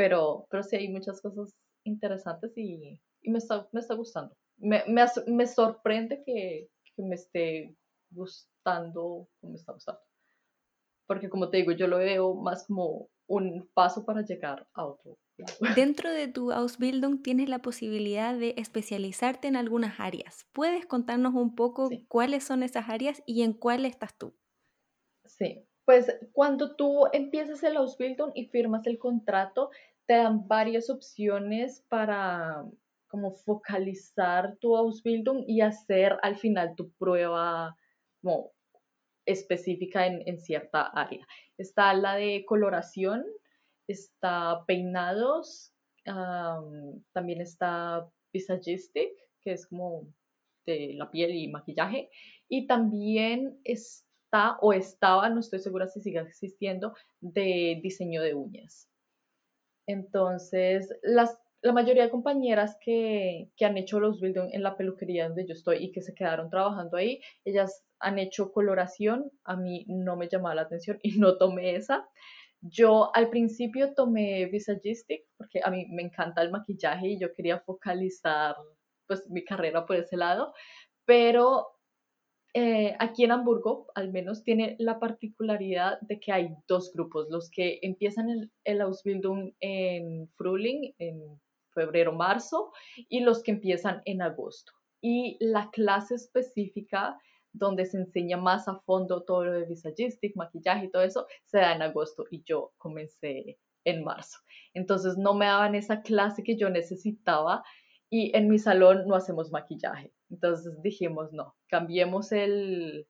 pero, 0.00 0.46
pero 0.48 0.62
sí 0.62 0.76
hay 0.76 0.88
muchas 0.88 1.20
cosas 1.20 1.54
interesantes 1.84 2.56
y, 2.56 2.98
y 3.20 3.30
me, 3.30 3.36
está, 3.36 3.68
me 3.70 3.80
está 3.80 3.94
gustando. 3.94 4.34
Me, 4.56 4.82
me, 4.86 5.04
me 5.26 5.46
sorprende 5.46 6.22
que, 6.24 6.70
que, 6.96 7.02
me 7.02 7.16
esté 7.16 7.76
gustando 8.10 9.28
como 9.42 9.56
está 9.56 9.74
gustando. 9.74 10.00
Porque 11.06 11.28
como 11.28 11.50
te 11.50 11.58
digo, 11.58 11.72
yo 11.72 11.86
lo 11.86 11.98
veo 11.98 12.32
más 12.34 12.66
como 12.66 13.10
un 13.26 13.68
paso 13.74 14.06
para 14.06 14.22
llegar 14.22 14.66
a 14.72 14.86
otro. 14.86 15.18
Dentro 15.76 16.10
de 16.10 16.28
tu 16.28 16.50
Ausbildung 16.50 17.20
tienes 17.20 17.50
la 17.50 17.58
posibilidad 17.58 18.34
de 18.34 18.54
especializarte 18.56 19.48
en 19.48 19.56
algunas 19.56 20.00
áreas. 20.00 20.46
¿Puedes 20.54 20.86
contarnos 20.86 21.34
un 21.34 21.54
poco 21.54 21.90
cuáles 22.08 22.42
son 22.44 22.62
esas 22.62 22.88
áreas 22.88 23.22
y 23.26 23.42
en 23.42 23.52
cuál 23.52 23.84
estás 23.84 24.16
tú? 24.16 24.34
Sí, 25.26 25.68
pues 25.90 26.06
cuando 26.30 26.76
tú 26.76 27.08
empiezas 27.12 27.64
el 27.64 27.76
Ausbildung 27.76 28.30
y 28.36 28.46
firmas 28.46 28.86
el 28.86 28.96
contrato, 28.96 29.70
te 30.06 30.14
dan 30.14 30.46
varias 30.46 30.88
opciones 30.88 31.84
para 31.88 32.64
como 33.08 33.32
focalizar 33.32 34.56
tu 34.58 34.76
Ausbildung 34.76 35.42
y 35.48 35.62
hacer 35.62 36.16
al 36.22 36.36
final 36.36 36.76
tu 36.76 36.92
prueba 36.92 37.76
como 38.22 38.52
específica 39.26 40.06
en, 40.06 40.38
cierta 40.38 40.82
área. 40.82 41.26
Está 41.58 41.92
la 41.92 42.14
de 42.14 42.44
coloración, 42.46 43.26
está 43.88 44.62
peinados, 44.68 45.74
también 46.04 47.40
está 47.40 48.08
visagistic, 48.32 49.10
que 49.40 49.54
es 49.54 49.66
como 49.66 50.06
de 50.66 50.94
la 50.94 51.10
piel 51.10 51.34
y 51.34 51.48
maquillaje, 51.48 52.10
y 52.48 52.68
también 52.68 53.58
está 53.64 54.09
o 54.60 54.72
estaba, 54.72 55.28
no 55.28 55.40
estoy 55.40 55.58
segura 55.58 55.88
si 55.88 56.00
sigue 56.00 56.20
existiendo, 56.20 56.94
de 57.20 57.80
diseño 57.82 58.22
de 58.22 58.34
uñas. 58.34 58.88
Entonces, 59.86 60.88
las, 61.02 61.38
la 61.62 61.72
mayoría 61.72 62.04
de 62.04 62.10
compañeras 62.10 62.76
que, 62.80 63.50
que 63.56 63.64
han 63.64 63.76
hecho 63.76 64.00
los 64.00 64.20
building 64.20 64.50
en 64.52 64.62
la 64.62 64.76
peluquería 64.76 65.26
donde 65.26 65.46
yo 65.46 65.54
estoy 65.54 65.78
y 65.84 65.92
que 65.92 66.02
se 66.02 66.14
quedaron 66.14 66.50
trabajando 66.50 66.96
ahí, 66.96 67.20
ellas 67.44 67.84
han 67.98 68.18
hecho 68.18 68.52
coloración, 68.52 69.30
a 69.44 69.56
mí 69.56 69.84
no 69.88 70.16
me 70.16 70.28
llamaba 70.28 70.54
la 70.54 70.62
atención 70.62 70.98
y 71.02 71.18
no 71.18 71.36
tomé 71.36 71.76
esa. 71.76 72.08
Yo 72.62 73.14
al 73.14 73.30
principio 73.30 73.94
tomé 73.94 74.46
Visagistic 74.46 75.24
porque 75.36 75.60
a 75.64 75.70
mí 75.70 75.86
me 75.90 76.02
encanta 76.02 76.42
el 76.42 76.50
maquillaje 76.50 77.08
y 77.08 77.18
yo 77.18 77.32
quería 77.34 77.60
focalizar 77.60 78.54
pues 79.06 79.28
mi 79.28 79.44
carrera 79.44 79.86
por 79.86 79.96
ese 79.96 80.16
lado, 80.16 80.52
pero 81.04 81.79
eh, 82.54 82.96
aquí 82.98 83.24
en 83.24 83.32
Hamburgo, 83.32 83.86
al 83.94 84.10
menos, 84.10 84.42
tiene 84.42 84.76
la 84.78 84.98
particularidad 84.98 86.00
de 86.00 86.18
que 86.18 86.32
hay 86.32 86.50
dos 86.66 86.92
grupos, 86.92 87.28
los 87.30 87.50
que 87.50 87.78
empiezan 87.82 88.28
el, 88.28 88.50
el 88.64 88.80
Ausbildung 88.80 89.52
en 89.60 90.28
Frühling, 90.36 90.94
en 90.98 91.40
febrero, 91.72 92.12
marzo, 92.12 92.72
y 93.08 93.20
los 93.20 93.42
que 93.42 93.52
empiezan 93.52 94.02
en 94.04 94.22
agosto. 94.22 94.72
Y 95.00 95.36
la 95.40 95.70
clase 95.70 96.14
específica 96.16 97.18
donde 97.52 97.86
se 97.86 97.98
enseña 97.98 98.36
más 98.36 98.68
a 98.68 98.80
fondo 98.80 99.24
todo 99.24 99.44
lo 99.44 99.52
de 99.52 99.66
visagistic, 99.66 100.36
maquillaje 100.36 100.86
y 100.86 100.90
todo 100.90 101.02
eso, 101.02 101.26
se 101.44 101.58
da 101.58 101.74
en 101.74 101.82
agosto 101.82 102.24
y 102.30 102.42
yo 102.44 102.72
comencé 102.78 103.58
en 103.84 104.04
marzo. 104.04 104.38
Entonces 104.74 105.16
no 105.16 105.34
me 105.34 105.46
daban 105.46 105.74
esa 105.74 106.02
clase 106.02 106.42
que 106.42 106.56
yo 106.56 106.70
necesitaba 106.70 107.62
y 108.10 108.36
en 108.36 108.48
mi 108.48 108.58
salón 108.58 109.06
no 109.06 109.14
hacemos 109.14 109.52
maquillaje. 109.52 110.12
Entonces 110.30 110.82
dijimos, 110.82 111.32
no, 111.32 111.54
cambiemos 111.68 112.32
el, 112.32 113.06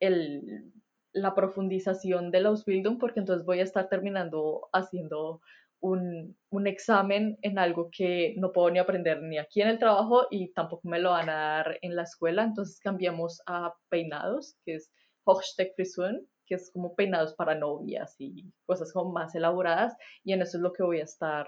el, 0.00 0.72
la 1.12 1.34
profundización 1.34 2.30
del 2.30 2.46
Ausbildung 2.46 2.98
porque 2.98 3.20
entonces 3.20 3.44
voy 3.44 3.60
a 3.60 3.64
estar 3.64 3.88
terminando 3.88 4.68
haciendo 4.72 5.42
un, 5.80 6.36
un, 6.50 6.66
examen 6.66 7.38
en 7.42 7.58
algo 7.58 7.90
que 7.90 8.34
no 8.38 8.52
puedo 8.52 8.70
ni 8.70 8.78
aprender 8.78 9.22
ni 9.22 9.38
aquí 9.38 9.62
en 9.62 9.68
el 9.68 9.78
trabajo 9.78 10.26
y 10.30 10.52
tampoco 10.52 10.88
me 10.88 11.00
lo 11.00 11.10
van 11.10 11.30
a 11.30 11.34
dar 11.34 11.78
en 11.82 11.96
la 11.96 12.02
escuela. 12.02 12.42
Entonces 12.42 12.80
cambiamos 12.80 13.42
a 13.46 13.74
peinados, 13.88 14.56
que 14.64 14.76
es 14.76 14.90
Hochsteckfrisuren, 15.24 16.26
que 16.46 16.56
es 16.56 16.70
como 16.72 16.94
peinados 16.94 17.34
para 17.34 17.54
novias 17.54 18.14
y 18.18 18.52
cosas 18.66 18.92
como 18.92 19.12
más 19.12 19.34
elaboradas. 19.34 19.94
Y 20.24 20.32
en 20.32 20.42
eso 20.42 20.58
es 20.58 20.62
lo 20.62 20.72
que 20.72 20.82
voy 20.82 21.00
a 21.00 21.04
estar 21.04 21.46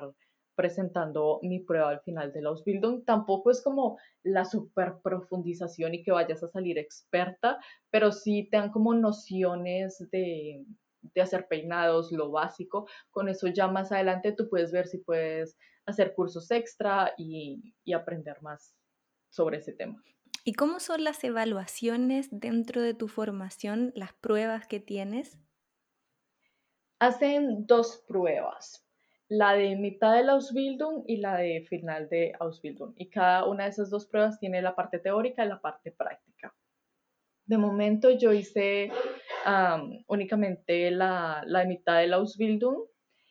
presentando 0.55 1.41
mi 1.43 1.61
prueba 1.61 1.91
al 1.91 2.01
final 2.01 2.33
de 2.33 2.43
la 2.43 2.51
Ausbildung. 2.51 3.05
Tampoco 3.05 3.51
es 3.51 3.63
como 3.63 3.99
la 4.23 4.45
super 4.45 4.95
profundización 5.03 5.95
y 5.95 6.03
que 6.03 6.13
vayas 6.13 6.43
a 6.43 6.49
salir 6.49 6.79
experta, 6.79 7.59
pero 7.91 8.13
sí 8.13 8.49
te 8.51 8.57
dan 8.57 8.71
como 8.71 8.95
nociones 8.95 10.09
de, 10.11 10.65
hacer 11.21 11.49
peinados, 11.49 12.13
lo 12.13 12.31
básico. 12.31 12.87
Con 13.11 13.29
eso 13.29 13.49
ya 13.49 13.69
más 13.69 13.93
adelante 13.93 14.33
tú 14.33 14.49
puedes 14.49 14.73
ver 14.73 14.87
si 14.87 14.99
puedes 14.99 15.57
hacer 15.87 16.15
cursos 16.15 16.51
extra 16.51 17.13
y, 17.17 17.75
y 17.85 17.93
aprender 17.93 18.41
más 18.43 18.75
sobre 19.31 19.59
ese 19.59 19.73
tema. 19.73 20.03
¿Y 20.45 20.55
cómo 20.55 20.81
son 20.81 21.05
las 21.05 21.23
evaluaciones 21.25 22.29
dentro 22.31 22.83
de 22.83 22.95
tu 22.95 23.09
formación, 23.09 23.93
las 23.95 24.13
pruebas 24.13 24.67
que 24.67 24.81
tienes? 24.81 25.39
Hacen 26.99 27.67
dos 27.67 28.05
pruebas 28.07 28.85
la 29.33 29.55
de 29.55 29.77
mitad 29.77 30.23
de 30.23 30.31
Ausbildung 30.31 31.05
y 31.07 31.17
la 31.17 31.39
de 31.39 31.63
final 31.63 32.07
de 32.11 32.35
Ausbildung. 32.39 32.93
Y 32.99 33.09
cada 33.09 33.47
una 33.47 33.65
de 33.65 33.71
esas 33.71 33.89
dos 33.89 34.07
pruebas 34.07 34.39
tiene 34.39 34.61
la 34.61 34.75
parte 34.75 34.99
teórica 34.99 35.43
y 35.43 35.49
la 35.49 35.59
parte 35.59 35.91
práctica. 35.91 36.55
De 37.47 37.57
momento 37.57 38.11
yo 38.11 38.35
hice 38.35 38.91
únicamente 40.07 40.91
la, 40.91 41.43
la, 41.47 41.65
mitad 41.65 42.01
de 42.01 42.13
Ausbildung 42.13 42.85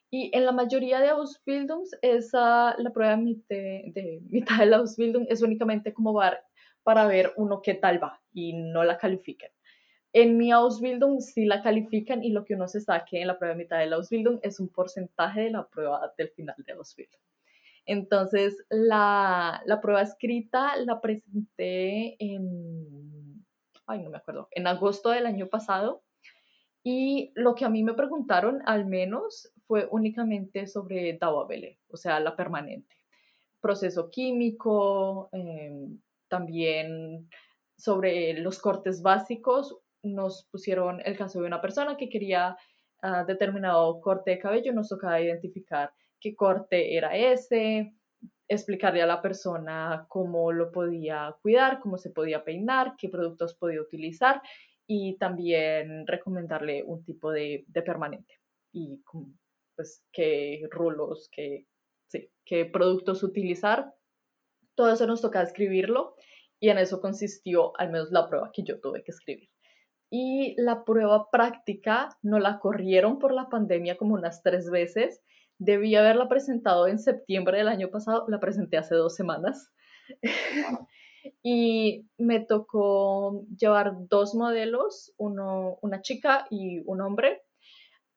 y 0.10 0.36
en 0.36 0.46
la 0.46 0.52
mayoría 0.52 1.00
de 1.00 1.10
Ausbildungs 1.10 1.96
esa, 2.02 2.76
la 2.80 2.90
prueba 2.92 3.16
de, 3.16 3.92
de 3.94 4.22
mitad 4.28 4.66
de 4.66 4.74
Ausbildung 4.74 5.28
es 5.30 5.44
únicamente 5.44 5.94
como 5.94 6.20
para 6.84 7.06
ver 7.06 7.32
uno 7.38 7.62
qué 7.62 7.76
tal 7.76 8.04
va 8.04 8.20
y 8.34 8.54
no 8.54 8.84
la 8.84 8.98
califiquen. 8.98 9.52
En 10.14 10.38
mi 10.38 10.52
Ausbildung 10.52 11.22
sí 11.22 11.46
la 11.46 11.62
califican 11.62 12.24
y 12.24 12.32
lo 12.32 12.44
que 12.44 12.56
uno 12.56 12.68
se 12.68 12.82
saque 12.82 13.22
en 13.22 13.28
la 13.28 13.40
prueba 13.40 13.56
de 13.56 13.64
mitad 13.64 13.80
de 13.80 13.86
la 13.86 13.96
Ausbildung 13.96 14.40
es 14.44 14.60
un 14.60 14.68
porcentaje 14.68 15.42
de 15.42 15.52
la 15.52 15.68
prueba 15.68 16.14
del 16.18 16.30
final 16.30 16.56
de 16.66 16.74
Ausbildung. 16.74 17.22
Entonces, 17.86 18.58
la, 18.70 19.62
la 19.66 19.82
prueba 19.82 20.02
escrita 20.02 20.76
la 20.78 21.02
presenté 21.02 22.16
en, 22.24 23.46
ay, 23.88 24.04
no 24.04 24.10
me 24.10 24.18
acuerdo, 24.18 24.50
en 24.52 24.68
agosto 24.68 25.10
del 25.10 25.26
año 25.26 25.48
pasado. 25.48 26.04
Y 26.84 27.32
lo 27.36 27.56
que 27.56 27.66
a 27.66 27.70
mí 27.70 27.84
me 27.84 27.94
preguntaron, 27.94 28.62
al 28.66 28.86
menos, 28.86 29.52
fue 29.68 29.88
únicamente 29.92 30.68
sobre 30.68 31.18
Dauerbelle, 31.18 31.80
o 31.90 31.98
sea, 31.98 32.20
la 32.20 32.36
permanente. 32.36 32.96
Proceso 33.62 34.10
químico, 34.10 35.30
em, 35.32 36.00
también 36.28 37.30
sobre 37.78 38.34
los 38.34 38.60
cortes 38.60 39.02
básicos, 39.02 39.78
nos 40.04 40.48
pusieron 40.52 41.02
el 41.06 41.18
caso 41.18 41.40
de 41.40 41.48
una 41.48 41.62
persona 41.62 41.98
que 41.98 42.10
quería 42.10 42.58
ah, 43.02 43.24
determinado 43.26 44.00
corte 44.02 44.32
de 44.32 44.40
cabello, 44.40 44.74
nos 44.74 44.90
tocaba 44.90 45.22
identificar 45.22 45.92
qué 46.20 46.36
corte 46.36 46.96
era 46.96 47.16
ese, 47.16 47.94
explicarle 48.48 49.02
a 49.02 49.08
la 49.08 49.22
persona 49.22 50.06
cómo 50.10 50.52
lo 50.52 50.72
podía 50.72 51.36
cuidar, 51.42 51.80
cómo 51.80 51.98
se 51.98 52.12
podía 52.12 52.44
peinar, 52.44 52.96
qué 52.98 53.10
productos 53.10 53.56
podía 53.56 53.82
utilizar 53.82 54.42
y 54.88 55.18
también 55.18 56.06
recomendarle 56.06 56.84
un 56.84 57.04
tipo 57.04 57.32
de, 57.32 57.66
permanente 57.86 58.40
y 58.74 59.02
pues 59.76 60.04
qué 60.12 60.68
rulos, 60.70 61.30
qué, 61.32 61.66
qué 62.46 62.66
productos 62.66 63.24
utilizar. 63.24 63.94
Todo 64.76 64.94
eso 64.94 65.08
nos 65.08 65.22
tocaba 65.22 65.46
escribirlo 65.46 66.16
y 66.60 66.70
en 66.70 66.78
eso 66.78 67.00
consistió 67.00 67.72
al 67.80 67.92
menos 67.92 68.12
la 68.12 68.28
prueba 68.28 68.52
que 68.54 68.64
yo 68.64 68.80
tuve 68.82 69.04
que 69.04 69.12
escribir. 69.12 69.51
Y 70.14 70.56
la 70.62 70.84
prueba 70.84 71.30
práctica 71.32 72.10
no 72.22 72.38
la 72.38 72.60
corrieron 72.60 73.18
por 73.18 73.34
la 73.34 73.48
pandemia 73.48 73.96
como 73.98 74.16
unas 74.16 74.44
tres 74.44 74.70
veces. 74.70 75.22
Debí 75.58 75.96
haberla 75.96 76.28
presentado 76.28 76.88
en 76.88 77.00
septiembre 77.00 77.60
del 77.60 77.70
año 77.70 77.90
pasado, 77.90 78.26
la 78.28 78.40
presenté 78.40 78.78
hace 78.78 78.94
dos 78.96 79.16
semanas. 79.16 79.72
y 81.44 82.08
me 82.18 82.42
tocó 82.42 83.46
llevar 83.58 83.94
dos 84.10 84.36
modelos, 84.36 85.14
uno, 85.18 85.78
una 85.82 86.02
chica 86.02 86.46
y 86.50 86.80
un 86.86 87.02
hombre. 87.02 87.42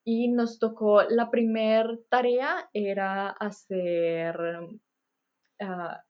Y 0.05 0.28
nos 0.28 0.59
tocó, 0.59 1.03
la 1.05 1.30
primera 1.30 1.97
tarea 2.11 2.68
era 2.72 3.30
hacer 3.30 4.36
ah, 5.61 6.03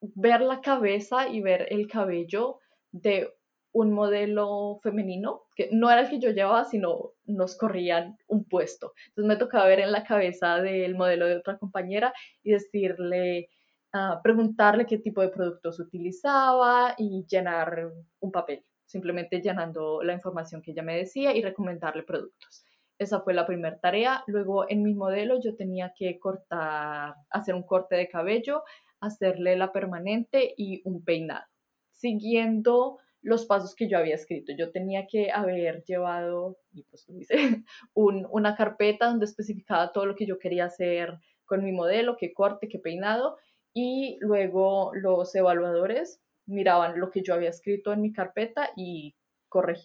ver 0.00 0.40
la 0.40 0.60
cabeza 0.60 1.28
y 1.28 1.42
ver 1.42 1.66
el 1.70 1.86
cabello 1.88 2.58
de 2.90 3.30
un 3.76 3.92
modelo 3.92 4.80
femenino, 4.82 5.42
que 5.54 5.68
no 5.70 5.90
era 5.90 6.00
el 6.00 6.08
que 6.08 6.18
yo 6.18 6.30
llevaba, 6.30 6.64
sino 6.64 7.12
nos 7.26 7.58
corrían 7.58 8.16
un 8.26 8.44
puesto. 8.44 8.94
Entonces 9.08 9.28
me 9.28 9.36
tocaba 9.36 9.66
ver 9.66 9.80
en 9.80 9.92
la 9.92 10.02
cabeza 10.02 10.62
del 10.62 10.94
modelo 10.94 11.26
de 11.26 11.36
otra 11.36 11.58
compañera 11.58 12.14
y 12.42 12.52
decirle, 12.52 13.50
uh, 13.92 14.22
preguntarle 14.22 14.86
qué 14.86 14.96
tipo 14.96 15.20
de 15.20 15.28
productos 15.28 15.78
utilizaba 15.78 16.94
y 16.96 17.26
llenar 17.28 17.92
un 18.20 18.32
papel, 18.32 18.64
simplemente 18.86 19.42
llenando 19.42 20.02
la 20.02 20.14
información 20.14 20.62
que 20.62 20.70
ella 20.70 20.82
me 20.82 20.96
decía 20.96 21.36
y 21.36 21.42
recomendarle 21.42 22.02
productos. 22.02 22.64
Esa 22.98 23.20
fue 23.20 23.34
la 23.34 23.46
primera 23.46 23.78
tarea. 23.78 24.24
Luego 24.26 24.64
en 24.70 24.82
mi 24.82 24.94
modelo 24.94 25.38
yo 25.38 25.54
tenía 25.54 25.92
que 25.94 26.18
cortar, 26.18 27.14
hacer 27.28 27.54
un 27.54 27.62
corte 27.62 27.94
de 27.94 28.08
cabello, 28.08 28.62
hacerle 29.00 29.54
la 29.54 29.70
permanente 29.70 30.54
y 30.56 30.80
un 30.86 31.04
peinado, 31.04 31.44
siguiendo 31.90 33.00
los 33.26 33.44
pasos 33.44 33.74
que 33.74 33.88
yo 33.88 33.98
había 33.98 34.14
escrito. 34.14 34.52
Yo 34.56 34.70
tenía 34.70 35.08
que 35.08 35.32
haber 35.32 35.82
llevado, 35.82 36.58
y 36.72 36.84
pues 36.84 37.08
lo 37.08 37.18
hice, 37.18 37.34
una 37.94 38.54
carpeta 38.54 39.06
donde 39.06 39.24
especificaba 39.24 39.92
todo 39.92 40.06
lo 40.06 40.14
que 40.14 40.26
yo 40.26 40.38
quería 40.38 40.66
hacer 40.66 41.18
con 41.44 41.64
mi 41.64 41.72
modelo, 41.72 42.16
qué 42.16 42.32
corte, 42.32 42.68
qué 42.68 42.78
peinado, 42.78 43.36
y 43.74 44.16
luego 44.20 44.92
los 44.94 45.34
evaluadores 45.34 46.20
miraban 46.46 47.00
lo 47.00 47.10
que 47.10 47.22
yo 47.22 47.34
había 47.34 47.50
escrito 47.50 47.92
en 47.92 48.00
mi 48.00 48.12
carpeta 48.12 48.70
y, 48.76 49.16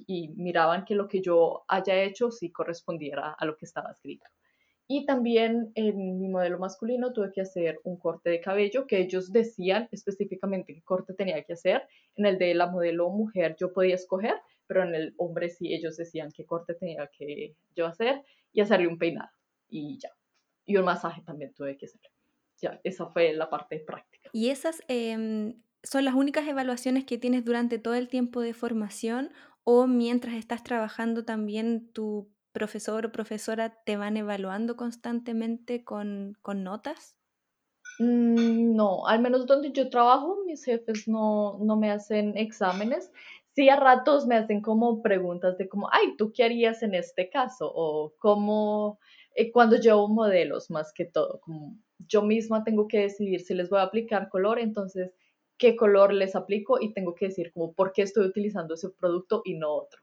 y 0.06 0.30
miraban 0.36 0.86
que 0.86 0.94
lo 0.94 1.08
que 1.08 1.22
yo 1.22 1.64
haya 1.68 1.96
hecho 2.04 2.30
sí 2.30 2.52
correspondiera 2.52 3.32
a 3.34 3.46
lo 3.46 3.58
que 3.58 3.66
estaba 3.66 3.92
escrito. 3.92 4.26
Y 4.94 5.06
también 5.06 5.72
en 5.76 6.20
mi 6.20 6.28
modelo 6.28 6.60
masculino 6.60 7.14
tuve 7.14 7.32
que 7.32 7.40
hacer 7.40 7.80
un 7.86 7.98
corte 7.98 8.30
de 8.30 8.42
cabello 8.42 8.88
que 8.88 9.00
ellos 9.00 9.32
decían 9.32 9.88
específicamente 9.94 10.74
qué 10.74 10.82
corte 10.82 11.14
tenía 11.14 11.42
que 11.46 11.54
hacer. 11.54 11.84
En 12.18 12.26
el 12.26 12.38
de 12.38 12.54
la 12.56 12.68
modelo 12.68 13.10
mujer 13.10 13.56
yo 13.58 13.72
podía 13.72 13.96
escoger, 13.96 14.36
pero 14.68 14.84
en 14.84 14.94
el 14.94 15.14
hombre 15.16 15.48
sí 15.48 15.74
ellos 15.74 15.96
decían 15.96 16.30
qué 16.36 16.46
corte 16.46 16.74
tenía 16.74 17.08
que 17.08 17.56
yo 17.74 17.86
hacer 17.86 18.22
y 18.52 18.60
hacerle 18.60 18.90
un 18.90 18.98
peinado 18.98 19.30
y 19.70 19.98
ya. 19.98 20.10
Y 20.66 20.76
un 20.76 20.84
masaje 20.84 21.22
también 21.22 21.54
tuve 21.54 21.78
que 21.78 21.86
hacer. 21.86 22.02
Ya, 22.62 22.82
esa 22.84 23.06
fue 23.06 23.32
la 23.32 23.50
parte 23.50 23.80
práctica. 23.80 24.30
¿Y 24.34 24.50
esas 24.50 24.82
em, 24.90 25.64
son 25.84 26.04
las 26.04 26.16
únicas 26.16 26.46
evaluaciones 26.50 27.06
que 27.06 27.18
tienes 27.18 27.46
durante 27.46 27.80
todo 27.80 27.94
el 27.94 28.10
tiempo 28.10 28.42
de 28.42 28.54
formación 28.54 29.32
o 29.64 29.88
mientras 29.88 30.36
estás 30.36 30.66
trabajando 30.66 31.24
también 31.24 31.94
tu 31.94 32.30
profesor 32.52 33.06
o 33.06 33.12
profesora 33.12 33.84
te 33.86 33.98
van 33.98 34.18
evaluando 34.18 34.76
constantemente 34.76 35.84
con, 35.84 36.38
notas? 36.56 37.18
Mm, 38.00 38.76
no, 38.76 39.08
al 39.08 39.22
menos 39.22 39.46
donde 39.46 39.72
yo 39.72 39.90
trabajo, 39.90 40.40
mis 40.46 40.64
jefes 40.64 41.08
no, 41.08 41.58
me 41.80 41.92
hacen 41.92 42.38
exámenes. 42.38 43.12
Sí, 43.54 43.70
a 43.70 43.76
ratos 43.76 44.28
me 44.28 44.36
hacen 44.36 44.62
como 44.62 45.02
preguntas 45.02 45.58
de 45.58 45.68
como, 45.68 45.90
ay, 45.92 46.16
¿tú 46.18 46.32
qué 46.34 46.44
harías 46.46 46.84
en 46.84 46.96
este 46.96 47.30
caso? 47.30 47.72
O 47.74 48.14
cómo, 48.20 49.00
eh, 49.36 49.52
cuando 49.52 49.76
llevo 49.78 50.08
modelos 50.08 50.70
más 50.72 50.94
que 50.94 51.06
todo, 51.06 51.42
yo 52.08 52.22
misma 52.24 52.64
tengo 52.64 52.88
que 52.88 53.00
decidir 53.00 53.42
si 53.42 53.54
les 53.54 53.70
voy 53.70 53.80
a 53.80 53.84
aplicar 53.84 54.30
color, 54.30 54.60
entonces, 54.60 55.14
¿qué 55.58 55.76
color 55.76 56.14
les 56.14 56.36
aplico? 56.36 56.80
Y 56.82 56.94
tengo 56.94 57.14
que 57.16 57.28
decir 57.28 57.52
como, 57.54 57.74
¿por 57.74 57.92
qué 57.94 58.04
estoy 58.04 58.26
utilizando 58.26 58.74
ese 58.76 58.90
producto 58.90 59.42
y 59.46 59.56
no 59.56 59.72
otro? 59.72 60.02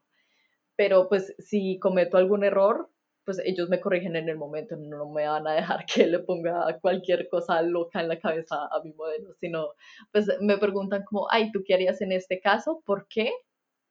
Pero 0.79 1.09
pues 1.09 1.35
si 1.41 1.81
cometo 1.81 2.19
algún 2.19 2.45
error, 2.45 2.89
pues 3.25 3.41
ellos 3.45 3.69
me 3.69 3.81
corrigen 3.81 4.15
en 4.15 4.29
el 4.29 4.37
momento, 4.37 4.77
no 4.77 5.11
me 5.11 5.27
van 5.27 5.45
a 5.49 5.55
dejar 5.55 5.85
que 5.93 6.07
le 6.07 6.21
ponga 6.21 6.79
cualquier 6.81 7.29
cosa 7.29 7.61
loca 7.63 8.01
en 8.01 8.09
la 8.09 8.21
cabeza 8.21 8.69
a 8.71 8.81
mi 8.85 8.93
modelo, 8.93 9.35
sino 9.41 9.71
pues 10.13 10.29
me 10.41 10.57
preguntan 10.57 11.03
como, 11.05 11.27
ay, 11.33 11.51
¿tú 11.51 11.65
qué 11.67 11.75
harías 11.75 12.01
en 12.01 12.13
este 12.13 12.41
caso? 12.41 12.81
¿Por 12.87 13.09
qué? 13.09 13.33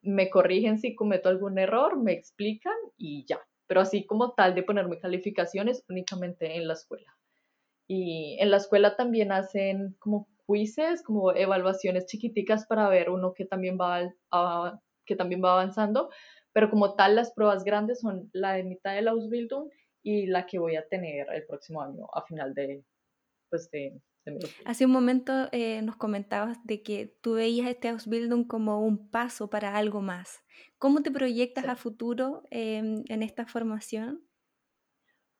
Me 0.01 0.29
corrigen 0.29 0.79
si 0.79 0.95
cometo 0.95 1.27
algún 1.27 1.59
error, 1.59 2.01
me 2.01 2.13
explican 2.13 2.77
y 2.95 3.25
ya. 3.25 3.41
Pero 3.67 3.81
así 3.81 4.05
como 4.05 4.31
tal 4.31 4.55
de 4.55 4.63
ponerme 4.63 4.97
calificaciones 4.97 5.83
únicamente 5.89 6.55
en 6.55 6.69
la 6.69 6.73
escuela. 6.73 7.17
Y 7.85 8.37
en 8.39 8.49
la 8.49 8.57
escuela 8.57 8.95
también 8.95 9.33
hacen 9.33 9.97
como 9.99 10.29
quizzes, 10.47 11.03
como 11.03 11.33
evaluaciones 11.33 12.05
chiquiticas 12.05 12.65
para 12.65 12.87
ver 12.87 13.09
uno 13.09 13.33
que 13.33 13.43
también 13.43 13.77
va, 13.77 14.09
que 15.05 15.15
también 15.15 15.43
va 15.43 15.53
avanzando, 15.53 16.09
pero 16.57 16.71
como 16.71 16.95
tal 16.95 17.13
las 17.13 17.33
pruebas 17.33 17.63
grandes 17.63 17.99
son 17.99 18.31
la 18.33 18.53
de 18.53 18.63
mitad 18.63 18.95
de 18.95 19.03
la 19.03 19.11
Ausbildung 19.11 19.69
y 20.01 20.25
la 20.25 20.47
que 20.47 20.57
voy 20.57 20.75
a 20.75 20.87
tener 20.87 21.27
el 21.31 21.45
próximo 21.45 21.83
año 21.83 22.07
a 22.15 22.23
final 22.23 22.55
de, 22.55 22.83
pues 23.51 23.69
de, 23.69 24.01
Hace 24.65 24.87
un 24.87 24.91
momento 24.91 25.49
eh, 25.51 25.83
nos 25.83 25.97
comentabas 25.97 26.57
de 26.65 26.81
que 26.81 27.15
tú 27.21 27.33
veías 27.33 27.69
este 27.69 27.89
Ausbildung 27.89 28.47
como 28.47 28.83
un 28.83 29.11
paso 29.11 29.51
para 29.51 29.77
algo 29.77 30.01
más. 30.01 30.43
¿Cómo 30.79 31.03
te 31.03 31.11
proyectas 31.11 31.65
a 31.65 31.75
futuro 31.75 32.41
em, 32.49 33.03
en 33.07 33.21
esta 33.21 33.45
formación? 33.45 34.27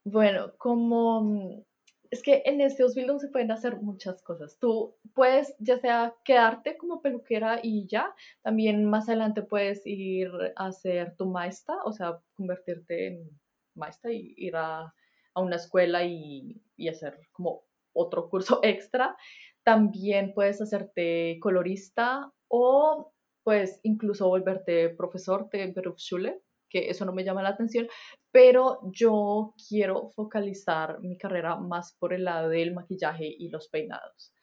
Bueno, 0.05 0.55
como 0.59 1.65
es 2.11 2.21
que 2.21 2.43
en 2.45 2.61
este 2.61 2.83
Ausbildung 2.83 3.19
se 3.19 3.29
pueden 3.29 3.51
hacer 3.51 3.77
muchas 3.77 4.21
cosas. 4.21 4.57
Tú 4.59 4.95
puedes 5.13 5.55
ya 5.59 5.79
sea 5.79 6.15
quedarte 6.23 6.77
como 6.77 7.01
peluquera 7.01 7.59
y 7.61 7.87
ya, 7.87 8.13
también 8.41 8.85
más 8.85 9.07
adelante 9.09 9.41
puedes 9.41 9.85
ir 9.85 10.31
a 10.55 10.67
hacer 10.67 11.15
tu 11.17 11.25
maestra, 11.27 11.75
o 11.83 11.91
sea, 11.91 12.19
convertirte 12.35 13.07
en 13.07 13.39
maestra 13.75 14.11
y 14.11 14.33
ir 14.37 14.55
a, 14.55 14.93
una 15.35 15.57
escuela 15.57 16.03
y, 16.03 16.59
y, 16.77 16.87
hacer 16.87 17.19
como 17.31 17.63
otro 17.93 18.27
curso 18.27 18.59
extra. 18.63 19.15
También 19.63 20.33
puedes 20.33 20.59
hacerte 20.61 21.37
colorista 21.39 22.33
o 22.47 23.13
pues 23.43 23.79
incluso 23.83 24.27
volverte 24.27 24.89
profesor 24.89 25.49
de 25.51 25.67
Berufsschule 25.67 26.41
que 26.69 26.89
eso 26.89 27.05
no 27.05 27.13
me 27.13 27.23
llama 27.23 27.43
la 27.43 27.49
atención, 27.49 27.87
pero 28.31 28.79
yo 28.91 29.53
quiero 29.67 30.09
focalizar 30.15 30.99
mi 31.01 31.17
carrera 31.17 31.55
más 31.55 31.95
por 31.99 32.13
el 32.13 32.25
lado 32.25 32.49
del 32.49 32.73
maquillaje 32.73 33.25
y 33.25 33.49
los 33.49 33.69
peinados. 33.69 34.33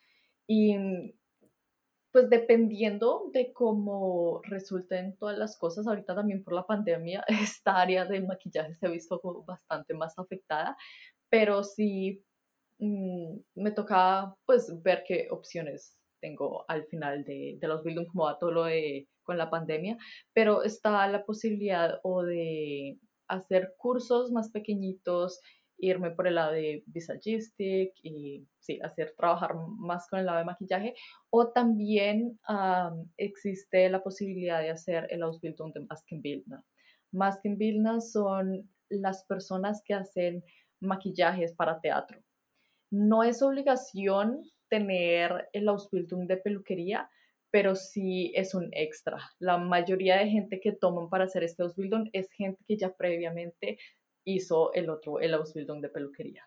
Y 0.47 0.77
pues 2.15 2.31
dependiendo 2.31 3.29
de 3.33 3.53
cómo 3.53 4.41
resulten 4.45 5.17
todas 5.17 5.37
las 5.37 5.59
cosas, 5.59 5.89
ahorita 5.89 6.15
también 6.15 6.45
por 6.45 6.55
la 6.55 6.65
pandemia, 6.65 7.25
esta 7.59 7.81
área 7.81 8.05
del 8.05 8.25
maquillaje 8.27 8.75
se 8.75 8.87
ha 8.87 8.91
visto 8.91 9.21
bastante 9.45 9.95
más 9.95 10.17
afectada, 10.17 10.77
pero 11.29 11.65
sí 11.65 12.25
mm, 12.79 13.37
me 13.57 13.73
toca 13.73 14.33
pues 14.47 14.81
ver 14.83 15.03
qué 15.05 15.27
opciones 15.31 15.99
tengo 16.25 16.65
al 16.69 16.87
final 16.87 17.23
de, 17.25 17.59
de 17.61 17.69
los 17.69 17.83
building, 17.85 18.07
como 18.07 18.25
va 18.25 18.39
todo 18.39 18.51
lo 18.51 18.65
de 18.65 19.07
con 19.25 19.37
la 19.37 19.51
pandemia, 19.51 19.99
pero 20.33 20.63
está 20.63 21.07
la 21.09 21.25
posibilidad 21.25 22.01
o 22.03 22.23
de 22.23 22.99
hacer 23.29 23.75
cursos 23.77 24.33
más 24.33 24.51
pequeñitos, 24.51 25.41
irme 25.77 26.11
por 26.13 26.27
el 26.27 26.37
lado 26.37 26.53
de 26.53 26.83
visagistic 26.87 27.93
y 28.03 28.47
sí, 28.59 28.79
hacer 28.83 29.15
trabajar 29.17 29.55
más 29.79 30.09
con 30.09 30.21
el 30.21 30.27
lado 30.27 30.39
de 30.39 30.45
maquillaje 30.45 30.95
o 31.31 31.49
también 31.49 32.39
existe 33.17 33.91
la 33.91 34.03
posibilidad 34.03 34.61
de 34.61 34.71
hacer 34.71 35.07
el 35.11 35.23
Ausbildung 35.23 35.73
de 35.75 35.81
Maskenbildner. 35.81 36.61
Maskenbildner 37.13 38.01
son 38.01 38.71
las 38.89 39.25
personas 39.25 39.83
que 39.85 39.95
hacen 39.95 40.43
maquillajes 40.81 41.53
para 41.55 41.81
teatro. 41.81 42.19
No 42.91 43.23
es 43.25 43.43
obligación 43.43 44.43
tener 44.75 45.49
el 45.53 45.69
Ausbildung 45.69 46.27
de 46.27 46.37
peluquería, 46.37 47.09
pero 47.53 47.77
sí 47.77 48.33
es 48.35 48.57
un 48.57 48.71
extra. 48.73 49.19
La 49.39 49.57
mayoría 49.57 50.19
de 50.19 50.29
gente 50.29 50.59
que 50.59 50.73
toman 50.73 51.09
para 51.09 51.25
hacer 51.25 51.45
este 51.45 51.63
Ausbildung 51.63 52.11
es 52.13 52.29
gente 52.33 52.61
que 52.67 52.77
ya 52.77 52.93
previamente 52.93 53.79
hizo 54.25 54.73
el 54.73 54.91
otro, 54.91 55.21
el 55.21 55.35
Ausbildung 55.35 55.81
de 55.81 55.91
peluquería. 55.91 56.43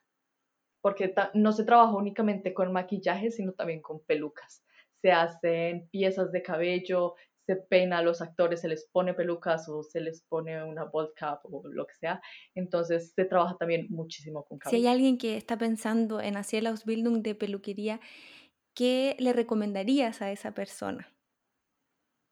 Porque 0.81 1.13
no 1.33 1.53
se 1.53 1.63
trabaja 1.63 1.95
únicamente 1.95 2.53
con 2.53 2.73
maquillaje, 2.73 3.31
sino 3.31 3.53
también 3.53 3.81
con 3.81 4.01
pelucas. 4.01 4.65
Se 5.01 5.13
hacen 5.13 5.87
piezas 5.89 6.33
de 6.33 6.41
cabello, 6.41 7.15
se 7.47 7.55
peina 7.55 7.99
a 7.99 8.01
los 8.01 8.21
actores, 8.21 8.59
se 8.59 8.67
les 8.67 8.89
pone 8.91 9.13
pelucas 9.13 9.69
o 9.69 9.81
se 9.81 10.01
les 10.01 10.21
pone 10.21 10.61
una 10.61 10.83
bald 10.83 11.13
cap 11.15 11.39
o 11.45 11.63
lo 11.69 11.87
que 11.87 11.95
sea. 11.95 12.21
Entonces 12.53 13.13
se 13.15 13.23
trabaja 13.23 13.55
también 13.57 13.87
muchísimo 13.89 14.43
con 14.43 14.59
cabello. 14.59 14.77
Si 14.77 14.85
hay 14.85 14.93
alguien 14.93 15.17
que 15.17 15.37
está 15.37 15.57
pensando 15.57 16.19
en 16.19 16.35
hacer 16.35 16.59
el 16.59 16.67
Ausbildung 16.67 17.23
de 17.23 17.35
peluquería, 17.35 18.01
¿qué 18.75 19.15
le 19.19 19.31
recomendarías 19.31 20.21
a 20.21 20.29
esa 20.29 20.53
persona? 20.53 21.07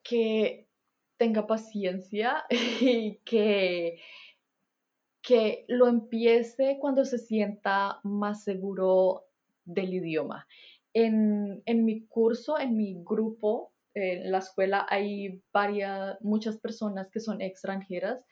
Que 0.04 0.68
tenga 1.18 1.48
paciencia 1.48 2.44
y 2.82 3.22
que, 3.24 4.02
que 5.22 5.64
lo 5.70 5.88
empiece 5.88 6.78
cuando 6.82 7.06
se 7.06 7.20
sienta 7.20 8.02
más 8.04 8.44
seguro 8.44 9.28
del 9.64 9.94
idioma. 9.94 10.46
En, 10.94 11.64
en 11.66 11.86
mi 11.86 12.06
curso, 12.06 12.60
en 12.60 12.76
mi 12.76 13.02
grupo, 13.02 13.75
en 13.96 14.32
la 14.32 14.40
escuela 14.40 14.86
hay 14.90 15.42
varias, 15.54 16.22
muchas 16.22 16.58
personas 16.58 17.10
que 17.10 17.20
son 17.20 17.42
extranjeras 17.42 18.24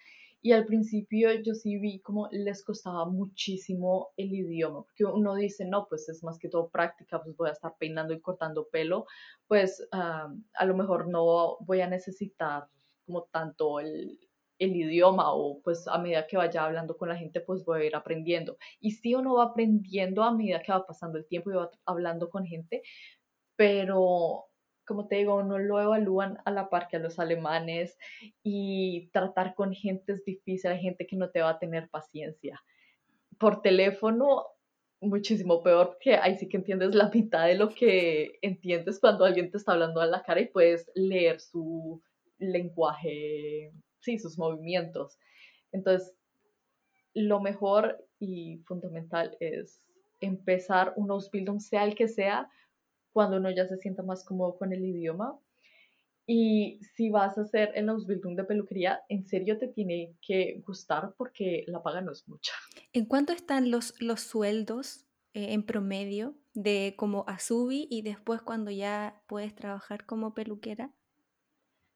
y 0.42 0.52
al 0.52 0.66
principio 0.66 1.34
yo 1.42 1.56
sí 1.56 1.78
vi 1.78 2.02
como 2.02 2.28
les 2.32 2.64
costaba 2.66 3.06
muchísimo 3.06 4.10
el 4.18 4.34
idioma, 4.34 4.84
porque 4.84 5.06
uno 5.06 5.36
dice, 5.36 5.64
no, 5.64 5.88
pues 5.88 6.10
es 6.10 6.22
más 6.22 6.38
que 6.38 6.50
todo 6.50 6.68
práctica, 6.70 7.24
pues 7.24 7.38
voy 7.38 7.48
a 7.48 7.54
estar 7.54 7.74
peinando 7.80 8.14
y 8.14 8.20
cortando 8.20 8.68
pelo, 8.68 9.06
pues 9.48 9.88
ah, 9.94 10.34
a 10.56 10.66
lo 10.66 10.76
mejor 10.76 11.08
no 11.08 11.58
voy 11.62 11.80
a 11.80 11.88
necesitar 11.88 12.68
como 13.06 13.24
tanto 13.32 13.80
el, 13.80 14.20
el 14.60 14.76
idioma 14.76 15.34
o 15.34 15.62
pues 15.62 15.88
a 15.88 15.98
medida 15.98 16.28
que 16.28 16.38
vaya 16.38 16.66
hablando 16.66 16.98
con 16.98 17.08
la 17.10 17.18
gente 17.18 17.40
pues 17.40 17.64
voy 17.64 17.82
a 17.82 17.86
ir 17.86 17.96
aprendiendo. 17.96 18.58
Y 18.82 18.92
sí 18.92 19.16
uno 19.16 19.36
va 19.36 19.46
aprendiendo 19.46 20.24
a 20.24 20.34
medida 20.36 20.62
que 20.62 20.74
va 20.74 20.86
pasando 20.86 21.18
el 21.18 21.26
tiempo 21.26 21.52
y 21.52 21.56
va 21.56 21.72
hablando 21.86 22.30
con 22.30 22.46
gente, 22.46 22.82
pero 23.56 24.46
como 24.86 25.08
te 25.08 25.16
digo, 25.18 25.44
no 25.44 25.60
lo 25.60 25.82
evalúan 25.82 26.40
a 26.46 26.52
la 26.52 26.70
par 26.70 26.88
que 26.88 26.98
a 26.98 27.00
los 27.00 27.20
alemanes 27.20 27.98
y 28.44 29.10
tratar 29.12 29.56
con 29.56 29.74
gente 29.74 30.14
es 30.14 30.26
difícil, 30.26 30.72
hay 30.72 30.82
gente 30.82 31.08
que 31.08 31.16
no 31.16 31.30
te 31.30 31.42
va 31.42 31.52
a 31.52 31.60
tener 31.60 31.90
paciencia. 31.90 32.62
Por 33.38 33.62
teléfono, 33.62 34.46
muchísimo 35.02 35.62
peor, 35.62 35.88
porque 35.88 36.16
ahí 36.16 36.38
sí 36.38 36.48
que 36.48 36.58
entiendes 36.58 36.96
la 36.96 37.10
mitad 37.10 37.46
de 37.48 37.56
lo 37.56 37.70
que 37.70 38.40
entiendes 38.42 39.00
cuando 39.00 39.26
alguien 39.26 39.52
te 39.52 39.58
está 39.58 39.74
hablando 39.74 40.02
a 40.02 40.06
la 40.06 40.24
cara 40.24 40.42
y 40.42 40.48
puedes 40.48 40.90
leer 40.96 41.40
su 41.40 42.02
lenguaje, 42.40 43.72
sí, 44.00 44.18
sus 44.18 44.38
movimientos. 44.38 45.18
Entonces, 45.72 46.14
lo 47.14 47.40
mejor 47.40 48.06
y 48.20 48.58
fundamental 48.66 49.38
es 49.40 49.82
empezar 50.20 50.94
un 50.96 51.12
Ausbildung, 51.12 51.60
sea 51.60 51.84
el 51.84 51.96
que 51.96 52.08
sea, 52.08 52.50
cuando 53.14 53.38
uno 53.38 53.52
ya 53.52 53.68
se 53.68 53.78
sienta 53.78 54.04
más 54.04 54.26
cómodo 54.26 54.58
con 54.58 54.74
el 54.74 54.84
idioma. 54.84 55.40
Y 56.26 56.80
si 56.96 57.10
vas 57.10 57.38
a 57.38 57.42
hacer 57.42 57.72
el 57.76 57.90
Ausbildung 57.90 58.36
de 58.36 58.46
peluquería, 58.46 59.02
en 59.10 59.26
serio 59.26 59.58
te 59.58 59.68
tiene 59.68 60.16
que 60.22 60.62
gustar 60.66 61.14
porque 61.18 61.66
la 61.68 61.84
paga 61.84 62.02
no 62.02 62.12
es 62.12 62.28
mucha. 62.28 62.54
¿En 62.94 63.06
cuánto 63.06 63.34
están 63.34 63.72
los, 63.72 64.02
los 64.02 64.22
sueldos 64.22 65.06
eh, 65.34 65.54
en 65.54 65.64
promedio 65.64 66.36
de 66.54 66.96
como 66.98 67.26
Azubi 67.28 67.88
y 67.90 68.04
después 68.04 68.42
cuando 68.42 68.72
ya 68.72 69.22
puedes 69.28 69.54
trabajar 69.54 70.06
como 70.06 70.34
peluquera? 70.34 70.94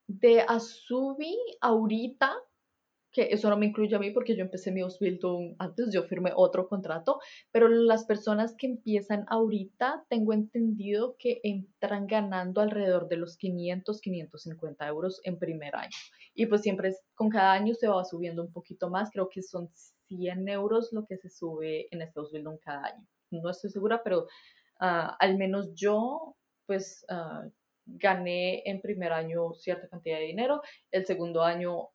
De 0.08 0.42
Azubi 0.42 1.38
ahorita 1.62 2.34
que 3.12 3.30
eso 3.32 3.50
no 3.50 3.58
me 3.58 3.68
incluye 3.68 3.96
a 3.96 4.00
mí 4.00 4.12
porque 4.12 4.36
yo 4.36 4.44
empecé 4.44 4.72
mi 4.72 4.82
Ausbildung 4.82 5.56
antes, 5.60 5.92
yo 5.92 6.04
firmé 6.04 6.32
otro 6.36 6.68
contrato, 6.68 7.20
pero 7.52 7.68
las 7.68 8.06
personas 8.06 8.56
que 8.58 8.68
empiezan 8.68 9.26
ahorita, 9.28 10.06
tengo 10.10 10.34
entendido 10.34 11.16
que 11.18 11.40
entran 11.44 12.08
ganando 12.08 12.62
alrededor 12.62 13.08
de 13.08 13.18
los 13.18 13.38
500, 13.38 14.02
550 14.02 14.88
euros 14.88 15.22
en 15.24 15.40
primer 15.40 15.76
año. 15.76 15.98
Y 16.34 16.46
pues 16.46 16.62
siempre 16.62 16.94
con 17.16 17.30
cada 17.30 17.54
año 17.54 17.74
se 17.74 17.88
va 17.88 18.04
subiendo 18.06 18.44
un 18.44 18.52
poquito 18.52 18.90
más, 18.90 19.10
creo 19.12 19.30
que 19.30 19.42
son 19.42 19.70
100 20.08 20.48
euros 20.50 20.90
lo 20.92 21.06
que 21.06 21.18
se 21.18 21.30
sube 21.30 21.88
en 21.92 22.02
este 22.02 22.20
Ausbildung 22.20 22.60
cada 22.60 22.86
año. 22.86 23.08
No 23.32 23.50
estoy 23.50 23.70
segura, 23.70 24.02
pero 24.04 24.28
ah, 24.80 25.16
al 25.20 25.38
menos 25.38 25.74
yo, 25.74 26.36
pues... 26.66 27.06
Uh, 27.10 27.50
gané 27.88 28.64
en 28.66 28.82
primer 28.82 29.14
año 29.14 29.54
cierta 29.54 29.88
cantidad 29.88 30.18
de 30.18 30.26
dinero, 30.26 30.62
el 30.92 31.06
segundo 31.06 31.44
año 31.44 31.90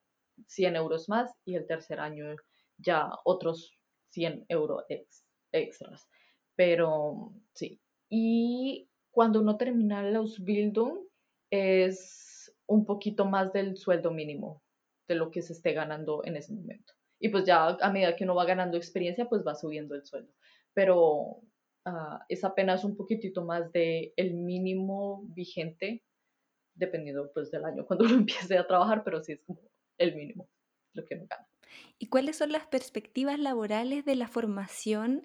100 0.47 0.77
euros 0.77 1.09
más 1.09 1.33
y 1.45 1.57
el 1.57 1.67
tercer 1.67 2.01
año 2.01 2.35
ya 2.79 3.11
otros 3.25 3.79
100 4.11 4.47
euros 4.49 4.85
extras. 5.53 6.09
Pero 6.57 7.33
sí. 7.55 7.81
Y 8.09 8.89
cuando 9.11 9.41
uno 9.41 9.57
termina 9.57 10.03
la 10.03 10.19
Ausbildung 10.19 11.07
es 11.51 12.55
un 12.67 12.85
poquito 12.85 13.25
más 13.25 13.53
del 13.53 13.77
sueldo 13.77 14.11
mínimo 14.11 14.63
de 15.09 15.15
lo 15.15 15.31
que 15.31 15.43
se 15.43 15.53
esté 15.53 15.73
ganando 15.73 16.23
en 16.25 16.37
ese 16.37 16.53
momento. 16.53 16.93
Y 17.19 17.29
pues 17.29 17.45
ya 17.45 17.69
a 17.69 17.93
medida 17.93 18.17
que 18.17 18.25
uno 18.25 18.35
va 18.35 18.45
ganando 18.45 18.77
experiencia, 18.77 19.29
pues 19.29 19.43
va 19.47 19.55
subiendo 19.55 19.95
el 19.95 20.05
sueldo. 20.05 20.33
Pero 20.75 21.43
ah, 21.85 22.25
es 22.29 22.45
apenas 22.45 22.85
un 22.85 22.97
poquitito 22.97 23.45
más 23.45 23.71
de 23.73 24.13
mínimo 24.33 25.23
vigente, 25.29 26.03
dependiendo 26.75 27.31
pues 27.33 27.51
del 27.51 27.65
año 27.65 27.87
cuando 27.87 28.05
uno 28.07 28.15
empiece 28.15 28.57
a 28.59 28.67
trabajar, 28.67 29.05
pero 29.05 29.23
sí 29.23 29.33
es 29.33 29.43
como 29.45 29.61
el 30.03 30.15
mínimo, 30.15 30.49
lo 30.95 31.05
que 31.05 31.17
no 31.17 31.27
gana. 31.27 31.47
¿Y 31.99 32.07
cuáles 32.07 32.37
son 32.37 32.53
las 32.53 32.67
perspectivas 32.67 33.39
laborales 33.39 34.05
de 34.05 34.17
la 34.17 34.29
formación? 34.29 35.25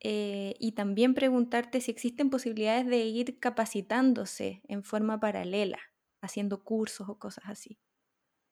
Eh, 0.00 0.54
y 0.58 0.72
también 0.72 1.14
preguntarte 1.14 1.80
si 1.80 1.90
existen 1.90 2.28
posibilidades 2.30 2.86
de 2.86 3.04
ir 3.06 3.38
capacitándose 3.38 4.60
en 4.68 4.84
forma 4.84 5.18
paralela, 5.20 5.78
haciendo 6.20 6.62
cursos 6.62 7.08
o 7.08 7.18
cosas 7.18 7.44
así. 7.46 7.78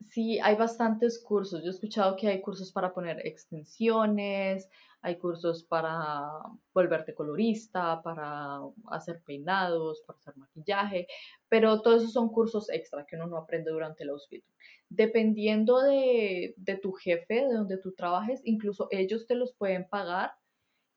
Sí, 0.08 0.38
hay 0.40 0.54
bastantes 0.56 1.22
cursos. 1.22 1.60
Yo 1.62 1.68
he 1.68 1.70
escuchado 1.70 2.16
que 2.16 2.28
hay 2.28 2.40
cursos 2.40 2.70
para 2.72 2.92
poner 2.92 3.26
extensiones, 3.26 4.68
hay 5.02 5.18
cursos 5.18 5.64
para 5.64 6.28
volverte 6.72 7.14
colorista, 7.14 8.02
para 8.02 8.60
hacer 8.90 9.22
peinados, 9.24 10.02
para 10.06 10.18
hacer 10.18 10.36
maquillaje, 10.36 11.06
pero 11.48 11.80
todos 11.82 12.02
esos 12.02 12.12
son 12.12 12.28
cursos 12.28 12.70
extra 12.70 13.04
que 13.06 13.16
uno 13.16 13.26
no 13.26 13.38
aprende 13.38 13.70
durante 13.70 14.04
el 14.04 14.10
Ausbildung. 14.10 14.48
Dependiendo 14.88 15.80
de, 15.80 16.54
de 16.56 16.76
tu 16.78 16.92
jefe, 16.92 17.34
de 17.46 17.54
donde 17.54 17.78
tú 17.78 17.92
trabajes, 17.94 18.40
incluso 18.44 18.88
ellos 18.90 19.26
te 19.26 19.34
los 19.34 19.54
pueden 19.54 19.88
pagar 19.88 20.32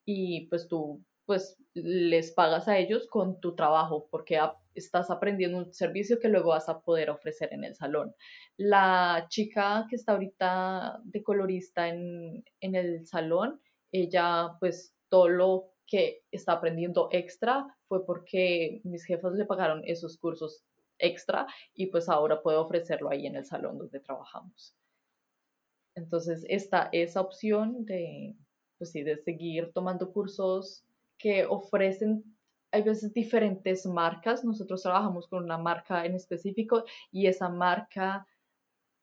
y 0.05 0.47
pues 0.49 0.68
tú 0.68 1.03
pues 1.28 1.57
les 1.73 2.32
pagas 2.32 2.67
a 2.69 2.78
ellos 2.80 3.05
con 3.07 3.39
tu 3.41 3.53
trabajo 3.53 4.07
porque 4.09 4.39
estás 4.73 5.11
aprendiendo 5.11 5.57
un 5.57 5.73
servicio 5.73 6.19
que 6.19 6.30
luego 6.30 6.51
vas 6.51 6.69
a 6.69 6.80
poder 6.80 7.09
ofrecer 7.09 7.53
en 7.53 7.65
el 7.65 7.75
salón. 7.75 8.15
La 8.55 9.28
chica 9.30 9.86
que 9.89 9.97
está 9.97 10.13
ahorita 10.13 11.01
de 11.03 11.21
colorista 11.21 11.89
en, 11.89 12.45
en 12.61 12.75
el 12.75 13.05
salón, 13.05 13.61
ella 13.91 14.55
pues 14.61 14.95
todo 15.09 15.28
lo 15.28 15.73
que 15.86 16.23
está 16.32 16.53
aprendiendo 16.53 17.09
extra 17.11 17.67
fue 17.88 18.05
porque 18.05 18.80
mis 18.86 19.03
jefas 19.03 19.34
le 19.34 19.45
pagaron 19.45 19.82
esos 19.86 20.17
cursos 20.17 20.63
extra 20.97 21.45
y 21.73 21.88
pues 21.88 22.07
ahora 22.07 22.41
puedo 22.41 22.61
ofrecerlo 22.61 23.09
ahí 23.09 23.28
en 23.28 23.36
el 23.36 23.45
salón 23.45 23.78
donde 23.78 23.99
trabajamos. 23.99 24.73
Entonces 25.93 26.45
está 26.47 26.88
esa 26.93 27.19
opción 27.19 27.86
de, 27.86 28.38
pues 28.78 28.91
sí, 28.91 29.03
de 29.03 29.17
seguir 29.17 29.73
tomando 29.73 30.13
cursos 30.13 30.86
que 31.18 31.45
ofrecen, 31.45 32.24
hay 32.72 32.84
veces 32.84 33.13
diferentes 33.13 33.86
marcas. 33.86 34.43
Nosotros 34.43 34.82
trabajamos 34.82 35.28
con 35.28 35.43
una 35.43 35.57
marca 35.57 36.05
en 36.05 36.15
específico 36.15 36.84
y 37.11 37.28
esa 37.28 37.49
marca 37.49 38.26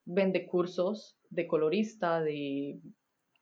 vende 0.05 0.47
cursos 0.47 1.17
de 1.31 1.47
colorista, 1.47 2.21
de 2.21 2.81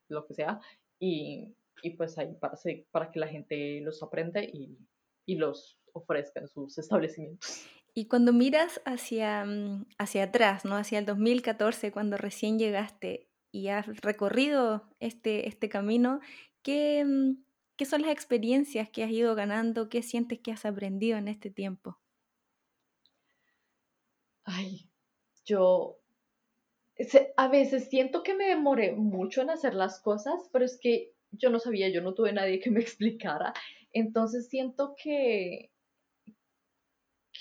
lo 0.09 0.27
que 0.27 0.35
sea, 0.35 0.61
y, 0.99 1.55
y 1.83 1.91
pues 1.97 2.16
ahí 2.18 2.35
para, 2.35 2.57
para 2.91 3.11
que 3.11 3.18
la 3.18 3.27
gente 3.27 3.81
los 3.81 4.03
aprenda 4.03 4.43
y, 4.43 4.79
y 5.27 5.37
los 5.37 5.79
ofrezca 5.93 6.41
en 6.41 6.49
sus 6.49 6.79
establecimientos. 6.79 7.66
Y 7.95 8.07
cuando 8.07 8.33
miras 8.33 8.81
hacia, 8.85 9.45
mm, 9.45 9.87
hacia 9.99 10.25
atrás, 10.25 10.64
¿no? 10.64 10.77
hacia 10.77 10.99
el 10.99 11.07
2014, 11.07 11.93
cuando 11.93 12.16
recién 12.16 12.59
llegaste 12.59 13.29
y 13.51 13.68
has 13.68 13.87
recorrido 14.01 14.89
este, 14.99 15.47
este 15.47 15.68
camino, 15.68 16.20
¿qué, 16.62 17.05
mm, 17.05 17.45
¿Qué 17.77 17.85
son 17.85 18.03
las 18.03 18.12
experiencias 18.12 18.89
que 18.91 19.03
has 19.03 19.11
ido 19.11 19.35
ganando? 19.35 19.89
¿Qué 19.89 20.03
sientes 20.03 20.41
que 20.41 20.53
has 20.53 20.64
aprendido 20.64 21.18
en 21.18 21.29
este 21.29 21.51
tiempo? 21.51 21.99
Ay, 24.45 24.89
yo 25.45 25.99
a 27.37 27.49
veces 27.49 27.89
siento 27.89 28.23
que 28.23 28.35
me 28.35 28.47
demoré 28.47 28.93
mucho 28.93 29.43
en 29.43 29.51
hacer 29.51 29.75
las 29.75 30.01
cosas, 30.01 30.49
pero 30.53 30.64
es 30.64 30.79
que 30.81 31.14
yo 31.31 31.51
no 31.51 31.59
sabía, 31.59 31.89
yo 31.89 32.03
no 32.03 32.14
tuve 32.14 32.33
nadie 32.33 32.61
que 32.61 32.70
me 32.70 32.81
explicara. 32.81 33.53
Entonces 33.93 34.49
siento 34.49 34.95
que, 35.03 35.70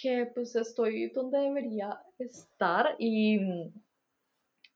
que 0.01 0.25
pues 0.33 0.55
estoy 0.55 1.09
donde 1.09 1.39
debería 1.39 2.01
estar 2.17 2.95
y, 2.99 3.39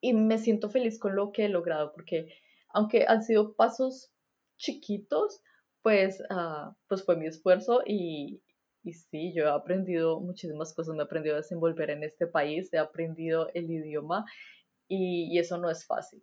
y 0.01 0.13
me 0.13 0.37
siento 0.37 0.69
feliz 0.69 0.99
con 0.99 1.15
lo 1.15 1.31
que 1.31 1.45
he 1.45 1.49
logrado 1.49 1.91
porque 1.93 2.33
aunque 2.69 3.05
han 3.07 3.23
sido 3.23 3.55
pasos 3.55 4.11
chiquitos, 4.57 5.41
pues, 5.81 6.23
ah, 6.29 6.75
pues 6.87 7.03
fue 7.05 7.15
mi 7.17 7.27
esfuerzo 7.27 7.81
y, 7.85 8.41
y 8.83 8.93
sí, 8.93 9.33
yo 9.35 9.45
he 9.45 9.49
aprendido 9.49 10.19
muchísimas 10.19 10.73
cosas, 10.73 10.95
me 10.95 11.03
he 11.03 11.05
aprendido 11.05 11.35
a 11.35 11.39
desenvolver 11.39 11.89
en 11.89 12.03
este 12.03 12.27
país, 12.27 12.73
he 12.73 12.77
aprendido 12.77 13.49
el 13.53 13.69
idioma 13.71 14.25
y, 14.87 15.35
y 15.35 15.39
eso 15.39 15.57
no 15.57 15.69
es 15.69 15.85
fácil. 15.85 16.21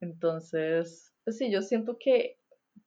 Entonces, 0.00 1.12
pues 1.24 1.38
sí, 1.38 1.50
yo 1.50 1.62
siento 1.62 1.96
que 1.98 2.38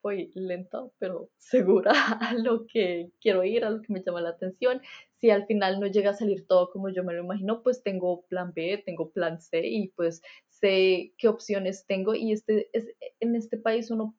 voy 0.02 0.32
lenta, 0.36 0.88
pero 1.00 1.30
segura 1.38 1.92
a 2.22 2.34
lo 2.34 2.66
que 2.68 3.12
quiero 3.22 3.44
ir, 3.44 3.66
a 3.66 3.70
lo 3.70 3.82
que 3.82 3.94
me 3.94 4.04
llama 4.04 4.22
la 4.22 4.30
atención. 4.30 4.82
Si 5.20 5.30
al 5.30 5.46
final 5.46 5.80
no 5.80 5.88
llega 5.88 6.12
a 6.12 6.14
salir 6.14 6.46
todo 6.48 6.70
como 6.72 6.90
yo 6.90 7.04
me 7.04 7.14
lo 7.14 7.24
imagino, 7.24 7.64
pues 7.64 7.84
tengo 7.84 8.26
plan 8.28 8.54
B, 8.54 8.82
tengo 8.86 9.12
plan 9.12 9.42
C 9.42 9.66
y 9.66 9.90
pues 9.90 10.22
sé 10.50 11.14
qué 11.18 11.28
opciones 11.28 11.86
tengo 11.88 12.16
y 12.16 12.32
este, 12.32 12.70
es, 12.74 12.88
en 13.20 13.36
este 13.36 13.58
país 13.58 13.92
uno 13.92 14.16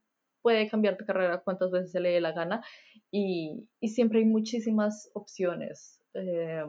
puede 0.48 0.66
cambiar 0.70 0.96
de 0.96 1.04
carrera 1.04 1.42
cuantas 1.42 1.70
veces 1.70 1.92
se 1.92 2.00
le 2.00 2.08
dé 2.08 2.22
la 2.22 2.32
gana 2.32 2.64
y, 3.10 3.68
y 3.80 3.88
siempre 3.88 4.20
hay 4.20 4.24
muchísimas 4.24 5.10
opciones. 5.12 6.00
Eh, 6.14 6.64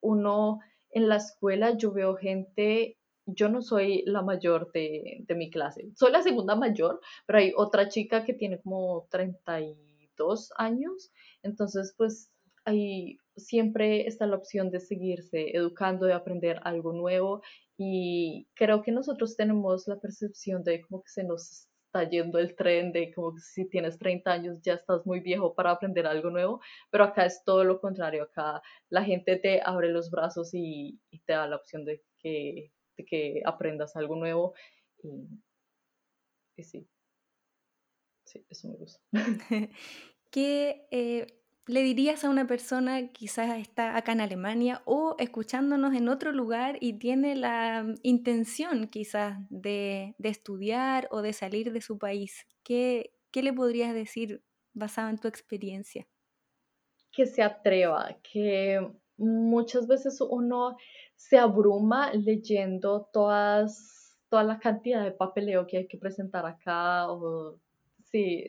uno 0.00 0.58
en 0.90 1.08
la 1.08 1.14
escuela 1.14 1.76
yo 1.76 1.92
veo 1.92 2.16
gente 2.16 2.98
yo 3.26 3.48
no 3.48 3.62
soy 3.62 4.02
la 4.06 4.22
mayor 4.22 4.72
de, 4.72 5.18
de, 5.28 5.34
mi 5.36 5.48
clase. 5.48 5.92
Soy 5.94 6.10
la 6.10 6.22
segunda 6.22 6.56
mayor, 6.56 7.00
pero 7.24 7.38
hay 7.38 7.52
otra 7.56 7.88
chica 7.88 8.24
que 8.24 8.34
tiene 8.34 8.60
como 8.60 9.06
32 9.12 10.50
años. 10.56 11.12
Entonces, 11.44 11.94
pues 11.96 12.32
ahí 12.64 13.18
siempre 13.36 14.08
está 14.08 14.26
la 14.26 14.38
opción 14.38 14.72
de 14.72 14.80
seguirse 14.80 15.56
educando, 15.56 16.06
de 16.06 16.14
aprender 16.14 16.58
algo 16.64 16.92
nuevo. 16.92 17.42
Y 17.76 18.48
creo 18.54 18.82
que 18.82 18.90
nosotros 18.90 19.36
tenemos 19.36 19.86
la 19.86 20.00
percepción 20.00 20.64
de 20.64 20.80
como 20.80 21.02
que 21.04 21.10
se 21.10 21.22
nos 21.22 21.69
está 21.90 22.08
yendo 22.08 22.38
el 22.38 22.54
tren 22.54 22.92
de 22.92 23.12
como 23.12 23.34
que 23.34 23.40
si 23.40 23.68
tienes 23.68 23.98
30 23.98 24.32
años 24.32 24.62
ya 24.62 24.74
estás 24.74 25.04
muy 25.04 25.20
viejo 25.20 25.54
para 25.54 25.72
aprender 25.72 26.06
algo 26.06 26.30
nuevo, 26.30 26.60
pero 26.90 27.04
acá 27.04 27.26
es 27.26 27.42
todo 27.44 27.64
lo 27.64 27.80
contrario, 27.80 28.22
acá 28.22 28.62
la 28.88 29.02
gente 29.02 29.36
te 29.36 29.60
abre 29.64 29.88
los 29.90 30.10
brazos 30.10 30.50
y, 30.52 31.00
te 31.26 31.32
da 31.32 31.48
la 31.48 31.56
opción 31.56 31.84
de 31.84 32.02
que 32.18 32.72
que 33.08 33.40
aprendas 33.46 33.96
algo 33.96 34.14
nuevo 34.14 34.52
y, 35.02 36.62
sí, 36.62 36.86
sí, 38.26 38.44
eso 38.50 38.68
me 38.68 38.76
gusta. 38.76 39.00
¿Qué 40.30 40.86
eh, 40.90 41.39
le 41.66 41.82
dirías 41.82 42.24
a 42.24 42.30
una 42.30 42.46
persona 42.46 43.08
quizás 43.08 43.58
está 43.58 43.96
acá 43.96 44.12
en 44.12 44.20
Alemania 44.20 44.82
o 44.84 45.14
escuchándonos 45.18 45.94
en 45.94 46.08
otro 46.08 46.32
lugar 46.32 46.78
y 46.80 46.94
tiene 46.94 47.36
la 47.36 47.86
intención 48.02 48.88
quizás 48.88 49.38
de, 49.50 50.14
estudiar 50.22 51.08
o 51.10 51.22
de 51.22 51.32
salir 51.32 51.72
de 51.72 51.80
su 51.80 51.98
país? 51.98 52.46
¿Qué, 52.62 53.12
¿Qué 53.30 53.42
le 53.42 53.52
podrías 53.52 53.94
decir 53.94 54.42
basado 54.72 55.10
en 55.10 55.18
tu 55.18 55.28
experiencia? 55.28 56.06
Que 57.12 57.26
se 57.26 57.42
atreva, 57.42 58.16
que 58.22 58.80
muchas 59.16 59.86
veces 59.86 60.20
uno 60.20 60.76
se 61.16 61.38
abruma 61.38 62.12
leyendo 62.12 63.08
todas, 63.12 64.16
toda 64.28 64.42
la 64.42 64.58
cantidad 64.58 65.04
de 65.04 65.12
papeleo 65.12 65.66
que 65.66 65.78
hay 65.78 65.86
que 65.86 65.98
presentar 65.98 66.46
acá, 66.46 67.10
o, 67.10 67.58
sí, 68.04 68.48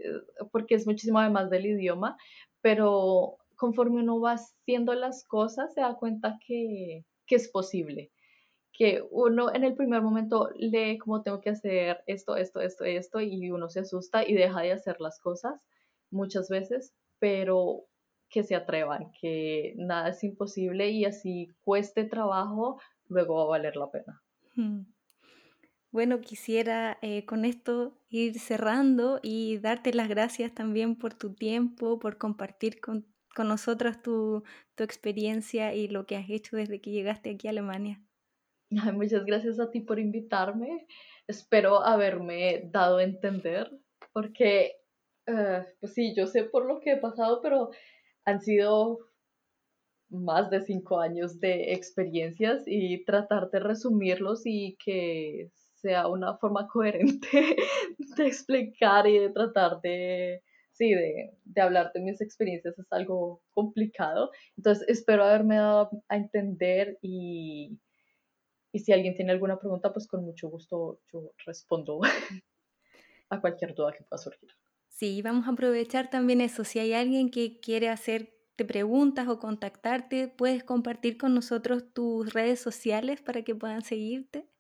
porque 0.51 0.75
es 0.75 0.87
muchísimo 0.87 1.19
además 1.19 1.49
del 1.49 1.65
idioma, 1.65 2.17
pero 2.61 3.37
conforme 3.55 4.01
uno 4.01 4.19
va 4.19 4.33
haciendo 4.33 4.93
las 4.93 5.25
cosas 5.25 5.73
se 5.73 5.81
da 5.81 5.95
cuenta 5.95 6.39
que, 6.45 7.05
que 7.25 7.35
es 7.35 7.49
posible 7.49 8.11
que 8.73 9.03
uno 9.11 9.53
en 9.53 9.63
el 9.63 9.75
primer 9.75 10.01
momento 10.01 10.49
lee 10.55 10.97
como 10.97 11.21
tengo 11.21 11.41
que 11.41 11.49
hacer 11.49 12.03
esto, 12.07 12.35
esto, 12.35 12.61
esto, 12.61 12.85
esto, 12.85 13.21
y 13.21 13.51
uno 13.51 13.69
se 13.69 13.81
asusta 13.81 14.27
y 14.27 14.33
deja 14.33 14.61
de 14.61 14.71
hacer 14.71 14.99
las 14.99 15.19
cosas 15.19 15.67
muchas 16.09 16.49
veces, 16.49 16.93
pero 17.19 17.85
que 18.29 18.43
se 18.43 18.55
atrevan, 18.55 19.11
que 19.19 19.73
nada 19.77 20.09
es 20.09 20.23
imposible 20.23 20.89
y 20.89 21.05
así 21.05 21.49
cueste 21.63 22.05
trabajo, 22.05 22.79
luego 23.07 23.35
va 23.35 23.43
a 23.43 23.59
valer 23.59 23.75
la 23.75 23.91
pena. 23.91 24.21
Bueno, 25.91 26.21
quisiera 26.21 26.97
eh, 27.01 27.25
con 27.25 27.43
esto 27.43 27.97
ir 28.09 28.39
cerrando 28.39 29.19
y 29.21 29.57
darte 29.57 29.93
las 29.93 30.07
gracias 30.07 30.53
también 30.53 30.95
por 30.95 31.13
tu 31.13 31.33
tiempo, 31.33 31.99
por 31.99 32.17
compartir 32.17 32.79
con, 32.79 33.05
con 33.35 33.49
nosotros 33.49 34.01
tu, 34.01 34.43
tu, 34.75 34.83
experiencia 34.83 35.73
y 35.73 35.89
lo 35.89 36.05
que 36.05 36.15
has 36.15 36.29
hecho 36.29 36.55
desde 36.55 36.79
que 36.79 36.91
llegaste 36.91 37.31
aquí 37.31 37.47
a 37.47 37.51
Alemania. 37.51 38.01
muchas 38.93 39.25
gracias 39.25 39.59
a 39.59 39.69
ti 39.69 39.81
por 39.81 39.99
invitarme. 39.99 40.87
Espero 41.27 41.83
haberme 41.83 42.69
dado 42.71 42.97
a 42.97 43.03
entender, 43.03 43.69
porque, 44.13 44.77
uh, 45.27 45.63
pues 45.81 45.93
sí, 45.93 46.15
yo 46.15 46.25
sé 46.25 46.45
por 46.45 46.65
lo 46.65 46.79
que 46.79 46.93
he 46.93 46.97
pasado, 46.97 47.41
pero 47.41 47.69
han 48.23 48.39
sido 48.39 48.99
más 50.09 50.49
de 50.49 50.61
cinco 50.61 50.99
años 50.99 51.39
de 51.41 51.73
experiencias 51.73 52.63
y 52.65 53.03
tratar 53.03 53.49
de 53.49 53.59
resumirlos 53.59 54.43
y 54.45 54.77
que 54.83 55.51
sea 55.81 56.07
una 56.07 56.37
forma 56.37 56.67
coherente 56.67 57.27
de 58.17 58.27
explicar 58.27 59.07
y 59.07 59.19
de 59.19 59.29
tratar 59.29 59.81
de, 59.81 60.43
sí, 60.71 60.93
de, 60.93 61.31
de, 61.43 61.61
hablar 61.61 61.91
de 61.93 62.01
mis 62.01 62.21
experiencias 62.21 62.77
es 62.77 62.91
algo 62.91 63.41
complicado. 63.53 64.31
Entonces 64.57 64.87
espero 64.87 65.23
haberme 65.23 65.57
dado 65.57 65.89
a 66.07 66.17
entender 66.17 66.97
y, 67.01 67.79
y 68.71 68.79
si 68.79 68.93
alguien 68.93 69.15
tiene 69.15 69.31
alguna 69.31 69.59
pregunta, 69.59 69.91
pues 69.91 70.07
con 70.07 70.23
mucho 70.23 70.49
gusto 70.49 70.99
yo 71.11 71.33
respondo 71.45 71.99
a 73.29 73.41
cualquier 73.41 73.75
duda 73.75 73.93
que 73.93 74.03
pueda 74.03 74.21
surgir. 74.21 74.49
Sí, 74.87 75.21
vamos 75.21 75.47
a 75.47 75.51
aprovechar 75.51 76.09
también 76.09 76.41
eso. 76.41 76.63
Si 76.63 76.77
hay 76.77 76.93
alguien 76.93 77.31
que 77.31 77.59
quiere 77.59 77.89
hacerte 77.89 78.65
preguntas 78.65 79.27
o 79.27 79.39
contactarte, 79.39 80.27
puedes 80.27 80.63
compartir 80.63 81.17
con 81.17 81.33
nosotros 81.33 81.91
tus 81.93 82.31
redes 82.33 82.59
sociales 82.59 83.21
para 83.21 83.43
que 83.43 83.55
puedan 83.55 83.81
seguirte. 83.81 84.50